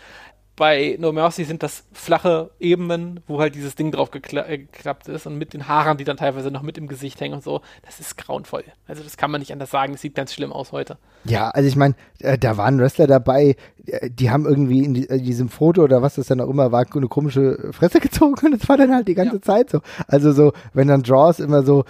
Bei 0.56 0.96
No 0.98 1.12
Mercy 1.12 1.44
sind 1.44 1.62
das 1.62 1.84
flache 1.92 2.50
Ebenen, 2.58 3.20
wo 3.26 3.40
halt 3.40 3.54
dieses 3.54 3.74
Ding 3.74 3.92
drauf 3.92 4.10
gekla 4.10 4.46
äh, 4.48 4.58
geklappt 4.58 5.06
ist 5.08 5.26
und 5.26 5.36
mit 5.36 5.52
den 5.52 5.68
Haaren, 5.68 5.98
die 5.98 6.04
dann 6.04 6.16
teilweise 6.16 6.50
noch 6.50 6.62
mit 6.62 6.78
im 6.78 6.88
Gesicht 6.88 7.20
hängen 7.20 7.34
und 7.34 7.44
so. 7.44 7.60
Das 7.84 8.00
ist 8.00 8.16
grauenvoll. 8.16 8.64
Also 8.88 9.02
das 9.02 9.16
kann 9.16 9.30
man 9.30 9.40
nicht 9.40 9.52
anders 9.52 9.70
sagen. 9.70 9.92
Das 9.92 10.00
sieht 10.00 10.14
ganz 10.14 10.32
schlimm 10.32 10.52
aus 10.52 10.72
heute. 10.72 10.96
Ja, 11.24 11.50
also 11.50 11.68
ich 11.68 11.76
meine, 11.76 11.94
äh, 12.20 12.38
da 12.38 12.56
waren 12.56 12.78
Wrestler 12.78 13.06
dabei, 13.06 13.56
äh, 13.86 14.08
die 14.10 14.30
haben 14.30 14.46
irgendwie 14.46 14.84
in 14.84 14.94
die, 14.94 15.08
äh, 15.08 15.20
diesem 15.20 15.48
Foto 15.48 15.82
oder 15.82 16.00
was 16.02 16.14
das 16.14 16.28
dann 16.28 16.40
auch 16.40 16.48
immer 16.48 16.72
war, 16.72 16.86
eine 16.94 17.08
komische 17.08 17.72
Fresse 17.72 18.00
gezogen 18.00 18.34
und 18.46 18.60
das 18.60 18.68
war 18.68 18.76
dann 18.76 18.94
halt 18.94 19.08
die 19.08 19.14
ganze 19.14 19.36
Ja. 19.36 19.42
Zeit 19.42 19.70
so. 19.70 19.80
Also 20.08 20.32
so, 20.32 20.52
wenn 20.72 20.88
dann 20.88 21.02
Draws 21.02 21.40
immer 21.40 21.62
so, 21.64 21.84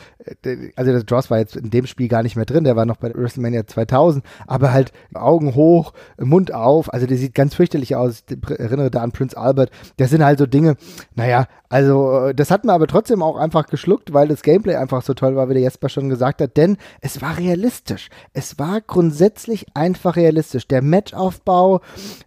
äh, 0.45 0.71
also 0.75 0.93
das 0.93 1.05
Draws 1.07 1.31
war 1.31 1.39
jetzt 1.39 1.55
in 1.57 1.71
dem 1.71 1.87
Spiel 1.87 2.09
gar 2.09 2.23
nicht 2.23 2.35
mehr 2.35 2.47
drin, 2.47 2.65
der 2.65 2.77
war 2.77 2.87
noch 2.87 2.97
bei 2.97 3.15
WrestleMania 3.15 3.67
2000, 3.67 4.25
aber 4.47 4.73
halt 4.73 4.93
Augen 5.15 5.55
hoch, 5.55 5.93
Mund 6.19 6.53
auf, 6.53 6.93
also 6.93 7.07
der 7.07 7.19
sieht 7.19 7.35
ganz 7.35 7.55
fürchterlich 7.55 7.95
aus. 7.95 8.25
Ich 8.29 8.56
erinnere 8.59 8.91
da 8.91 9.03
an 9.03 9.13
Prince 9.13 9.37
Albert. 9.37 9.71
Das 9.97 10.11
sind 10.11 10.25
halt 10.25 10.39
so 10.39 10.47
Dinge, 10.47 10.77
naja, 11.15 11.47
Also, 11.69 12.27
äh, 12.27 12.35
das 12.35 12.51
hat 12.51 12.65
man 12.65 12.75
aber 12.75 12.87
trotzdem 12.87 13.23
auch 13.23 13.37
einfach 13.37 13.67
geschluckt, 13.67 14.13
weil 14.13 14.29
das 14.29 14.43
Gameplay 14.43 14.77
einfach 14.77 15.03
so 15.03 15.15
toll 15.15 15.37
war, 15.37 15.49
wie 15.49 15.55
der 15.55 15.63
Jesper 15.63 15.89
schon 15.89 16.09
gesagt 16.09 16.41
hat, 16.41 16.57
denn 16.57 16.77
es 17.01 17.21
war 17.21 17.39
realistisch. 17.39 18.09
Es 18.33 18.59
war 18.59 18.81
grundsätzlich 18.81 19.67
einfach 19.75 20.17
realistisch. 20.17 20.69
Der 20.69 20.83
Matchaufbau 20.83 21.81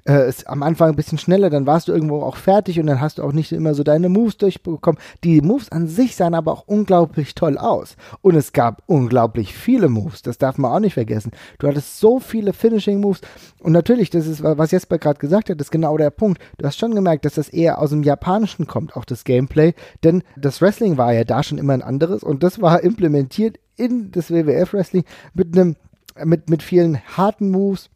äh, 0.08 0.28
ist 0.28 0.48
am 0.48 0.64
Anfang 0.64 0.90
ein 0.90 0.96
bisschen 0.96 1.18
schneller, 1.18 1.50
dann 1.50 1.66
warst 1.66 1.88
du 1.88 1.94
irgendwo 1.94 2.22
auch 2.22 2.36
fertig 2.36 2.80
und 2.80 2.88
dann 2.88 3.02
hast 3.02 3.18
du 3.18 3.24
auch 3.24 3.32
nicht 3.32 3.52
immer 3.52 3.74
so 3.74 3.84
deine 3.84 4.10
Moves 4.10 4.38
durchbekommen. 4.38 5.00
Die 5.24 5.42
Moves 5.42 5.72
an 5.72 5.88
sich 5.88 6.16
sahen 6.16 6.36
aber 6.36 6.52
auch 6.52 6.64
unglaublich 6.68 7.36
toll 7.36 7.58
aus. 7.58 7.96
Und 8.22 8.36
es 8.36 8.54
gab 8.54 8.84
unglaublich 8.88 9.56
viele 9.56 9.90
Moves, 9.90 10.22
das 10.22 10.38
darf 10.38 10.58
man 10.58 10.72
auch 10.72 10.80
nicht 10.80 10.94
vergessen. 10.96 11.32
Du 11.60 11.68
hattest 11.68 12.00
so 12.00 12.20
viele 12.20 12.54
Finishing 12.54 13.00
Moves 13.00 13.22
und 13.60 13.74
natürlich, 13.74 14.10
das 14.10 14.26
ist, 14.26 14.42
was 14.44 14.72
Jesper 14.72 14.98
gerade 14.98 15.20
gesagt 15.20 15.50
hat, 15.50 15.60
ist 15.60 15.72
genau 15.72 15.98
der 15.98 16.12
Punkt. 16.12 16.42
Du 16.58 16.66
hast 16.66 16.78
schon 16.78 16.96
gemerkt, 16.96 17.26
dass 17.26 17.34
das 17.34 17.50
eher 17.50 17.80
aus 17.80 17.90
dem 17.90 18.04
Japanischen 18.04 18.68
kommt, 18.68 18.96
auch 18.96 19.06
das 19.06 19.24
Gameplay, 19.30 19.74
denn 20.04 20.24
das 20.36 20.60
Wrestling 20.60 20.98
war 20.98 21.14
ja 21.14 21.24
da 21.24 21.44
schon 21.44 21.60
immer 21.60 21.74
ein 21.74 21.84
anderes 21.84 22.24
und 22.24 22.42
das 22.42 22.62
war 22.62 22.82
implementiert 22.82 23.60
in 23.78 24.12
das 24.12 24.32
WWF 24.32 24.74
Wrestling 24.74 25.04
mit 25.36 25.56
einem 25.56 25.76
mit, 26.26 26.50
mit 26.50 26.64
vielen 26.64 27.00
harten 27.16 27.52
Moves, 27.52 27.90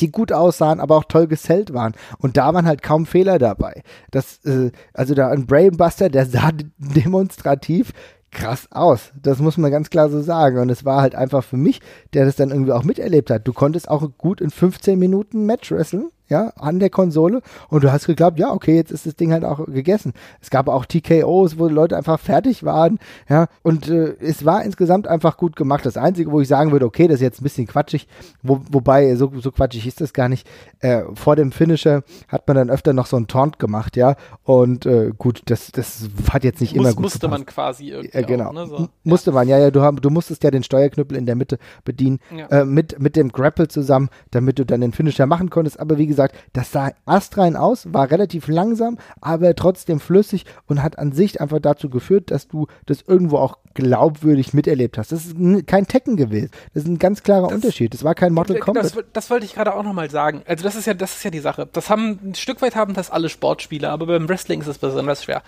die 0.00 0.10
gut 0.10 0.32
aussahen, 0.32 0.80
aber 0.80 0.96
auch 0.96 1.04
toll 1.04 1.26
gesellt 1.26 1.72
waren. 1.72 1.94
Und 2.18 2.36
da 2.36 2.52
waren 2.52 2.66
halt 2.66 2.82
kaum 2.82 3.06
Fehler 3.06 3.38
dabei. 3.38 3.82
Das, 4.10 4.44
äh, 4.44 4.70
also 4.92 5.14
da 5.14 5.28
ein 5.28 5.46
Brainbuster, 5.46 6.10
der 6.10 6.26
sah 6.26 6.50
demonstrativ 6.78 7.92
krass 8.30 8.68
aus. 8.70 9.12
Das 9.20 9.38
muss 9.38 9.56
man 9.56 9.70
ganz 9.70 9.90
klar 9.90 10.08
so 10.08 10.20
sagen. 10.20 10.58
Und 10.58 10.70
es 10.70 10.84
war 10.84 11.00
halt 11.00 11.14
einfach 11.14 11.44
für 11.44 11.56
mich, 11.56 11.80
der 12.12 12.24
das 12.24 12.36
dann 12.36 12.50
irgendwie 12.50 12.72
auch 12.72 12.84
miterlebt 12.84 13.30
hat. 13.30 13.46
Du 13.46 13.52
konntest 13.52 13.88
auch 13.88 14.08
gut 14.18 14.40
in 14.40 14.50
15 14.50 14.98
Minuten 14.98 15.46
Match 15.46 15.70
wresteln 15.70 16.10
ja, 16.30 16.52
an 16.58 16.78
der 16.80 16.88
Konsole 16.88 17.42
und 17.68 17.84
du 17.84 17.92
hast 17.92 18.06
geglaubt, 18.06 18.38
ja, 18.38 18.50
okay, 18.52 18.76
jetzt 18.76 18.90
ist 18.92 19.04
das 19.04 19.14
Ding 19.16 19.32
halt 19.32 19.44
auch 19.44 19.66
gegessen. 19.66 20.14
Es 20.40 20.48
gab 20.48 20.68
auch 20.68 20.86
TKOs, 20.86 21.58
wo 21.58 21.68
Leute 21.68 21.96
einfach 21.96 22.18
fertig 22.18 22.64
waren, 22.64 22.98
ja, 23.28 23.46
und 23.62 23.88
äh, 23.90 24.14
es 24.20 24.44
war 24.46 24.64
insgesamt 24.64 25.06
einfach 25.06 25.36
gut 25.36 25.56
gemacht. 25.56 25.84
Das 25.84 25.96
Einzige, 25.98 26.30
wo 26.30 26.40
ich 26.40 26.48
sagen 26.48 26.72
würde, 26.72 26.86
okay, 26.86 27.06
das 27.08 27.16
ist 27.16 27.20
jetzt 27.22 27.40
ein 27.40 27.44
bisschen 27.44 27.66
quatschig, 27.66 28.08
wo, 28.42 28.60
wobei, 28.70 29.14
so, 29.16 29.30
so 29.40 29.50
quatschig 29.52 29.86
ist 29.86 30.00
das 30.00 30.12
gar 30.14 30.28
nicht. 30.30 30.48
Äh, 30.78 31.02
vor 31.14 31.36
dem 31.36 31.52
Finisher 31.52 32.02
hat 32.28 32.46
man 32.48 32.56
dann 32.56 32.70
öfter 32.70 32.92
noch 32.92 33.06
so 33.06 33.16
ein 33.16 33.26
Taunt 33.26 33.58
gemacht, 33.58 33.96
ja, 33.96 34.14
und 34.44 34.86
äh, 34.86 35.10
gut, 35.18 35.42
das, 35.46 35.72
das 35.72 36.08
hat 36.32 36.44
jetzt 36.44 36.60
nicht 36.60 36.76
Muss, 36.76 36.84
immer 36.86 36.94
gut 36.94 37.02
Musste 37.02 37.18
gepasst. 37.18 37.38
man 37.40 37.46
quasi 37.46 37.88
irgendwie 37.90 38.16
Ja, 38.16 38.24
genau. 38.24 38.48
auch, 38.48 38.52
ne, 38.52 38.66
so. 38.66 38.76
M- 38.76 38.88
Musste 39.02 39.32
man, 39.32 39.48
ja, 39.48 39.58
ja, 39.58 39.70
du, 39.72 39.80
du 40.00 40.10
musstest 40.10 40.44
ja 40.44 40.50
den 40.52 40.62
Steuerknüppel 40.62 41.16
in 41.16 41.26
der 41.26 41.34
Mitte 41.34 41.58
bedienen, 41.84 42.20
Ja. 42.36 42.46
äh, 42.60 42.64
mit, 42.64 43.00
mit 43.00 43.16
dem 43.16 43.32
Grapple 43.32 43.66
zusammen, 43.66 44.08
damit 44.30 44.58
du 44.60 44.64
dann 44.64 44.80
den 44.80 44.92
Finisher 44.92 45.26
machen 45.26 45.50
konntest. 45.50 45.80
Aber 45.80 45.98
wie 45.98 46.06
gesagt, 46.06 46.19
das 46.52 46.72
sah 46.72 46.92
astrein 47.06 47.56
aus, 47.56 47.92
war 47.92 48.10
relativ 48.10 48.48
langsam, 48.48 48.98
aber 49.20 49.54
trotzdem 49.54 50.00
flüssig 50.00 50.44
und 50.66 50.82
hat 50.82 50.98
an 50.98 51.12
sich 51.12 51.40
einfach 51.40 51.60
dazu 51.60 51.90
geführt, 51.90 52.30
dass 52.30 52.48
du 52.48 52.66
das 52.86 53.02
irgendwo 53.06 53.38
auch 53.38 53.58
glaubwürdig 53.80 54.54
miterlebt 54.54 54.98
hast. 54.98 55.12
Das 55.12 55.26
ist 55.26 55.36
kein 55.66 55.86
Tekken 55.86 56.16
gewesen. 56.16 56.50
Das 56.74 56.84
ist 56.84 56.88
ein 56.88 56.98
ganz 56.98 57.22
klarer 57.22 57.48
Unterschied. 57.48 57.94
Das 57.94 58.04
war 58.04 58.14
kein 58.14 58.32
Mortal 58.32 58.58
Kombat. 58.58 58.84
Das, 58.84 58.98
das 59.12 59.30
wollte 59.30 59.46
ich 59.46 59.54
gerade 59.54 59.74
auch 59.74 59.82
nochmal 59.82 60.10
sagen. 60.10 60.42
Also 60.46 60.62
das 60.62 60.76
ist 60.76 60.86
ja, 60.86 60.94
das 60.94 61.16
ist 61.16 61.24
ja 61.24 61.30
die 61.30 61.40
Sache. 61.40 61.68
Das 61.72 61.90
haben 61.90 62.18
ein 62.22 62.34
Stück 62.34 62.62
weit 62.62 62.76
haben 62.76 62.94
das 62.94 63.10
alle 63.10 63.28
Sportspieler, 63.28 63.90
aber 63.90 64.06
beim 64.06 64.28
Wrestling 64.28 64.60
ist 64.60 64.66
es 64.66 64.78
besonders 64.78 65.24
schwer. 65.24 65.42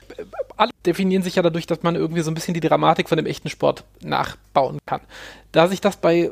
Alle 0.57 0.73
definieren 0.87 1.23
sich 1.23 1.37
ja 1.37 1.43
dadurch, 1.43 1.67
dass 1.67 1.83
man 1.83 1.95
irgendwie 1.95 2.23
so 2.23 2.31
ein 2.31 2.35
bisschen 2.35 2.55
die 2.55 2.61
Dramatik 2.61 3.09
von 3.09 3.17
dem 3.17 3.27
echten 3.27 3.49
Sport 3.49 3.85
nachbauen 4.03 4.79
kann. 4.87 5.01
Da 5.53 5.69
sich 5.69 5.81
das 5.83 5.99
bei, 5.99 6.31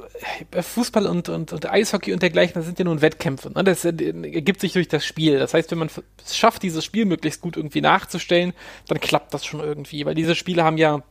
Fußball 0.59 1.07
und, 1.07 1.29
und, 1.29 1.53
und 1.53 1.71
Eishockey 1.71 2.13
und 2.13 2.23
dergleichen, 2.23 2.55
das 2.55 2.65
sind 2.65 2.79
ja 2.79 2.87
nun 2.87 3.03
Wettkämpfe. 3.03 3.51
Ne? 3.51 3.63
Das 3.65 3.85
äh, 3.85 3.89
ergibt 3.89 4.61
sich 4.61 4.73
durch 4.73 4.89
das 4.89 5.05
Spiel. 5.05 5.39
Das 5.39 5.53
heißt, 5.53 5.71
wenn 5.71 5.79
man 5.79 5.91
es 6.25 6.37
schafft, 6.37 6.63
dieses 6.63 6.85
Spiel 6.85 7.05
möglichst 7.05 7.43
gut 7.43 7.57
irgendwie 7.57 7.83
nachzustellen, 7.83 8.55
dann 8.89 8.99
klappt 8.99 9.35
das 9.35 9.45
schon 9.45 9.61
irgendwie. 9.61 10.07
Weil 10.07 10.15
diese 10.15 10.35
Spiele 10.35 10.65
haben 10.65 10.79
ja, 10.79 11.03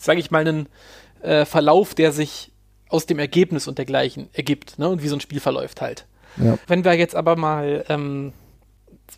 sage 0.00 0.18
ich 0.18 0.30
mal, 0.30 0.40
einen 0.40 0.68
äh, 1.22 1.44
Verlauf, 1.44 1.94
der 1.94 2.12
sich 2.12 2.52
aus 2.88 3.06
dem 3.06 3.18
Ergebnis 3.18 3.68
und 3.68 3.78
dergleichen 3.78 4.28
ergibt, 4.32 4.78
ne? 4.78 4.88
Und 4.88 5.02
wie 5.02 5.08
so 5.08 5.16
ein 5.16 5.20
Spiel 5.20 5.40
verläuft 5.40 5.80
halt. 5.80 6.06
Ja. 6.36 6.58
Wenn 6.66 6.84
wir 6.84 6.94
jetzt 6.94 7.14
aber 7.14 7.36
mal 7.36 7.84
ähm, 7.88 8.32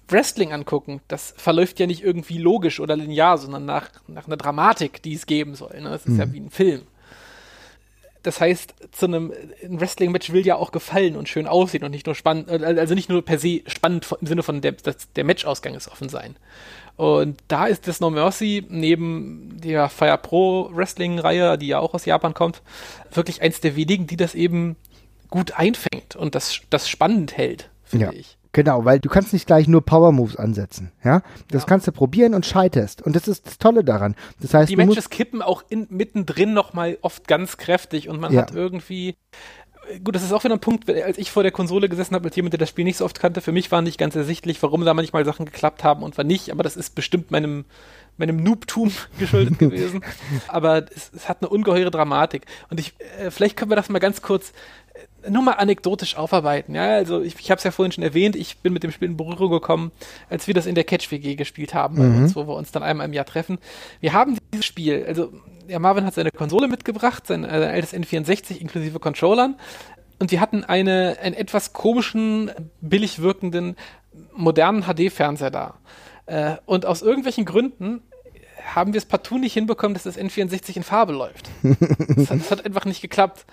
Wrestling 0.08 0.52
angucken, 0.52 1.00
das 1.08 1.34
verläuft 1.36 1.80
ja 1.80 1.86
nicht 1.86 2.02
irgendwie 2.02 2.38
logisch 2.38 2.80
oder 2.80 2.96
linear, 2.96 3.38
sondern 3.38 3.64
nach, 3.64 3.90
nach 4.08 4.26
einer 4.26 4.36
Dramatik, 4.36 5.02
die 5.02 5.14
es 5.14 5.26
geben 5.26 5.54
soll. 5.54 5.80
Ne? 5.80 5.90
Das 5.90 6.04
ist 6.04 6.18
ja 6.18 6.30
wie 6.32 6.40
ein 6.40 6.50
Film. 6.50 6.82
Das 8.22 8.40
heißt, 8.40 8.74
zu 8.92 9.06
einem 9.06 9.32
ein 9.64 9.80
Wrestling-Match 9.80 10.32
will 10.32 10.46
ja 10.46 10.56
auch 10.56 10.70
gefallen 10.72 11.16
und 11.16 11.28
schön 11.28 11.46
aussehen 11.48 11.82
und 11.84 11.90
nicht 11.90 12.06
nur 12.06 12.14
spannend, 12.14 12.48
also 12.50 12.94
nicht 12.94 13.08
nur 13.08 13.24
per 13.24 13.38
se 13.38 13.62
spannend 13.66 14.06
im 14.20 14.26
Sinne 14.26 14.42
von 14.42 14.60
der, 14.60 14.72
dass 14.72 15.10
der 15.12 15.24
Matchausgang 15.24 15.74
ist 15.74 15.88
offen 15.88 16.08
sein. 16.08 16.36
Und 16.96 17.40
da 17.48 17.66
ist 17.66 17.88
das 17.88 18.00
No 18.00 18.10
Mercy 18.10 18.64
neben 18.68 19.58
der 19.60 19.88
Fire 19.88 20.18
Pro 20.18 20.68
Wrestling-Reihe, 20.72 21.58
die 21.58 21.66
ja 21.68 21.80
auch 21.80 21.94
aus 21.94 22.04
Japan 22.04 22.34
kommt, 22.34 22.62
wirklich 23.12 23.42
eins 23.42 23.60
der 23.60 23.74
wenigen, 23.76 24.06
die 24.06 24.16
das 24.16 24.34
eben 24.34 24.76
gut 25.30 25.52
einfängt 25.58 26.14
und 26.14 26.34
das, 26.34 26.60
das 26.70 26.88
spannend 26.88 27.36
hält, 27.36 27.70
finde 27.82 28.06
Ja. 28.06 28.12
ich. 28.12 28.36
Genau, 28.52 28.84
weil 28.84 29.00
du 29.00 29.08
kannst 29.08 29.32
nicht 29.32 29.46
gleich 29.46 29.66
nur 29.66 29.82
Power 29.84 30.12
Moves 30.12 30.36
ansetzen, 30.36 30.92
ja? 31.02 31.22
Das 31.48 31.62
Ja. 31.62 31.66
kannst 31.68 31.86
du 31.86 31.92
probieren 31.92 32.34
und 32.34 32.44
scheiterst. 32.44 33.00
Und 33.02 33.16
das 33.16 33.26
ist 33.28 33.46
das 33.46 33.58
Tolle 33.58 33.82
daran. 33.84 34.14
Das 34.40 34.52
heißt, 34.52 34.70
Die 34.70 34.76
Matches 34.76 35.08
kippen 35.10 35.40
auch 35.40 35.64
in, 35.70 35.86
mittendrin 35.90 36.52
nochmal 36.52 36.98
oft 37.00 37.26
ganz 37.26 37.56
kräftig 37.56 38.08
und 38.08 38.20
man 38.20 38.32
Ja. 38.32 38.42
hat 38.42 38.54
irgendwie. 38.54 39.16
Gut, 40.04 40.14
das 40.14 40.22
ist 40.22 40.32
auch 40.32 40.44
wieder 40.44 40.54
ein 40.54 40.60
Punkt, 40.60 40.88
als 40.88 41.18
ich 41.18 41.32
vor 41.32 41.42
der 41.42 41.50
Konsole 41.50 41.88
gesessen 41.88 42.14
habe, 42.14 42.26
als 42.26 42.36
jemand, 42.36 42.52
der 42.52 42.58
das 42.58 42.68
Spiel 42.68 42.84
nicht 42.84 42.98
so 42.98 43.04
oft 43.04 43.18
kannte, 43.18 43.40
für 43.40 43.50
mich 43.50 43.72
war 43.72 43.82
nicht 43.82 43.98
ganz 43.98 44.14
ersichtlich, 44.14 44.62
warum 44.62 44.84
da 44.84 44.94
manchmal 44.94 45.24
Sachen 45.24 45.44
geklappt 45.44 45.82
haben 45.82 46.04
und 46.04 46.16
wann 46.16 46.28
nicht, 46.28 46.50
aber 46.52 46.62
das 46.62 46.76
ist 46.76 46.94
bestimmt 46.94 47.32
meinem, 47.32 47.64
meinem 48.16 48.36
Noobtum 48.36 48.92
geschuldet 49.18 49.58
gewesen. 49.58 50.04
Aber 50.48 50.84
es, 50.94 51.10
es 51.16 51.28
hat 51.28 51.38
eine 51.40 51.48
ungeheure 51.48 51.90
Dramatik. 51.90 52.46
Und 52.70 52.78
ich, 52.78 52.94
äh, 53.18 53.30
vielleicht 53.32 53.56
können 53.56 53.70
wir 53.72 53.76
das 53.76 53.88
mal 53.88 53.98
ganz 53.98 54.22
kurz 54.22 54.50
äh, 54.50 54.52
nur 55.28 55.42
mal 55.42 55.52
anekdotisch 55.52 56.16
aufarbeiten. 56.16 56.74
Ja, 56.74 56.94
also 56.94 57.22
ich, 57.22 57.36
ich 57.38 57.50
habe 57.50 57.58
es 57.58 57.64
ja 57.64 57.70
vorhin 57.70 57.92
schon 57.92 58.04
erwähnt, 58.04 58.36
ich 58.36 58.58
bin 58.58 58.72
mit 58.72 58.82
dem 58.82 58.90
Spiel 58.90 59.08
in 59.08 59.16
Berührung 59.16 59.50
gekommen, 59.50 59.92
als 60.28 60.46
wir 60.46 60.54
das 60.54 60.66
in 60.66 60.74
der 60.74 60.84
Catch-WG 60.84 61.36
gespielt 61.36 61.74
haben 61.74 61.96
bei 61.96 62.06
uns, 62.06 62.36
wo 62.36 62.46
wir 62.46 62.54
uns 62.54 62.72
dann 62.72 62.82
einmal 62.82 63.06
im 63.06 63.12
Jahr 63.12 63.24
treffen. 63.24 63.58
Wir 64.00 64.12
haben 64.12 64.36
dieses 64.52 64.66
Spiel, 64.66 65.04
also 65.06 65.32
ja, 65.68 65.78
Marvin 65.78 66.04
hat 66.04 66.14
seine 66.14 66.30
Konsole 66.30 66.68
mitgebracht, 66.68 67.26
sein 67.26 67.44
äh, 67.44 67.48
altes 67.48 67.94
N64 67.94 68.58
inklusive 68.58 68.98
Controllern. 68.98 69.56
Und 70.18 70.30
wir 70.30 70.40
hatten 70.40 70.64
eine, 70.64 71.16
einen 71.20 71.34
etwas 71.34 71.72
komischen, 71.72 72.50
billig 72.80 73.20
wirkenden, 73.20 73.76
modernen 74.34 74.82
HD-Fernseher 74.82 75.50
da. 75.50 75.74
Äh, 76.26 76.56
und 76.66 76.86
aus 76.86 77.02
irgendwelchen 77.02 77.44
Gründen 77.44 78.02
haben 78.74 78.92
wir 78.92 78.98
es 78.98 79.04
partout 79.04 79.38
nicht 79.38 79.54
hinbekommen, 79.54 79.94
dass 79.94 80.04
das 80.04 80.18
N64 80.18 80.76
in 80.76 80.82
Farbe 80.82 81.12
läuft. 81.12 81.48
Das 82.16 82.30
hat, 82.30 82.40
das 82.40 82.50
hat 82.50 82.66
einfach 82.66 82.84
nicht 82.84 83.00
geklappt. 83.00 83.46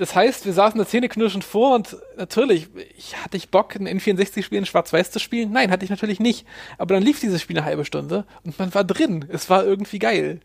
Das 0.00 0.14
heißt, 0.14 0.46
wir 0.46 0.54
saßen 0.54 0.78
da 0.78 0.86
zähneknirschend 0.86 1.44
vor 1.44 1.74
und 1.74 1.94
natürlich, 2.16 2.68
ich, 2.96 3.16
hatte 3.22 3.36
ich 3.36 3.50
Bock, 3.50 3.74
ein 3.76 3.86
N64-Spiel 3.86 4.56
in 4.58 4.64
Schwarz-Weiß 4.64 5.10
zu 5.10 5.18
spielen? 5.18 5.52
Nein, 5.52 5.70
hatte 5.70 5.84
ich 5.84 5.90
natürlich 5.90 6.20
nicht. 6.20 6.46
Aber 6.78 6.94
dann 6.94 7.02
lief 7.02 7.20
dieses 7.20 7.42
Spiel 7.42 7.58
eine 7.58 7.66
halbe 7.66 7.84
Stunde 7.84 8.24
und 8.42 8.58
man 8.58 8.72
war 8.74 8.82
drin. 8.84 9.26
Es 9.28 9.50
war 9.50 9.62
irgendwie 9.62 9.98
geil. 9.98 10.40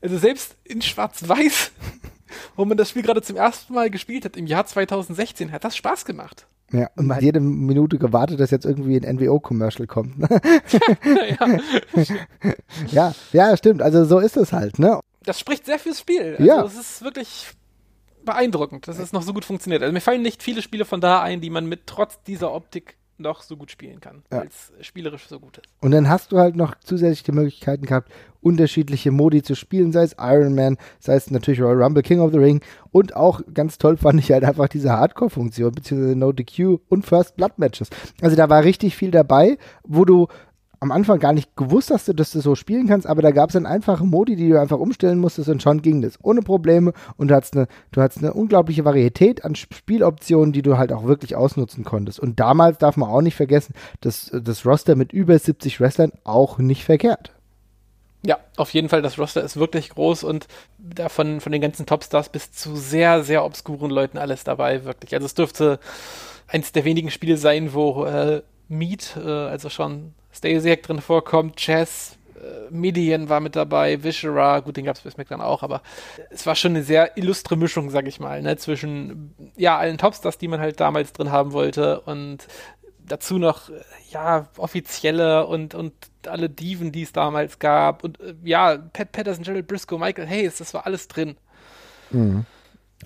Also 0.00 0.16
selbst 0.16 0.56
in 0.62 0.80
Schwarz-Weiß, 0.80 1.72
wo 2.56 2.64
man 2.64 2.76
das 2.76 2.90
Spiel 2.90 3.02
gerade 3.02 3.20
zum 3.20 3.34
ersten 3.36 3.74
Mal 3.74 3.90
gespielt 3.90 4.24
hat, 4.24 4.36
im 4.36 4.46
Jahr 4.46 4.64
2016, 4.64 5.50
hat 5.50 5.64
das 5.64 5.76
Spaß 5.76 6.04
gemacht. 6.04 6.46
ja, 6.70 6.88
und 6.94 7.08
man 7.08 7.16
hat 7.16 7.24
jede 7.24 7.40
Minute 7.40 7.98
gewartet, 7.98 8.38
dass 8.38 8.52
jetzt 8.52 8.64
irgendwie 8.64 8.96
ein 8.96 9.16
NWO-Commercial 9.16 9.88
kommt. 9.88 10.20
ne? 10.20 10.28
ja, 11.40 11.58
ja, 12.92 13.14
ja, 13.32 13.56
stimmt. 13.56 13.82
Also 13.82 14.04
so 14.04 14.20
ist 14.20 14.36
es 14.36 14.52
halt, 14.52 14.78
ne? 14.78 15.00
das 15.24 15.38
spricht 15.40 15.66
sehr 15.66 15.78
fürs 15.80 15.98
Spiel. 16.00 16.36
Also 16.38 16.44
Ja. 16.44 16.62
es 16.64 16.74
ist 16.78 17.02
wirklich 17.02 17.48
beeindruckend, 18.24 18.86
dass 18.88 18.98
es 18.98 19.12
noch 19.12 19.22
so 19.22 19.32
gut 19.32 19.44
funktioniert. 19.44 19.82
Also 19.82 19.92
mir 19.92 20.00
fallen 20.00 20.22
nicht 20.22 20.42
viele 20.42 20.62
Spiele 20.62 20.84
von 20.84 21.00
da 21.00 21.22
ein, 21.22 21.40
die 21.40 21.50
man 21.50 21.66
mit 21.66 21.86
trotz 21.86 22.22
dieser 22.22 22.52
Optik 22.52 22.96
noch 23.18 23.42
so 23.42 23.56
gut 23.58 23.70
spielen 23.70 24.00
kann, 24.00 24.22
Ja. 24.32 24.38
weil 24.38 24.46
es 24.48 24.72
spielerisch 24.86 25.26
so 25.28 25.38
gut 25.38 25.58
ist. 25.58 25.66
Und 25.82 25.90
dann 25.90 26.08
hast 26.08 26.32
du 26.32 26.38
halt 26.38 26.56
noch 26.56 26.74
zusätzliche 26.76 27.32
Möglichkeiten 27.32 27.84
gehabt, 27.84 28.10
unterschiedliche 28.40 29.10
Modi 29.10 29.42
zu 29.42 29.54
spielen, 29.54 29.92
sei 29.92 30.04
es 30.04 30.16
Iron 30.18 30.54
Man, 30.54 30.78
sei 30.98 31.16
es 31.16 31.30
natürlich 31.30 31.60
Royal 31.60 31.82
Rumble, 31.82 32.02
King 32.02 32.20
of 32.20 32.32
the 32.32 32.38
Ring 32.38 32.62
und 32.90 33.14
auch 33.14 33.42
ganz 33.52 33.76
toll 33.76 33.98
fand 33.98 34.18
ich 34.20 34.32
halt 34.32 34.44
einfach 34.44 34.68
diese 34.68 34.92
Hardcore-Funktion, 34.92 35.72
beziehungsweise 35.72 36.16
No 36.16 36.32
DQ 36.32 36.78
und 36.88 37.04
First 37.04 37.36
Blood 37.36 37.58
Matches. 37.58 37.90
Also 38.22 38.36
da 38.36 38.48
war 38.48 38.64
richtig 38.64 38.96
viel 38.96 39.10
dabei, 39.10 39.58
wo 39.84 40.06
du 40.06 40.26
am 40.80 40.92
Anfang 40.92 41.18
gar 41.18 41.32
nicht 41.34 41.56
gewusst 41.56 41.90
hast, 41.90 42.10
dass 42.18 42.32
du 42.32 42.40
so 42.40 42.54
spielen 42.54 42.88
kannst, 42.88 43.06
aber 43.06 43.20
da 43.22 43.30
gab 43.30 43.50
es 43.50 43.52
dann 43.52 43.66
einfache 43.66 44.04
Modi, 44.04 44.34
die 44.34 44.48
du 44.48 44.58
einfach 44.58 44.78
umstellen 44.78 45.18
musstest 45.18 45.50
und 45.50 45.62
schon 45.62 45.82
ging 45.82 46.00
das 46.00 46.18
ohne 46.22 46.40
Probleme 46.40 46.92
und 47.18 47.28
du 47.28 47.34
hattest 47.34 47.54
eine, 47.54 47.68
du 47.92 48.00
hattest 48.00 48.24
eine 48.24 48.32
unglaubliche 48.32 48.84
Varietät 48.84 49.44
an 49.44 49.52
Sp- 49.54 49.76
Spieloptionen, 49.76 50.52
die 50.52 50.62
du 50.62 50.78
halt 50.78 50.92
auch 50.92 51.04
wirklich 51.04 51.36
ausnutzen 51.36 51.84
konntest. 51.84 52.18
Und 52.18 52.40
damals 52.40 52.78
darf 52.78 52.96
man 52.96 53.10
auch 53.10 53.20
nicht 53.22 53.36
vergessen, 53.36 53.74
dass 54.00 54.30
das 54.32 54.64
Roster 54.64 54.96
mit 54.96 55.12
über 55.12 55.38
70 55.38 55.80
Wrestlern 55.80 56.12
auch 56.24 56.58
nicht 56.58 56.84
verkehrt. 56.84 57.32
Ja, 58.22 58.38
auf 58.56 58.74
jeden 58.74 58.90
Fall, 58.90 59.00
das 59.00 59.18
Roster 59.18 59.42
ist 59.42 59.56
wirklich 59.56 59.88
groß 59.90 60.24
und 60.24 60.46
da 60.78 61.08
von, 61.08 61.40
von 61.40 61.52
den 61.52 61.62
ganzen 61.62 61.86
Topstars 61.86 62.28
bis 62.28 62.52
zu 62.52 62.76
sehr, 62.76 63.22
sehr 63.22 63.44
obskuren 63.44 63.90
Leuten 63.90 64.18
alles 64.18 64.44
dabei, 64.44 64.84
wirklich. 64.84 65.14
Also 65.14 65.24
es 65.24 65.34
dürfte 65.34 65.78
eins 66.46 66.72
der 66.72 66.84
wenigen 66.84 67.10
Spiele 67.10 67.38
sein, 67.38 67.72
wo 67.72 68.04
äh, 68.04 68.42
Meat, 68.70 69.16
äh, 69.16 69.28
also 69.28 69.68
schon 69.68 70.14
Stasiak 70.32 70.82
drin 70.82 71.00
vorkommt, 71.00 71.56
Chess, 71.56 72.16
äh, 72.36 72.70
Midian 72.70 73.28
war 73.28 73.40
mit 73.40 73.56
dabei, 73.56 74.02
Vishera, 74.02 74.60
gut, 74.60 74.76
den 74.76 74.84
gab 74.84 74.96
es 74.96 75.02
bei 75.02 75.10
SmackDown 75.10 75.40
auch, 75.40 75.62
aber 75.62 75.82
es 76.30 76.46
war 76.46 76.54
schon 76.54 76.72
eine 76.72 76.84
sehr 76.84 77.18
illustre 77.18 77.56
Mischung, 77.56 77.90
sag 77.90 78.06
ich 78.06 78.20
mal, 78.20 78.40
ne, 78.42 78.56
zwischen 78.56 79.34
ja 79.56 79.76
allen 79.76 79.98
Topstars, 79.98 80.38
die 80.38 80.48
man 80.48 80.60
halt 80.60 80.80
damals 80.80 81.12
drin 81.12 81.32
haben 81.32 81.52
wollte 81.52 82.00
und 82.00 82.46
dazu 83.00 83.38
noch 83.38 83.70
ja 84.10 84.46
offizielle 84.56 85.46
und 85.46 85.74
und 85.74 85.92
alle 86.26 86.48
Diven, 86.48 86.92
die 86.92 87.02
es 87.02 87.12
damals 87.12 87.58
gab 87.58 88.04
und 88.04 88.20
äh, 88.20 88.34
ja 88.44 88.76
Pat 88.76 89.12
Patterson, 89.12 89.42
Gerald 89.44 89.66
Briscoe, 89.66 89.98
Michael 89.98 90.28
Hayes, 90.28 90.58
das 90.58 90.72
war 90.74 90.86
alles 90.86 91.08
drin. 91.08 91.36
Mhm. 92.10 92.46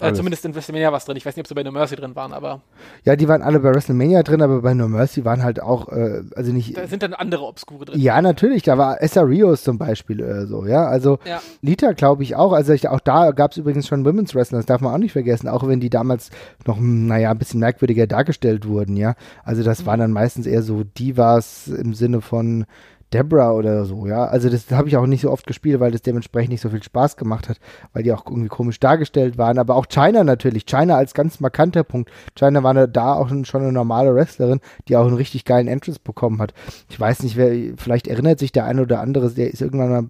Äh, 0.00 0.12
zumindest 0.12 0.44
in 0.44 0.54
WrestleMania 0.54 0.90
war 0.90 0.98
es 0.98 1.04
drin. 1.04 1.16
Ich 1.16 1.24
weiß 1.24 1.36
nicht, 1.36 1.44
ob 1.44 1.46
sie 1.46 1.54
bei 1.54 1.62
No 1.62 1.70
Mercy 1.70 1.94
drin 1.94 2.16
waren, 2.16 2.32
aber. 2.32 2.60
Ja, 3.04 3.14
die 3.14 3.28
waren 3.28 3.42
alle 3.42 3.60
bei 3.60 3.72
WrestleMania 3.72 4.24
drin, 4.24 4.42
aber 4.42 4.60
bei 4.60 4.74
No 4.74 4.88
Mercy 4.88 5.24
waren 5.24 5.44
halt 5.44 5.62
auch, 5.62 5.88
äh, 5.88 6.22
also 6.34 6.52
nicht. 6.52 6.76
Da 6.76 6.88
sind 6.88 7.02
dann 7.04 7.14
andere 7.14 7.44
Obskure 7.44 7.84
drin. 7.84 8.00
Ja, 8.00 8.20
natürlich. 8.20 8.64
Da 8.64 8.76
war 8.76 9.00
Essa 9.00 9.20
Rios 9.22 9.62
zum 9.62 9.78
Beispiel 9.78 10.20
äh, 10.20 10.46
so, 10.46 10.66
ja. 10.66 10.86
Also 10.86 11.18
Ja. 11.24 11.40
Lita, 11.62 11.92
glaube 11.92 12.24
ich, 12.24 12.34
auch. 12.34 12.52
Also 12.52 12.72
ich, 12.72 12.88
auch 12.88 13.00
da 13.00 13.30
gab 13.30 13.52
es 13.52 13.56
übrigens 13.56 13.86
schon 13.86 14.04
Women's 14.04 14.34
Wrestler, 14.34 14.58
das 14.58 14.66
darf 14.66 14.80
man 14.80 14.92
auch 14.92 14.98
nicht 14.98 15.12
vergessen, 15.12 15.48
auch 15.48 15.66
wenn 15.66 15.78
die 15.78 15.90
damals 15.90 16.30
noch, 16.66 16.78
hm, 16.78 17.06
naja, 17.06 17.30
ein 17.30 17.38
bisschen 17.38 17.60
merkwürdiger 17.60 18.08
dargestellt 18.08 18.66
wurden, 18.66 18.96
ja. 18.96 19.14
Also 19.44 19.62
das 19.62 19.86
waren 19.86 20.00
dann 20.00 20.10
meistens 20.10 20.46
eher 20.46 20.62
so 20.62 20.82
Divas 20.82 21.68
im 21.68 21.94
Sinne 21.94 22.20
von 22.20 22.66
Debra 23.14 23.52
oder 23.52 23.84
so, 23.84 24.06
ja. 24.06 24.24
Also 24.24 24.48
das 24.50 24.70
habe 24.72 24.88
ich 24.88 24.96
auch 24.96 25.06
nicht 25.06 25.22
so 25.22 25.30
oft 25.30 25.46
gespielt, 25.46 25.78
weil 25.78 25.92
das 25.92 26.02
dementsprechend 26.02 26.50
nicht 26.50 26.60
so 26.60 26.68
viel 26.68 26.82
Spaß 26.82 27.16
gemacht 27.16 27.48
hat, 27.48 27.58
weil 27.92 28.02
die 28.02 28.12
auch 28.12 28.26
irgendwie 28.26 28.48
komisch 28.48 28.80
dargestellt 28.80 29.38
waren. 29.38 29.58
Aber 29.58 29.76
auch 29.76 29.86
China 29.88 30.24
natürlich. 30.24 30.66
China 30.66 30.96
als 30.96 31.14
ganz 31.14 31.38
markanter 31.38 31.84
Punkt. 31.84 32.10
China 32.34 32.62
war 32.62 32.74
da 32.88 33.14
auch 33.14 33.28
schon 33.28 33.62
eine 33.62 33.72
normale 33.72 34.14
Wrestlerin, 34.14 34.60
die 34.88 34.96
auch 34.96 35.06
einen 35.06 35.16
richtig 35.16 35.44
geilen 35.44 35.68
Entrance 35.68 36.00
bekommen 36.02 36.40
hat. 36.42 36.52
Ich 36.90 36.98
weiß 36.98 37.22
nicht, 37.22 37.36
wer, 37.36 37.74
vielleicht 37.76 38.08
erinnert 38.08 38.40
sich 38.40 38.50
der 38.50 38.64
eine 38.64 38.82
oder 38.82 39.00
andere, 39.00 39.30
der 39.30 39.52
ist 39.52 39.62
irgendwann 39.62 39.90
mal 39.90 40.04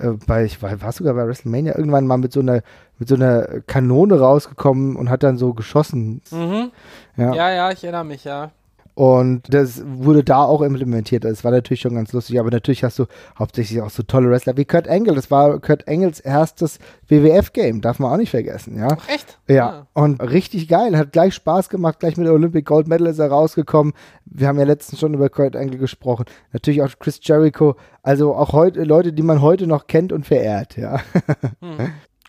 äh, 0.00 0.16
bei, 0.26 0.44
ich 0.44 0.62
war, 0.62 0.80
war 0.80 0.92
sogar 0.92 1.14
bei 1.14 1.26
WrestleMania, 1.26 1.76
irgendwann 1.76 2.06
mal 2.06 2.16
mit 2.16 2.32
so 2.32 2.40
einer 2.40 2.62
mit 2.98 3.08
so 3.08 3.14
einer 3.14 3.60
Kanone 3.66 4.18
rausgekommen 4.18 4.96
und 4.96 5.10
hat 5.10 5.22
dann 5.22 5.36
so 5.36 5.52
geschossen. 5.52 6.22
Mhm. 6.30 6.70
Ja. 7.16 7.34
Ja, 7.34 7.50
ja, 7.50 7.70
ich 7.70 7.84
erinnere 7.84 8.04
mich, 8.04 8.24
ja. 8.24 8.52
Und 8.96 9.52
das 9.52 9.82
wurde 9.84 10.24
da 10.24 10.42
auch 10.42 10.62
implementiert. 10.62 11.24
Das 11.24 11.44
war 11.44 11.50
natürlich 11.50 11.82
schon 11.82 11.94
ganz 11.94 12.14
lustig, 12.14 12.40
aber 12.40 12.50
natürlich 12.50 12.82
hast 12.82 12.98
du 12.98 13.04
hauptsächlich 13.38 13.82
auch 13.82 13.90
so 13.90 14.02
tolle 14.02 14.30
Wrestler 14.30 14.56
wie 14.56 14.64
Kurt 14.64 14.88
Angle. 14.88 15.14
Das 15.14 15.30
war 15.30 15.60
Kurt 15.60 15.86
Angles 15.86 16.18
erstes 16.18 16.78
WWF-Game, 17.08 17.82
darf 17.82 17.98
man 17.98 18.10
auch 18.10 18.16
nicht 18.16 18.30
vergessen, 18.30 18.78
ja. 18.78 18.88
Ach, 18.90 19.08
echt? 19.10 19.38
Ja, 19.48 19.86
und 19.92 20.22
richtig 20.22 20.66
geil, 20.66 20.96
hat 20.96 21.12
gleich 21.12 21.34
Spaß 21.34 21.68
gemacht, 21.68 22.00
gleich 22.00 22.16
mit 22.16 22.26
der 22.26 22.32
Olympic 22.32 22.62
Gold 22.62 22.88
Medal 22.88 23.08
ist 23.08 23.18
er 23.18 23.28
rausgekommen. 23.28 23.92
Wir 24.24 24.48
haben 24.48 24.58
ja 24.58 24.64
letztens 24.64 24.98
schon 24.98 25.12
über 25.12 25.28
Kurt 25.28 25.56
Angle 25.56 25.78
gesprochen. 25.78 26.24
Natürlich 26.54 26.80
auch 26.80 26.88
Chris 26.98 27.20
Jericho, 27.22 27.76
also 28.02 28.34
auch 28.34 28.54
heute 28.54 28.82
Leute, 28.84 29.12
die 29.12 29.22
man 29.22 29.42
heute 29.42 29.66
noch 29.66 29.88
kennt 29.88 30.10
und 30.10 30.24
verehrt, 30.24 30.78
ja. 30.78 31.00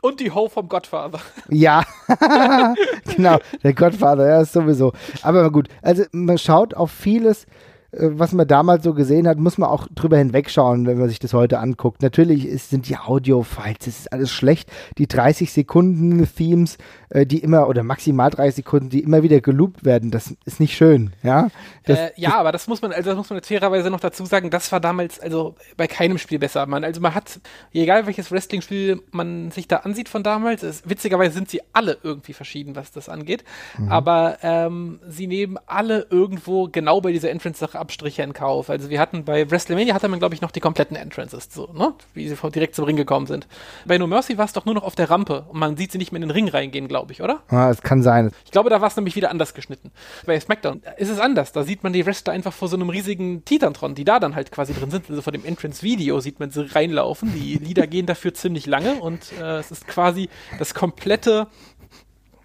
Und 0.02 0.20
die 0.20 0.32
Ho 0.32 0.50
vom 0.50 0.68
Godfather. 0.68 1.20
Ja, 1.50 1.84
genau, 3.16 3.40
der 3.64 3.74
Gottvater, 3.74 4.28
ja, 4.28 4.42
ist 4.42 4.54
sowieso. 4.54 4.94
Aber 5.22 5.50
gut, 5.52 5.70
also 5.82 6.04
man 6.12 6.38
schaut 6.38 6.74
auf 6.74 6.92
vieles, 6.92 7.46
was 7.92 8.34
man 8.34 8.48
damals 8.48 8.84
so 8.84 8.94
gesehen 8.94 9.28
hat, 9.28 9.38
muss 9.38 9.58
man 9.58 9.70
auch 9.70 9.88
drüber 9.94 10.18
hinwegschauen, 10.18 10.86
wenn 10.86 10.98
man 10.98 11.08
sich 11.08 11.20
das 11.20 11.34
heute 11.34 11.60
anguckt. 11.60 12.02
Natürlich 12.02 12.46
ist, 12.46 12.70
sind 12.70 12.90
die 12.90 12.98
Audio-Files, 12.98 13.78
das 13.80 14.00
ist 14.00 14.14
alles 14.14 14.32
schlecht. 14.32 14.70
Die 14.98 15.08
30 15.08 15.52
Sekunden 15.52 16.28
Themes, 16.36 16.78
äh, 17.10 17.26
die 17.26 17.40
immer, 17.40 17.68
oder 17.68 17.84
maximal 17.84 18.30
30 18.30 18.56
Sekunden, 18.56 18.90
die 18.90 19.00
immer 19.00 19.24
wieder 19.24 19.40
geloopt 19.40 19.86
werden, 19.86 20.12
das 20.12 20.36
ist 20.46 20.60
nicht 20.60 20.76
schön, 20.76 21.12
ja. 21.24 21.48
Das, 21.86 21.98
äh, 21.98 22.12
ja, 22.16 22.36
aber 22.38 22.52
das 22.52 22.68
muss 22.68 22.82
man, 22.82 22.92
also 22.92 23.12
das 23.12 23.18
muss 23.18 23.30
man 23.30 23.38
jetzt 23.38 23.48
fairerweise 23.48 23.90
noch 23.90 24.00
dazu 24.00 24.26
sagen, 24.26 24.50
das 24.50 24.72
war 24.72 24.80
damals 24.80 25.20
also 25.20 25.56
bei 25.78 25.88
keinem 25.88 26.18
Spiel 26.18 26.40
besser. 26.40 26.66
Man, 26.66 26.84
also 26.84 27.00
man 27.00 27.16
hat, 27.16 27.40
egal 27.74 28.06
welches 28.06 28.32
Wrestling-Spiel 28.32 29.02
man 29.12 29.52
sich 29.52 29.68
da 29.68 29.78
ansieht 29.78 30.10
von 30.10 30.24
damals, 30.24 30.64
es, 30.64 30.84
witzigerweise 30.88 31.34
sind 31.34 31.50
sie 31.50 31.62
alle 31.74 31.98
irgendwie 32.04 32.34
verschieden, 32.34 32.76
was 32.76 32.92
das 32.92 33.08
angeht. 33.10 33.44
Aber 33.90 34.38
ähm, 34.42 35.00
sie 35.08 35.28
nehmen 35.28 35.58
alle 35.66 36.08
irgendwo 36.10 36.68
genau 36.68 37.02
bei 37.02 37.12
dieser 37.12 37.30
Entrance-Sache 37.30 37.77
Abstriche 37.80 38.24
in 38.24 38.34
Kauf. 38.34 38.70
Also 38.70 38.90
wir 38.90 39.00
hatten 39.00 39.24
bei 39.26 39.50
WrestleMania 39.50 39.94
hatte 39.94 40.08
man, 40.08 40.20
glaube 40.20 40.36
ich, 40.36 40.42
noch 40.42 40.52
die 40.52 40.60
kompletten 40.60 40.96
Entrances, 40.98 41.50
so, 41.52 41.68
ne? 41.74 41.94
Wie 42.14 42.28
sie 42.28 42.36
von- 42.36 42.52
direkt 42.52 42.76
zum 42.76 42.86
Ring 42.86 42.96
gekommen 42.96 43.28
sind. 43.28 43.48
Bei 43.86 43.98
No 43.98 44.08
Mercy 44.08 44.38
war 44.38 44.46
es 44.46 44.54
doch 44.54 44.66
nur 44.66 44.76
noch 44.76 44.84
auf 44.84 44.96
der 44.96 45.10
Rampe 45.10 45.46
und 45.50 45.60
man 45.60 45.78
sieht 45.78 45.92
sie 45.92 45.98
nicht 45.98 46.12
mehr 46.12 46.22
in 46.22 46.28
den 46.28 46.32
Ring 46.32 46.48
reingehen, 46.48 46.88
glaube 46.88 47.12
ich, 47.14 47.22
oder? 47.22 47.42
ah, 47.50 47.70
es 47.70 47.82
kann 47.82 48.02
sein. 48.04 48.32
Ich 48.46 48.52
glaube, 48.52 48.70
da 48.70 48.82
war 48.82 48.88
es 48.88 48.96
nämlich 48.96 49.16
wieder 49.16 49.30
anders 49.32 49.54
geschnitten. 49.54 49.92
Bei 50.26 50.40
SmackDown 50.40 50.82
ist 50.98 51.10
es 51.10 51.20
anders. 51.20 51.52
Da 51.52 51.64
sieht 51.64 51.84
man 51.84 51.94
die 51.94 52.06
Wrestler 52.06 52.34
einfach 52.34 52.54
vor 52.54 52.68
so 52.68 52.76
einem 52.76 52.90
riesigen 52.90 53.44
Titantron, 53.46 53.96
die 53.96 54.04
da 54.06 54.20
dann 54.20 54.36
halt 54.36 54.52
quasi 54.52 54.74
drin 54.74 54.92
sind. 54.92 55.10
Also 55.10 55.22
vor 55.22 55.34
dem 55.34 55.46
Entrance-Video 55.46 56.20
sieht 56.20 56.40
man 56.40 56.50
sie 56.52 56.66
reinlaufen. 56.74 57.34
Die 57.34 57.56
Lieder 57.56 57.88
gehen 57.88 58.06
dafür 58.06 58.34
ziemlich 58.34 58.66
lange 58.66 58.96
und 58.96 59.32
äh, 59.42 59.58
es 59.60 59.72
ist 59.72 59.88
quasi 59.88 60.30
das 60.60 60.74
komplette, 60.74 61.48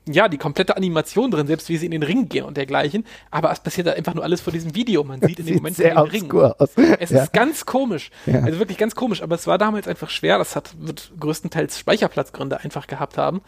ja, 0.08 0.28
die 0.28 0.38
komplette 0.38 0.76
Animation 0.76 1.30
drin, 1.30 1.46
selbst 1.46 1.68
wie 1.68 1.76
sie 1.76 1.86
in 1.86 1.92
den 1.92 2.02
Ring 2.02 2.28
gehen 2.28 2.44
und 2.44 2.56
dergleichen. 2.56 3.04
Aber 3.30 3.52
es 3.52 3.60
passiert 3.60 3.86
da 3.86 3.92
einfach 3.92 4.14
nur 4.14 4.24
alles 4.24 4.40
vor 4.40 4.52
diesem 4.52 4.74
Video. 4.74 5.04
Man 5.04 5.20
sieht 5.26 5.38
in 5.38 5.46
dem 5.46 5.56
Moment 5.56 5.76
sehr 5.76 5.94
den 5.94 6.10
Ring. 6.10 6.32
aus. 6.32 6.70
Es 6.98 7.10
ja. 7.10 7.22
ist 7.22 7.32
ganz 7.32 7.66
komisch. 7.66 8.10
Ja. 8.26 8.40
Also 8.40 8.58
wirklich 8.58 8.78
ganz 8.78 8.94
komisch. 8.94 9.22
Aber 9.22 9.34
es 9.34 9.46
war 9.46 9.58
damals 9.58 9.86
einfach 9.86 10.10
schwer. 10.10 10.38
Das 10.38 10.56
hat, 10.56 10.74
wird 10.78 11.12
größtenteils 11.18 11.78
Speicherplatzgründe 11.78 12.60
einfach 12.60 12.86
gehabt 12.86 13.16
haben. 13.16 13.42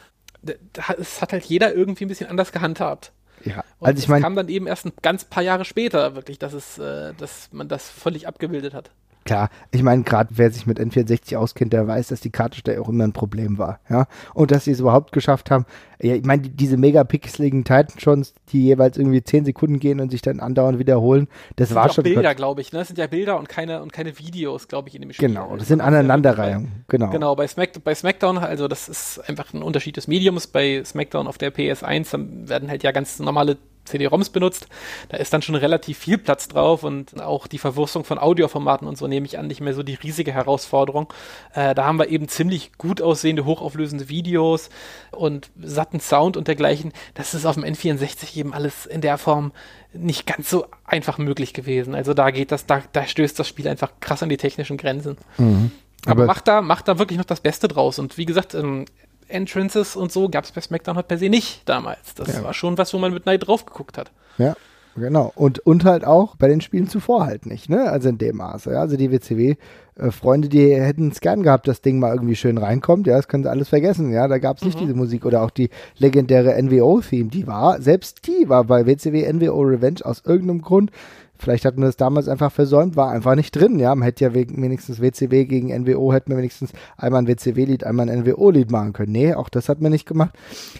Es 0.98 1.22
hat 1.22 1.32
halt 1.32 1.44
jeder 1.44 1.74
irgendwie 1.74 2.04
ein 2.04 2.08
bisschen 2.08 2.28
anders 2.28 2.52
gehandhabt. 2.52 3.12
ja. 3.44 3.64
Und 3.78 3.88
Also 3.88 3.98
ich 3.98 4.04
es 4.04 4.08
meine, 4.08 4.22
kam 4.22 4.36
dann 4.36 4.48
eben 4.48 4.66
erst 4.66 4.86
ein 4.86 4.92
ganz 5.02 5.24
paar 5.24 5.42
Jahre 5.42 5.64
später 5.64 6.14
wirklich, 6.14 6.38
dass 6.38 6.52
es, 6.52 6.78
äh, 6.78 7.14
dass 7.14 7.48
man 7.52 7.68
das 7.68 7.88
völlig 7.90 8.28
abgebildet 8.28 8.74
hat. 8.74 8.90
Klar, 9.24 9.48
ich 9.70 9.82
meine, 9.82 10.02
gerade 10.02 10.30
wer 10.32 10.50
sich 10.50 10.66
mit 10.66 10.78
N64 10.78 11.36
auskennt, 11.36 11.72
der 11.72 11.86
weiß, 11.86 12.08
dass 12.08 12.20
die 12.20 12.30
Kartensteuer 12.30 12.82
auch 12.82 12.90
immer 12.90 13.04
ein 13.04 13.14
Problem 13.14 13.56
war, 13.56 13.80
ja. 13.88 14.06
Und 14.34 14.50
dass 14.50 14.64
sie 14.64 14.72
es 14.72 14.80
überhaupt 14.80 15.12
geschafft 15.12 15.50
haben. 15.50 15.64
Ja, 16.00 16.14
ich 16.14 16.24
meine, 16.24 16.42
die, 16.42 16.50
diese 16.50 16.76
megapixeligen 16.76 17.64
Titan-Shots, 17.64 18.34
die 18.50 18.64
jeweils 18.64 18.98
irgendwie 18.98 19.22
10 19.22 19.46
Sekunden 19.46 19.80
gehen 19.80 20.00
und 20.00 20.10
sich 20.10 20.20
dann 20.20 20.40
andauernd 20.40 20.78
wiederholen, 20.78 21.28
das 21.56 21.70
Das 21.70 21.74
war 21.74 21.84
sind 21.84 21.94
schon. 21.94 22.04
Bilder, 22.04 22.34
glaube 22.34 22.60
ich. 22.60 22.72
Ne? 22.72 22.80
Das 22.80 22.88
sind 22.88 22.98
ja 22.98 23.06
Bilder 23.06 23.38
und 23.38 23.48
keine, 23.48 23.82
und 23.82 23.92
keine 23.94 24.18
Videos, 24.18 24.68
glaube 24.68 24.90
ich, 24.90 24.94
in 24.94 25.00
dem 25.00 25.12
Spiel. 25.12 25.28
Genau, 25.28 25.56
das 25.56 25.68
sind 25.68 25.80
Aneinanderreihungen. 25.80 26.84
Genau. 26.88 27.08
Genau, 27.08 27.34
bei, 27.34 27.46
Smack, 27.46 27.82
bei 27.82 27.94
SmackDown, 27.94 28.36
also 28.38 28.68
das 28.68 28.90
ist 28.90 29.20
einfach 29.26 29.54
ein 29.54 29.62
Unterschied 29.62 29.96
des 29.96 30.06
Mediums. 30.06 30.46
Bei 30.46 30.82
SmackDown 30.84 31.26
auf 31.26 31.38
der 31.38 31.54
PS1 31.54 32.10
dann 32.10 32.48
werden 32.48 32.68
halt 32.68 32.82
ja 32.82 32.92
ganz 32.92 33.18
normale 33.18 33.56
CD-ROMs 33.84 34.30
benutzt. 34.30 34.66
Da 35.08 35.16
ist 35.18 35.32
dann 35.32 35.42
schon 35.42 35.54
relativ 35.54 35.98
viel 35.98 36.18
Platz 36.18 36.48
drauf 36.48 36.82
und 36.82 37.20
auch 37.20 37.46
die 37.46 37.58
Verwurstung 37.58 38.04
von 38.04 38.18
Audioformaten 38.18 38.86
und 38.88 38.96
so 38.98 39.06
nehme 39.06 39.26
ich 39.26 39.38
an 39.38 39.46
nicht 39.46 39.60
mehr 39.60 39.74
so 39.74 39.82
die 39.82 39.94
riesige 39.94 40.32
Herausforderung. 40.32 41.12
Äh, 41.54 41.74
da 41.74 41.84
haben 41.84 41.98
wir 41.98 42.08
eben 42.08 42.28
ziemlich 42.28 42.72
gut 42.78 43.02
aussehende, 43.02 43.44
hochauflösende 43.44 44.08
Videos 44.08 44.70
und 45.10 45.50
satten 45.60 46.00
Sound 46.00 46.36
und 46.36 46.48
dergleichen. 46.48 46.92
Das 47.14 47.34
ist 47.34 47.46
auf 47.46 47.54
dem 47.54 47.64
N64 47.64 48.36
eben 48.36 48.54
alles 48.54 48.86
in 48.86 49.00
der 49.00 49.18
Form 49.18 49.52
nicht 49.92 50.26
ganz 50.26 50.50
so 50.50 50.66
einfach 50.84 51.18
möglich 51.18 51.52
gewesen. 51.52 51.94
Also 51.94 52.14
da 52.14 52.30
geht 52.30 52.50
das, 52.50 52.66
da, 52.66 52.82
da 52.92 53.06
stößt 53.06 53.38
das 53.38 53.46
Spiel 53.46 53.68
einfach 53.68 53.92
krass 54.00 54.22
an 54.22 54.28
die 54.28 54.36
technischen 54.36 54.76
Grenzen. 54.76 55.16
Aber, 55.36 55.44
Mhm. 55.46 55.70
Aber- 56.06 56.26
macht, 56.26 56.48
da, 56.48 56.60
macht 56.62 56.88
da 56.88 56.98
wirklich 56.98 57.16
noch 57.18 57.24
das 57.24 57.40
Beste 57.40 57.68
draus. 57.68 57.98
Und 57.98 58.18
wie 58.18 58.26
gesagt, 58.26 58.54
ähm, 58.54 58.84
Entrances 59.28 59.96
und 59.96 60.12
so 60.12 60.28
gab 60.28 60.44
es 60.44 60.52
bei 60.52 60.60
SmackDown 60.60 60.96
halt 60.96 61.08
per 61.08 61.18
se 61.18 61.28
nicht 61.28 61.68
damals. 61.68 62.14
Das 62.14 62.32
Ja. 62.32 62.42
war 62.44 62.54
schon 62.54 62.78
was, 62.78 62.92
wo 62.94 62.98
man 62.98 63.12
mit 63.12 63.26
Neid 63.26 63.46
drauf 63.46 63.64
geguckt 63.66 63.98
hat. 63.98 64.10
Ja, 64.38 64.54
genau. 64.96 65.32
Und, 65.34 65.60
und 65.60 65.84
halt 65.84 66.04
auch 66.04 66.36
bei 66.36 66.48
den 66.48 66.60
Spielen 66.60 66.88
zuvor 66.88 67.26
halt 67.26 67.46
nicht, 67.46 67.68
ne? 67.68 67.90
Also 67.90 68.08
in 68.08 68.18
dem 68.18 68.36
Maße. 68.36 68.72
Ja? 68.72 68.80
Also 68.80 68.96
die 68.96 69.10
WCW-Freunde, 69.10 70.48
die 70.48 70.74
hätten 70.74 71.10
es 71.10 71.20
gern 71.20 71.42
gehabt, 71.42 71.68
dass 71.68 71.76
das 71.76 71.82
Ding 71.82 71.98
mal 71.98 72.12
irgendwie 72.14 72.36
schön 72.36 72.58
reinkommt. 72.58 73.06
Ja, 73.06 73.16
das 73.16 73.28
können 73.28 73.44
sie 73.44 73.50
alles 73.50 73.68
vergessen. 73.68 74.10
Ja, 74.12 74.26
da 74.28 74.38
gab 74.38 74.58
es 74.58 74.64
nicht 74.64 74.80
diese 74.80 74.94
Musik 74.94 75.24
oder 75.24 75.42
auch 75.42 75.50
die 75.50 75.70
legendäre 75.98 76.60
NWO-Theme. 76.60 77.30
Die 77.30 77.46
war, 77.46 77.80
selbst 77.80 78.26
die 78.26 78.48
war 78.48 78.64
bei 78.64 78.86
WCW 78.86 79.30
NWO 79.32 79.60
Revenge 79.62 80.00
aus 80.04 80.22
irgendeinem 80.24 80.62
Grund. 80.62 80.90
Vielleicht 81.36 81.64
hat 81.64 81.76
man 81.76 81.86
das 81.86 81.96
damals 81.96 82.28
einfach 82.28 82.52
versäumt, 82.52 82.96
war 82.96 83.10
einfach 83.10 83.34
nicht 83.34 83.56
drin, 83.56 83.78
ja. 83.78 83.94
Man 83.94 84.04
hätte 84.04 84.24
ja 84.24 84.34
wenigstens 84.34 85.00
WCW 85.00 85.44
gegen 85.46 85.68
NWO, 85.68 86.12
hätte 86.12 86.30
man 86.30 86.38
wenigstens 86.38 86.72
einmal 86.96 87.22
ein 87.22 87.26
WCW-Lied, 87.26 87.84
einmal 87.84 88.08
ein 88.08 88.20
NWO-Lied 88.20 88.70
machen 88.70 88.92
können. 88.92 89.12
Nee, 89.12 89.34
auch 89.34 89.48
das 89.48 89.68
hat 89.68 89.80
man 89.80 89.92
nicht 89.92 90.06
gemacht. 90.06 90.34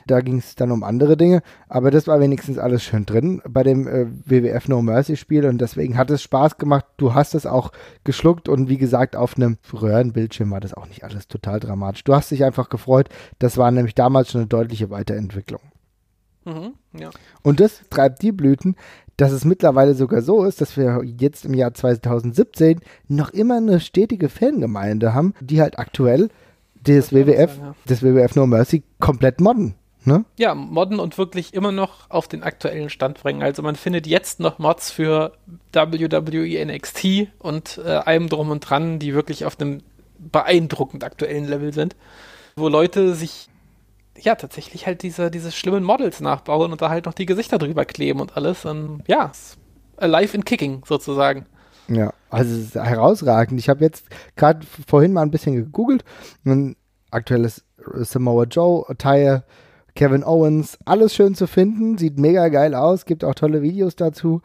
Da 0.06 0.20
ging 0.20 0.38
es 0.38 0.54
dann 0.54 0.70
um 0.70 0.84
andere 0.84 1.16
Dinge, 1.16 1.42
aber 1.68 1.90
das 1.90 2.06
war 2.06 2.20
wenigstens 2.20 2.58
alles 2.58 2.82
schön 2.84 3.04
drin 3.04 3.42
bei 3.48 3.62
dem 3.62 3.88
äh, 3.88 4.06
WWF 4.24 4.68
No 4.68 4.80
Mercy 4.80 5.16
Spiel 5.16 5.44
und 5.46 5.60
deswegen 5.60 5.98
hat 5.98 6.10
es 6.10 6.22
Spaß 6.22 6.56
gemacht. 6.56 6.86
Du 6.96 7.14
hast 7.14 7.34
es 7.34 7.46
auch 7.46 7.72
geschluckt 8.04 8.48
und 8.48 8.68
wie 8.68 8.78
gesagt, 8.78 9.16
auf 9.16 9.36
einem 9.36 9.58
Röhrenbildschirm 9.72 10.50
war 10.50 10.60
das 10.60 10.74
auch 10.74 10.86
nicht 10.86 11.02
alles 11.04 11.26
total 11.26 11.58
dramatisch. 11.58 12.04
Du 12.04 12.14
hast 12.14 12.30
dich 12.30 12.44
einfach 12.44 12.68
gefreut. 12.68 13.08
Das 13.38 13.56
war 13.56 13.70
nämlich 13.70 13.94
damals 13.94 14.30
schon 14.30 14.42
eine 14.42 14.48
deutliche 14.48 14.90
Weiterentwicklung. 14.90 15.60
Mhm, 16.44 16.74
ja. 16.92 17.10
Und 17.42 17.60
das 17.60 17.80
treibt 17.88 18.22
die 18.22 18.32
Blüten, 18.32 18.76
dass 19.16 19.32
es 19.32 19.44
mittlerweile 19.44 19.94
sogar 19.94 20.22
so 20.22 20.44
ist, 20.44 20.60
dass 20.60 20.76
wir 20.76 21.02
jetzt 21.04 21.44
im 21.44 21.54
Jahr 21.54 21.74
2017 21.74 22.80
noch 23.08 23.30
immer 23.30 23.56
eine 23.56 23.80
stetige 23.80 24.28
Fangemeinde 24.28 25.14
haben, 25.14 25.34
die 25.40 25.60
halt 25.60 25.78
aktuell 25.78 26.28
das 26.74 27.10
Das 27.10 27.12
WWF, 27.12 27.56
sein, 27.56 27.64
ja. 27.64 27.74
das 27.86 28.02
WWF 28.02 28.36
No 28.36 28.46
Mercy 28.46 28.82
komplett 29.00 29.40
modden. 29.40 29.74
Ne? 30.06 30.26
Ja, 30.38 30.54
modden 30.54 31.00
und 31.00 31.16
wirklich 31.16 31.54
immer 31.54 31.72
noch 31.72 32.10
auf 32.10 32.28
den 32.28 32.42
aktuellen 32.42 32.90
Stand 32.90 33.22
bringen. 33.22 33.42
Also 33.42 33.62
man 33.62 33.74
findet 33.74 34.06
jetzt 34.06 34.38
noch 34.38 34.58
Mods 34.58 34.90
für 34.90 35.32
WWE 35.72 36.66
NXT 36.66 37.28
und 37.38 37.80
äh, 37.82 37.88
allem 37.88 38.28
drum 38.28 38.50
und 38.50 38.60
dran, 38.60 38.98
die 38.98 39.14
wirklich 39.14 39.46
auf 39.46 39.58
einem 39.58 39.80
beeindruckend 40.18 41.04
aktuellen 41.04 41.46
Level 41.46 41.72
sind, 41.72 41.96
wo 42.56 42.68
Leute 42.68 43.14
sich 43.14 43.48
ja 44.18 44.34
tatsächlich 44.34 44.86
halt 44.86 45.02
diese, 45.02 45.30
diese 45.30 45.52
schlimmen 45.52 45.84
Models 45.84 46.20
nachbauen 46.20 46.72
und 46.72 46.82
da 46.82 46.90
halt 46.90 47.06
noch 47.06 47.14
die 47.14 47.26
Gesichter 47.26 47.58
drüber 47.58 47.84
kleben 47.84 48.20
und 48.20 48.36
alles. 48.36 48.64
Und 48.64 49.02
ja, 49.06 49.32
alive 49.96 50.36
in 50.36 50.44
kicking 50.44 50.82
sozusagen. 50.86 51.46
Ja, 51.88 52.12
also 52.30 52.54
es 52.54 52.60
ist 52.68 52.74
herausragend. 52.76 53.60
Ich 53.60 53.68
habe 53.68 53.84
jetzt 53.84 54.06
gerade 54.36 54.66
vorhin 54.86 55.12
mal 55.12 55.22
ein 55.22 55.30
bisschen 55.30 55.54
gegoogelt. 55.54 56.04
Ein 56.44 56.76
aktuelles 57.10 57.64
Samoa 57.76 58.44
Joe-Teil 58.44 59.44
Kevin 59.94 60.24
Owens, 60.24 60.76
alles 60.84 61.14
schön 61.14 61.36
zu 61.36 61.46
finden, 61.46 61.98
sieht 61.98 62.18
mega 62.18 62.48
geil 62.48 62.74
aus, 62.74 63.04
gibt 63.06 63.22
auch 63.22 63.34
tolle 63.34 63.62
Videos 63.62 63.94
dazu. 63.94 64.42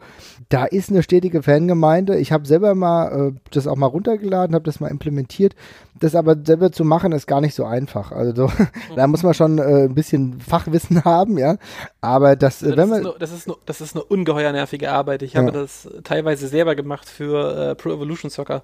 Da 0.48 0.64
ist 0.64 0.90
eine 0.90 1.02
stetige 1.02 1.42
Fangemeinde. 1.42 2.18
Ich 2.18 2.30
habe 2.30 2.46
selber 2.46 2.76
mal 2.76 3.32
äh, 3.32 3.40
das 3.50 3.66
auch 3.66 3.74
mal 3.74 3.86
runtergeladen, 3.86 4.54
habe 4.54 4.64
das 4.64 4.78
mal 4.78 4.88
implementiert. 4.88 5.56
Das 6.00 6.14
aber 6.14 6.34
selber 6.44 6.72
zu 6.72 6.84
machen 6.84 7.12
ist 7.12 7.26
gar 7.26 7.40
nicht 7.40 7.54
so 7.54 7.64
einfach. 7.64 8.10
Also 8.10 8.48
so, 8.48 8.52
da 8.96 9.06
muss 9.06 9.22
man 9.22 9.34
schon 9.34 9.58
äh, 9.58 9.84
ein 9.84 9.94
bisschen 9.94 10.40
Fachwissen 10.40 11.04
haben, 11.04 11.38
ja. 11.38 11.56
Aber 12.00 12.36
das, 12.36 12.62
äh, 12.62 12.76
wenn 12.76 12.76
das, 12.76 12.84
ist 12.86 12.90
man 12.90 13.06
eine, 13.06 13.14
das, 13.18 13.32
ist 13.32 13.46
eine, 13.48 13.56
das 13.66 13.80
ist 13.80 13.94
eine 13.94 14.04
ungeheuer 14.04 14.50
nervige 14.52 14.90
Arbeit. 14.90 15.22
Ich 15.22 15.36
habe 15.36 15.46
Ja. 15.46 15.52
das 15.52 15.88
teilweise 16.04 16.48
selber 16.48 16.74
gemacht 16.74 17.08
für 17.08 17.70
äh, 17.70 17.74
Pro 17.74 17.90
Evolution 17.90 18.30
Soccer, 18.30 18.62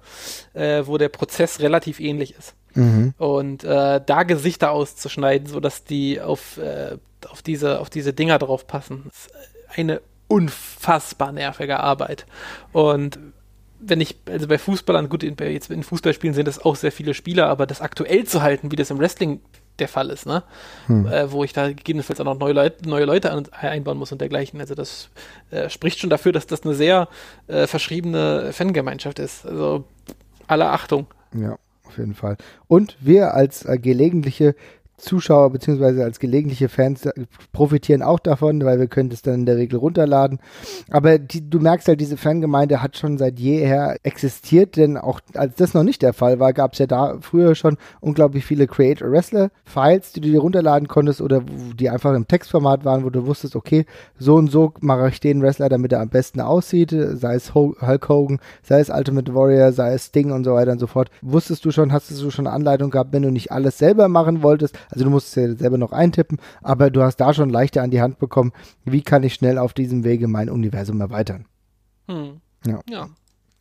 äh, 0.53 0.83
wo 0.85 0.97
der 0.97 1.09
Prozess 1.09 1.59
relativ 1.59 1.99
ähnlich 1.99 2.35
ist. 2.37 2.55
Mhm. 2.73 3.13
Und 3.17 3.63
äh, 3.63 4.01
da 4.05 4.23
Gesichter 4.23 4.71
auszuschneiden, 4.71 5.47
sodass 5.47 5.83
die 5.83 6.19
auf, 6.19 6.57
äh, 6.57 6.97
auf, 7.29 7.41
diese, 7.41 7.79
auf 7.79 7.89
diese 7.89 8.13
Dinger 8.13 8.39
drauf 8.39 8.67
passen, 8.67 9.05
ist 9.07 9.31
eine 9.75 10.01
unfassbar 10.27 11.31
nervige 11.31 11.79
Arbeit. 11.79 12.25
Und 12.73 13.19
wenn 13.79 14.01
ich, 14.01 14.17
also 14.25 14.47
bei 14.47 14.57
Fußballern, 14.57 15.09
gut, 15.09 15.23
in, 15.23 15.35
jetzt 15.39 15.69
in 15.69 15.83
Fußballspielen 15.83 16.33
sind 16.33 16.47
es 16.47 16.63
auch 16.63 16.75
sehr 16.75 16.91
viele 16.91 17.13
Spieler, 17.13 17.47
aber 17.47 17.65
das 17.65 17.81
aktuell 17.81 18.25
zu 18.25 18.41
halten, 18.41 18.71
wie 18.71 18.75
das 18.75 18.89
im 18.89 18.99
Wrestling 18.99 19.39
der 19.79 19.87
Fall 19.87 20.09
ist, 20.09 20.25
ne? 20.25 20.43
Äh, 20.89 21.31
wo 21.31 21.43
ich 21.43 21.53
da 21.53 21.67
gegebenenfalls 21.67 22.19
auch 22.19 22.25
noch 22.25 22.39
neue, 22.39 22.53
Leut 22.53 22.85
neue 22.85 23.05
Leute 23.05 23.31
an, 23.31 23.45
einbauen 23.51 23.97
muss 23.97 24.11
und 24.11 24.19
dergleichen. 24.19 24.59
Also 24.59 24.73
das 24.73 25.09
äh, 25.51 25.69
spricht 25.69 25.99
schon 25.99 26.09
dafür, 26.09 26.31
dass 26.31 26.47
das 26.47 26.63
eine 26.63 26.73
sehr 26.73 27.07
äh, 27.47 27.67
verschriebene 27.67 28.51
Fangemeinschaft 28.53 29.19
ist. 29.19 29.45
Also 29.45 29.85
aller 30.47 30.71
Achtung. 30.71 31.07
Ja, 31.33 31.57
auf 31.83 31.97
jeden 31.97 32.15
Fall. 32.15 32.37
Und 32.67 32.97
wir 32.99 33.33
als 33.33 33.65
äh, 33.65 33.77
gelegentliche 33.77 34.55
Zuschauer 34.97 35.51
beziehungsweise 35.51 36.03
als 36.03 36.19
gelegentliche 36.19 36.69
Fans 36.69 37.05
äh, 37.05 37.13
profitieren 37.51 38.01
auch 38.01 38.19
davon, 38.19 38.63
weil 38.65 38.79
wir 38.79 38.87
können 38.87 39.09
das 39.09 39.21
dann 39.21 39.35
in 39.35 39.45
der 39.45 39.57
Regel 39.57 39.77
runterladen. 39.77 40.39
Aber 40.89 41.19
die, 41.19 41.47
du 41.47 41.59
merkst 41.59 41.87
halt, 41.87 42.01
diese 42.01 42.17
Fangemeinde 42.17 42.81
hat 42.81 42.97
schon 42.97 43.17
seit 43.17 43.39
jeher 43.39 43.97
existiert, 44.03 44.75
denn 44.75 44.97
auch 44.97 45.19
als 45.35 45.55
das 45.55 45.73
noch 45.73 45.83
nicht 45.83 46.01
der 46.01 46.13
Fall 46.13 46.39
war, 46.39 46.51
gab 46.51 46.73
es 46.73 46.79
ja 46.79 46.87
da 46.87 47.17
früher 47.21 47.53
schon 47.53 47.77
unglaublich 48.01 48.45
viele 48.45 48.67
Create 48.67 49.03
a 49.03 49.11
Wrestler 49.11 49.51
Files, 49.63 50.13
die 50.13 50.21
du 50.21 50.29
dir 50.29 50.39
runterladen 50.39 50.87
konntest 50.87 51.21
oder 51.21 51.41
die 51.79 51.89
einfach 51.89 52.13
im 52.13 52.27
Textformat 52.27 52.83
waren, 52.83 53.03
wo 53.03 53.09
du 53.09 53.25
wusstest, 53.27 53.55
okay, 53.55 53.85
so 54.17 54.35
und 54.35 54.49
so 54.49 54.73
mache 54.79 55.09
ich 55.09 55.19
den 55.19 55.41
Wrestler, 55.41 55.69
damit 55.69 55.91
er 55.91 56.01
am 56.01 56.09
besten 56.09 56.41
aussieht, 56.41 56.89
sei 56.91 57.35
es 57.35 57.53
Hulk 57.53 58.09
Hogan, 58.09 58.39
sei 58.63 58.79
es 58.79 58.89
Ultimate 58.89 59.33
Warrior, 59.35 59.71
sei 59.71 59.93
es 59.93 60.05
Sting 60.05 60.31
und 60.31 60.43
so 60.43 60.53
weiter 60.53 60.71
und 60.71 60.79
so 60.79 60.87
fort. 60.87 61.11
Wusstest 61.21 61.63
du 61.65 61.71
schon, 61.71 61.93
hast 61.93 62.09
du 62.09 62.31
schon 62.31 62.47
Anleitung 62.47 62.89
gehabt, 62.89 63.13
wenn 63.13 63.21
du 63.21 63.31
nicht 63.31 63.51
alles 63.51 63.77
selber 63.77 64.07
machen 64.07 64.41
wolltest, 64.41 64.77
also 64.89 65.03
du 65.03 65.09
musst 65.09 65.29
es 65.29 65.35
ja 65.35 65.55
selber 65.55 65.77
noch 65.77 65.91
eintippen, 65.91 66.39
aber 66.61 66.89
du 66.89 67.01
hast 67.01 67.17
da 67.17 67.33
schon 67.33 67.49
leichter 67.49 67.81
an 67.81 67.91
die 67.91 68.01
Hand 68.01 68.19
bekommen, 68.19 68.53
wie 68.85 69.01
kann 69.01 69.23
ich 69.23 69.33
schnell 69.33 69.57
auf 69.57 69.73
diesem 69.73 70.03
Wege 70.03 70.27
mein 70.27 70.49
Universum 70.49 71.01
erweitern. 71.01 71.45
Hm. 72.07 72.41
Ja. 72.65 72.79
ja. 72.89 73.09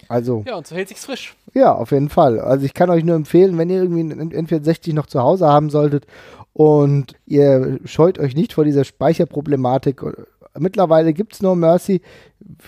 Also, 0.09 0.45
Ja, 0.47 0.57
und 0.57 0.67
so 0.67 0.77
hält 0.77 0.89
sich's 0.89 1.05
frisch. 1.05 1.35
ja, 1.55 1.75
auf 1.75 1.91
jeden 1.91 2.11
Fall. 2.11 2.39
Also 2.39 2.65
ich 2.65 2.75
kann 2.75 2.91
euch 2.91 3.03
nur 3.03 3.17
empfehlen, 3.17 3.59
wenn 3.59 3.71
ihr 3.71 3.83
irgendwie 3.83 4.01
einen 4.01 4.33
N64 4.33 4.95
noch 4.95 5.07
zu 5.07 5.21
Hause 5.21 5.47
haben 5.47 5.71
solltet 5.71 6.07
und 6.53 7.15
ihr 7.27 7.81
scheut 7.85 8.19
euch 8.19 8.35
nicht 8.37 8.53
vor 8.53 8.65
dieser 8.65 8.85
Speicherproblematik. 8.85 10.03
Mittlerweile 10.59 11.13
gibt's 11.13 11.43
No 11.43 11.55
Mercy 11.55 12.03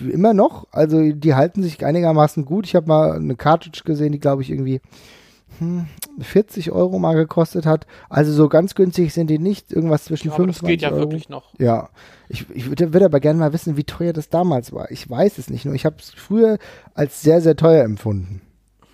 immer 0.01 0.35
noch. 0.35 0.67
Also 0.73 1.13
die 1.13 1.35
halten 1.35 1.63
sich 1.63 1.85
einigermaßen 1.85 2.45
gut. 2.45 2.67
Ich 2.67 2.75
habe 2.75 2.89
mal 2.89 3.13
eine 3.13 3.37
Cartridge 3.37 3.83
gesehen, 3.85 4.13
die 4.13 4.21
glaube 4.21 4.43
ich 4.43 4.51
irgendwie 4.51 4.81
40 6.21 6.71
Euro 6.73 6.99
mal 6.99 7.15
gekostet 7.15 7.67
hat. 7.67 7.87
Also 8.09 8.33
so 8.33 8.49
ganz 8.49 8.75
günstig 8.75 9.13
sind 9.13 9.29
die 9.29 9.39
nicht. 9.39 9.73
Irgendwas 9.73 10.05
zwischen 10.05 10.29
Ja, 10.29 10.35
aber 10.35 10.47
das 10.47 10.59
25 10.59 10.69
geht 10.69 10.83
ja 10.83 10.91
Euro. 10.91 11.01
wirklich 11.11 11.29
noch. 11.29 11.53
Ja, 11.59 11.89
ich, 12.29 12.47
ich 12.55 12.69
würde 12.69 12.93
würd 12.93 13.05
aber 13.05 13.21
gerne 13.21 13.39
mal 13.39 13.53
wissen, 13.53 13.77
wie 13.77 13.85
teuer 13.85 14.13
das 14.13 14.29
damals 14.29 14.73
war. 14.73 14.91
Ich 14.91 15.09
weiß 15.09 15.39
es 15.39 15.51
nicht 15.51 15.65
nur. 15.65 15.75
Ich 15.75 15.85
habe 15.87 15.97
es 15.99 16.11
früher 16.11 16.59
als 16.95 17.23
sehr, 17.23 17.41
sehr 17.41 17.57
teuer 17.57 17.85
empfunden. 17.85 18.41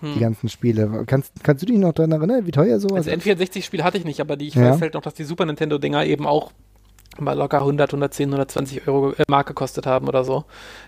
Hm. 0.01 0.13
Die 0.13 0.19
ganzen 0.19 0.49
Spiele. 0.49 1.03
Kannst, 1.07 1.43
kannst 1.43 1.61
du 1.63 1.67
dich 1.67 1.77
noch 1.77 1.93
daran 1.93 2.11
erinnern, 2.11 2.45
wie 2.45 2.51
teuer 2.51 2.79
sowas 2.79 3.07
Also 3.07 3.11
N64-Spiel 3.11 3.83
hatte 3.83 3.97
ich 3.97 4.05
nicht, 4.05 4.19
aber 4.19 4.35
die, 4.35 4.47
ich 4.47 4.55
Ja. 4.55 4.71
weiß 4.71 4.81
halt 4.81 4.93
noch, 4.93 5.01
dass 5.01 5.13
die 5.13 5.23
Super 5.23 5.45
Nintendo-Dinger 5.45 6.05
eben 6.05 6.25
auch 6.27 6.51
mal 7.17 7.33
locker 7.37 7.59
100, 7.59 7.91
110, 7.91 8.27
120 8.29 8.87
Euro 8.89 9.11
äh, 9.11 9.23
Mark 9.29 9.47
gekostet 9.47 9.85
haben 9.85 10.07
oder 10.09 10.23
so. 10.25 10.43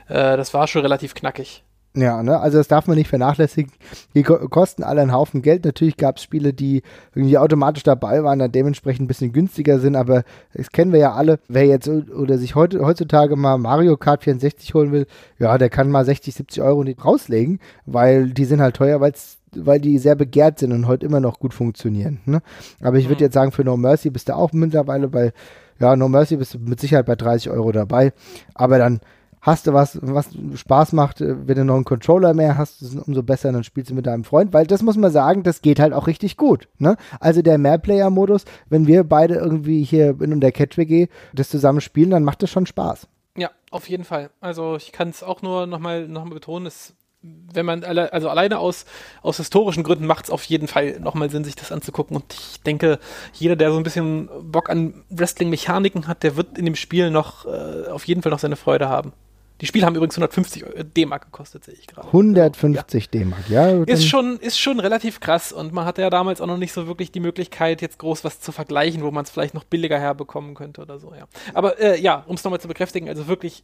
Äh, 0.09 0.35
das 0.35 0.53
war 0.53 0.67
schon 0.67 0.81
relativ 0.81 1.13
knackig. 1.13 1.63
Ja, 1.99 2.21
ne? 2.21 2.39
Also 2.39 2.59
das 2.59 2.67
darf 2.67 2.85
man 2.85 2.95
nicht 2.95 3.07
vernachlässigen. 3.09 3.71
Die 4.13 4.21
ko 4.21 4.35
kosten 4.49 4.83
alle 4.83 5.01
einen 5.01 5.11
Haufen 5.11 5.41
Geld. 5.41 5.65
Natürlich 5.65 5.97
gab 5.97 6.17
es 6.17 6.23
Spiele, 6.23 6.53
die 6.53 6.83
irgendwie 7.15 7.39
automatisch 7.39 7.81
dabei 7.81 8.23
waren, 8.23 8.37
dann 8.37 8.51
dementsprechend 8.51 9.05
ein 9.05 9.07
bisschen 9.07 9.33
günstiger 9.33 9.79
sind, 9.79 9.95
aber 9.95 10.23
das 10.53 10.71
kennen 10.71 10.91
wir 10.91 10.99
ja 10.99 11.13
alle. 11.13 11.39
Wer 11.47 11.65
jetzt 11.65 11.87
oder 11.87 12.37
sich 12.37 12.53
heute, 12.53 12.85
heutzutage 12.85 13.35
mal 13.35 13.57
Mario 13.57 13.97
Kart 13.97 14.23
64 14.23 14.75
holen 14.75 14.91
will, 14.91 15.07
ja, 15.39 15.57
der 15.57 15.69
kann 15.69 15.89
mal 15.89 16.05
60, 16.05 16.35
70 16.35 16.61
Euro 16.61 16.83
nicht 16.83 17.03
rauslegen, 17.03 17.59
weil 17.87 18.29
die 18.29 18.45
sind 18.45 18.61
halt 18.61 18.75
teuer, 18.75 19.01
weil's 19.01 19.37
weil 19.55 19.79
die 19.79 19.97
sehr 19.97 20.15
begehrt 20.15 20.59
sind 20.59 20.73
und 20.73 20.85
heute 20.87 21.05
immer 21.05 21.21
noch 21.21 21.39
gut 21.39 21.53
funktionieren. 21.53 22.19
Ne? 22.25 22.41
Aber 22.81 22.97
ich 22.97 23.05
würde 23.07 23.23
Mhm. 23.23 23.25
jetzt 23.27 23.33
sagen, 23.33 23.51
für 23.51 23.63
No 23.63 23.75
Mercy 23.75 24.11
bist 24.11 24.29
du 24.29 24.35
auch 24.35 24.51
mittlerweile 24.51 25.07
bei, 25.07 25.31
ja, 25.79 25.95
No 25.95 26.09
Mercy 26.09 26.35
bist 26.35 26.53
du 26.53 26.59
mit 26.59 26.79
Sicherheit 26.79 27.05
bei 27.07 27.15
30 27.15 27.49
Euro 27.49 27.71
dabei. 27.71 28.11
Aber 28.53 28.77
dann 28.77 28.99
hast 29.47 29.65
du 29.65 29.73
was, 29.73 29.97
was 30.01 30.27
Spaß 30.55 30.91
macht, 30.91 31.21
äh, 31.21 31.47
wenn 31.47 31.55
du 31.55 31.65
noch 31.65 31.75
einen 31.75 31.85
Controller 31.85 32.33
mehr 32.33 32.57
hast, 32.57 32.83
umso 33.07 33.23
besser, 33.23 33.51
dann 33.51 33.63
spielst 33.63 33.89
du 33.89 33.95
mit 33.95 34.05
deinem 34.05 34.25
Freund, 34.25 34.53
weil 34.53 34.67
das 34.67 34.83
muss 34.83 34.97
man 34.97 35.09
sagen, 35.09 35.43
das 35.43 35.61
geht 35.61 35.79
halt 35.79 35.93
auch 35.93 36.05
richtig 36.05 36.35
gut. 36.37 36.67
Ne? 36.77 36.97
Also 37.19 37.41
der 37.41 37.57
Mehrplayer-Modus, 37.57 38.43
wenn 38.69 38.87
wir 38.87 39.05
beide 39.05 39.35
irgendwie 39.35 39.83
hier 39.83 40.19
in 40.21 40.41
der 40.41 40.51
Catch-WG 40.51 41.07
das 41.33 41.49
zusammen 41.49 41.81
spielen, 41.81 42.09
dann 42.09 42.25
macht 42.25 42.43
das 42.43 42.49
schon 42.49 42.65
Spaß. 42.65 43.07
Ja, 43.37 43.51
auf 43.71 43.87
jeden 43.87 44.03
Fall. 44.03 44.31
Also 44.41 44.75
ich 44.75 44.91
kann 44.91 45.09
es 45.09 45.23
auch 45.23 45.41
nur 45.41 45.65
nochmal 45.65 46.07
noch 46.09 46.25
mal 46.25 46.33
betonen, 46.33 46.65
es, 46.65 46.93
wenn 47.21 47.65
man 47.65 47.85
alle, 47.85 48.11
also 48.11 48.27
alleine 48.29 48.59
aus, 48.59 48.85
aus 49.21 49.37
historischen 49.37 49.83
Gründen 49.83 50.07
macht 50.07 50.25
es 50.25 50.29
auf 50.29 50.43
jeden 50.43 50.67
Fall 50.67 50.99
nochmal 50.99 51.29
Sinn, 51.29 51.45
sich 51.45 51.55
das 51.55 51.71
anzugucken. 51.71 52.17
Und 52.17 52.33
ich 52.33 52.61
denke, 52.63 52.99
jeder, 53.31 53.55
der 53.55 53.71
so 53.71 53.77
ein 53.77 53.83
bisschen 53.83 54.29
Bock 54.41 54.69
an 54.69 55.05
Wrestling-Mechaniken 55.09 56.07
hat, 56.07 56.23
der 56.23 56.35
wird 56.35 56.57
in 56.57 56.65
dem 56.65 56.75
Spiel 56.75 57.11
noch 57.11 57.45
äh, 57.45 57.87
auf 57.87 58.03
jeden 58.05 58.21
Fall 58.21 58.31
noch 58.31 58.39
seine 58.39 58.57
Freude 58.57 58.89
haben. 58.89 59.13
Die 59.61 59.65
Spiele 59.65 59.85
haben 59.85 59.95
übrigens 59.95 60.15
150 60.15 60.65
Eu- 60.65 60.83
D-Mark 60.83 61.25
gekostet, 61.25 61.63
sehe 61.65 61.73
ich 61.73 61.87
gerade. 61.87 62.07
150 62.07 63.09
D-Mark, 63.09 63.49
ja. 63.49 63.83
Ist 63.83 64.07
schon, 64.07 64.37
ist 64.39 64.59
schon 64.59 64.79
relativ 64.79 65.19
krass 65.19 65.51
und 65.51 65.73
man 65.73 65.85
hatte 65.85 66.01
ja 66.01 66.09
damals 66.09 66.41
auch 66.41 66.47
noch 66.47 66.57
nicht 66.57 66.73
so 66.73 66.87
wirklich 66.87 67.11
die 67.11 67.19
Möglichkeit, 67.19 67.81
jetzt 67.81 67.97
groß 67.99 68.23
was 68.23 68.39
zu 68.39 68.51
vergleichen, 68.51 69.01
wo 69.03 69.11
man 69.11 69.23
es 69.23 69.31
vielleicht 69.31 69.53
noch 69.53 69.63
billiger 69.63 69.99
herbekommen 69.99 70.53
könnte 70.53 70.81
oder 70.81 70.99
so, 70.99 71.13
ja. 71.13 71.27
Aber 71.53 71.79
äh, 71.79 71.99
ja, 71.99 72.23
um 72.27 72.35
es 72.35 72.43
nochmal 72.43 72.61
zu 72.61 72.67
bekräftigen, 72.67 73.09
also 73.09 73.27
wirklich 73.27 73.63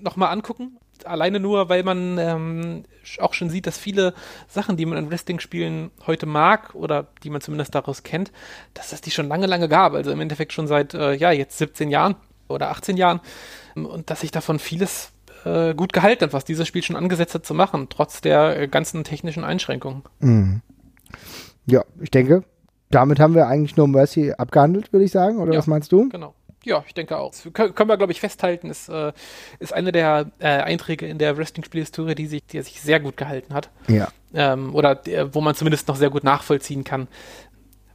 nochmal 0.00 0.30
angucken. 0.32 0.78
Alleine 1.04 1.40
nur, 1.40 1.68
weil 1.68 1.82
man 1.82 2.16
ähm, 2.18 2.82
auch 3.18 3.34
schon 3.34 3.50
sieht, 3.50 3.66
dass 3.66 3.76
viele 3.76 4.14
Sachen, 4.48 4.76
die 4.76 4.86
man 4.86 4.98
in 4.98 5.10
Wrestling-Spielen 5.10 5.90
heute 6.06 6.26
mag 6.26 6.74
oder 6.74 7.08
die 7.22 7.30
man 7.30 7.40
zumindest 7.42 7.74
daraus 7.74 8.02
kennt, 8.02 8.32
dass 8.74 8.92
es 8.92 9.02
die 9.02 9.10
schon 9.10 9.28
lange, 9.28 9.46
lange 9.46 9.68
gab. 9.68 9.92
Also 9.92 10.10
im 10.10 10.20
Endeffekt 10.20 10.52
schon 10.52 10.66
seit, 10.66 10.94
äh, 10.94 11.12
ja, 11.14 11.30
jetzt 11.32 11.58
17 11.58 11.90
Jahren 11.90 12.16
oder 12.48 12.70
18 12.70 12.96
Jahren. 12.96 13.20
Und 13.74 14.08
dass 14.10 14.20
sich 14.20 14.30
davon 14.30 14.58
vieles 14.58 15.12
äh, 15.46 15.74
gut 15.74 15.92
gehalten 15.92 16.24
hat, 16.24 16.32
was 16.32 16.44
dieses 16.44 16.66
Spiel 16.66 16.82
schon 16.82 16.96
angesetzt 16.96 17.34
hat 17.34 17.46
zu 17.46 17.54
machen, 17.54 17.86
trotz 17.88 18.20
der 18.20 18.60
äh, 18.60 18.68
ganzen 18.68 19.04
technischen 19.04 19.44
Einschränkungen. 19.44 20.02
Mhm. 20.20 20.62
Ja, 21.66 21.84
ich 22.00 22.10
denke, 22.10 22.44
damit 22.90 23.18
haben 23.18 23.34
wir 23.34 23.46
eigentlich 23.46 23.76
nur 23.76 23.88
Mercy 23.88 24.32
abgehandelt, 24.36 24.92
würde 24.92 25.04
ich 25.04 25.10
sagen. 25.12 25.38
Oder 25.38 25.52
Ja. 25.52 25.58
was 25.58 25.66
meinst 25.66 25.90
du? 25.92 26.08
Genau. 26.08 26.34
Ja, 26.64 26.82
ich 26.86 26.94
denke 26.94 27.16
auch. 27.16 27.32
Können, 27.52 27.88
wir, 27.88 27.96
glaube 27.96 28.10
ich, 28.10 28.18
festhalten. 28.20 28.70
Ist, 28.70 28.88
äh, 28.88 29.12
ist 29.60 29.72
eine 29.72 29.92
der 29.92 30.32
äh, 30.40 30.48
Einträge 30.48 31.06
in 31.06 31.18
der 31.18 31.36
Wrestling-Spielhistorie, 31.36 32.16
die 32.16 32.26
sich, 32.26 32.44
die 32.44 32.60
sich 32.60 32.80
sehr 32.80 32.98
gut 32.98 33.16
gehalten 33.16 33.54
hat. 33.54 33.70
Ja. 33.86 34.08
Ähm, 34.34 34.74
oder 34.74 34.96
der, 34.96 35.32
wo 35.34 35.40
man 35.40 35.54
zumindest 35.54 35.86
noch 35.86 35.94
sehr 35.94 36.10
gut 36.10 36.24
nachvollziehen 36.24 36.82
kann, 36.82 37.06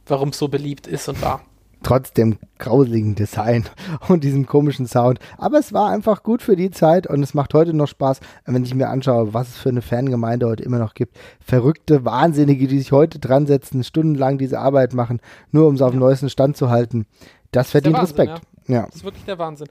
warum 0.06 0.30
es 0.30 0.38
so 0.38 0.48
beliebt 0.48 0.86
ist 0.86 1.06
und 1.08 1.20
war. 1.20 1.42
Trotz 1.82 2.12
dem 2.12 2.38
grauseligen 2.58 3.14
Design 3.14 3.64
und 4.08 4.24
diesem 4.24 4.46
komischen 4.46 4.86
Sound. 4.86 5.18
Aber 5.38 5.58
es 5.58 5.72
war 5.72 5.90
einfach 5.90 6.22
gut 6.22 6.42
für 6.42 6.56
die 6.56 6.70
Zeit 6.70 7.06
und 7.06 7.22
es 7.22 7.34
macht 7.34 7.54
heute 7.54 7.74
noch 7.74 7.88
Spaß, 7.88 8.20
wenn 8.46 8.64
ich 8.64 8.74
mir 8.74 8.88
anschaue, 8.88 9.34
was 9.34 9.48
es 9.48 9.56
für 9.56 9.68
eine 9.68 9.82
Fangemeinde 9.82 10.46
heute 10.46 10.62
immer 10.62 10.78
noch 10.78 10.94
gibt. 10.94 11.16
Verrückte 11.44 12.04
Wahnsinnige, 12.04 12.66
die 12.68 12.78
sich 12.78 12.92
heute 12.92 13.18
dran 13.18 13.46
setzen, 13.46 13.84
stundenlang 13.84 14.38
diese 14.38 14.58
Arbeit 14.58 14.94
machen, 14.94 15.20
nur 15.50 15.66
um 15.66 15.74
es 15.74 15.82
auf 15.82 15.90
dem 15.90 16.00
neuesten 16.00 16.30
Stand 16.30 16.56
zu 16.56 16.70
halten. 16.70 17.06
Das 17.50 17.70
verdient 17.70 17.96
Wahnsinn, 17.96 18.16
Respekt. 18.16 18.42
Ja. 18.68 18.86
Das 18.86 18.96
ist 18.96 19.04
wirklich 19.04 19.24
der 19.24 19.38
Wahnsinn. 19.38 19.68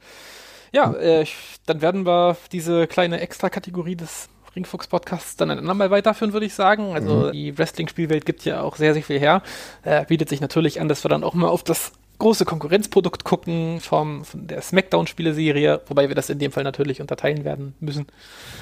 Ja, 0.74 0.94
äh, 0.94 1.26
dann 1.66 1.82
werden 1.82 2.06
wir 2.06 2.38
diese 2.52 2.88
kleine 2.88 3.20
Extra-Kategorie 3.20 3.96
des 3.96 4.30
Ringfuchs-Podcasts 4.56 5.38
dann 5.38 5.50
ein 5.52 5.60
andermal 5.60 5.92
weiterführen, 5.92 6.34
würde 6.34 6.46
ich 6.46 6.54
sagen. 6.54 6.94
Also 6.94 7.32
die 7.32 7.58
Wrestling-Spielwelt 7.58 8.26
gibt 8.26 8.44
ja 8.44 8.62
auch 8.62 8.76
sehr, 8.76 8.94
sehr 8.94 9.04
viel 9.04 9.20
her. 9.20 9.42
Äh, 9.84 10.06
bietet 10.06 10.30
sich 10.30 10.42
natürlich 10.42 10.82
an, 10.82 10.88
dass 10.88 11.04
wir 11.04 11.10
dann 11.10 11.24
auch 11.24 11.34
mal 11.34 11.48
auf 11.48 11.64
das 11.64 11.94
große 12.22 12.46
Konkurrenzprodukt 12.46 13.24
gucken 13.26 13.80
vom, 13.82 14.24
von 14.24 14.48
der 14.48 14.62
Smackdown-Spieleserie, 14.62 15.82
wobei 15.88 16.08
wir 16.08 16.16
das 16.16 16.30
in 16.30 16.40
dem 16.40 16.52
Fall 16.52 16.64
natürlich 16.64 17.02
unterteilen 17.02 17.44
werden 17.44 17.76
müssen. 17.80 18.08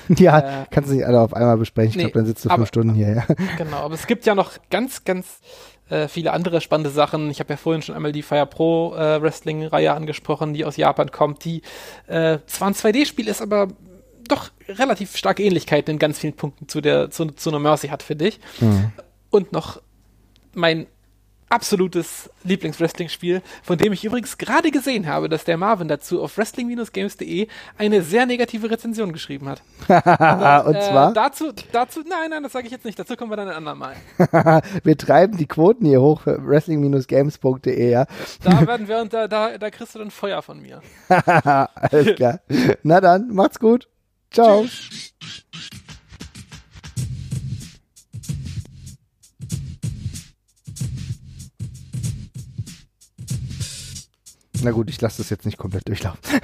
Ja, 0.18 0.39
Äh, 0.39 0.66
kannst 0.72 0.89
du 0.89 0.95
nicht 0.95 1.05
alle 1.05 1.20
auf 1.22 1.34
einmal 1.34 1.57
besprechen. 1.57 1.89
Ich 1.91 1.95
nee, 1.97 2.01
glaube, 2.03 2.20
dann 2.20 2.26
sitzt 2.26 2.45
du 2.45 2.49
aber- 2.49 2.57
fünf 2.60 2.70
Stunden 2.70 2.93
hier, 2.95 3.10
ja. 3.14 3.26
Genau, 3.57 3.78
aber 3.78 3.93
es 3.93 4.07
gibt 4.07 4.26
ja 4.26 4.34
noch 4.34 4.53
ganz, 4.72 5.03
ganz 5.03 5.39
äh, 5.89 6.07
viele 6.07 6.34
andere 6.34 6.62
spannende 6.62 6.89
Sachen. 6.89 7.30
Ich 7.30 7.39
habe 7.39 7.53
ja 7.53 7.57
vorhin 7.57 7.82
schon 7.82 7.95
einmal 7.95 8.12
die 8.12 8.22
Fire 8.24 8.45
Pro 8.47 8.95
äh, 8.95 9.22
Wrestling-Reihe 9.22 9.93
angesprochen, 9.93 10.53
die 10.53 10.66
aus 10.66 10.78
Japan 10.78 11.12
kommt, 11.12 11.45
die 11.45 11.62
äh, 12.07 12.39
zwar 12.47 12.70
ein 12.70 12.74
2D-Spiel 12.74 13.28
ist, 13.28 13.41
aber 13.41 13.68
doch 14.28 14.51
relativ 14.68 15.16
starke 15.18 15.43
Ähnlichkeiten 15.43 15.91
in 15.93 15.99
ganz 15.99 16.20
vielen 16.20 16.34
Punkten 16.36 16.68
zu 16.68 16.82
der 16.82 17.10
zu, 17.12 17.26
zu 17.26 17.49
einer 17.49 17.57
Mercy 17.60 17.88
hat, 17.89 18.03
finde 18.03 18.28
ich. 18.28 18.39
Und 19.32 19.51
noch 19.51 19.82
mein 20.53 20.86
absolutes 21.49 22.29
Lieblings-Wrestling-Spiel, 22.43 23.41
von 23.63 23.77
dem 23.77 23.93
ich 23.93 24.05
übrigens 24.05 24.37
gerade 24.37 24.71
gesehen 24.71 25.07
habe, 25.07 25.29
dass 25.29 25.43
der 25.43 25.57
Marvin 25.57 25.87
dazu 25.87 26.21
auf 26.21 26.37
wrestling-games.de 26.37 27.47
eine 27.77 28.01
sehr 28.01 28.25
negative 28.25 28.69
Rezension 28.69 29.13
geschrieben 29.13 29.49
hat. 29.49 29.61
Und 30.67 30.75
Äh, 30.75 30.81
zwar, 30.81 31.13
dazu, 31.13 31.51
dazu, 31.71 32.01
nein, 32.07 32.29
nein, 32.29 32.43
das 32.43 32.51
sage 32.51 32.67
ich 32.67 32.71
jetzt 32.71 32.85
nicht. 32.85 32.97
Dazu 32.99 33.15
kommen 33.15 33.31
wir 33.31 33.37
dann 33.37 33.49
ein 33.49 33.55
andermal. 33.55 33.95
wir 34.83 34.97
treiben 34.97 35.37
die 35.37 35.47
Quoten 35.47 35.85
hier 35.85 36.01
hoch 36.01 36.21
für 36.21 36.45
wrestling-games.de, 36.45 37.89
ja. 37.89 38.05
Da 38.43 38.67
werden 38.67 38.87
wir 38.87 38.99
und 38.99 39.13
da, 39.13 39.27
da, 39.27 39.57
da 39.57 39.69
kriegst 39.69 39.95
du 39.95 39.99
dann 39.99 40.11
Feuer 40.11 40.41
von 40.41 40.61
mir. 40.61 40.81
Alles 41.09 42.15
klar. 42.15 42.39
Na 42.83 43.01
dann, 43.01 43.29
macht's 43.33 43.59
gut. 43.59 43.87
Ciao. 44.31 44.65
Na 54.64 54.72
gut, 54.72 54.89
ich 54.89 54.99
lasse 55.01 55.18
das 55.18 55.30
jetzt 55.30 55.45
nicht 55.45 55.57
komplett 55.57 55.88
durchlaufen. 55.88 56.22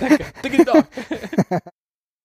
Danke. 0.00 0.24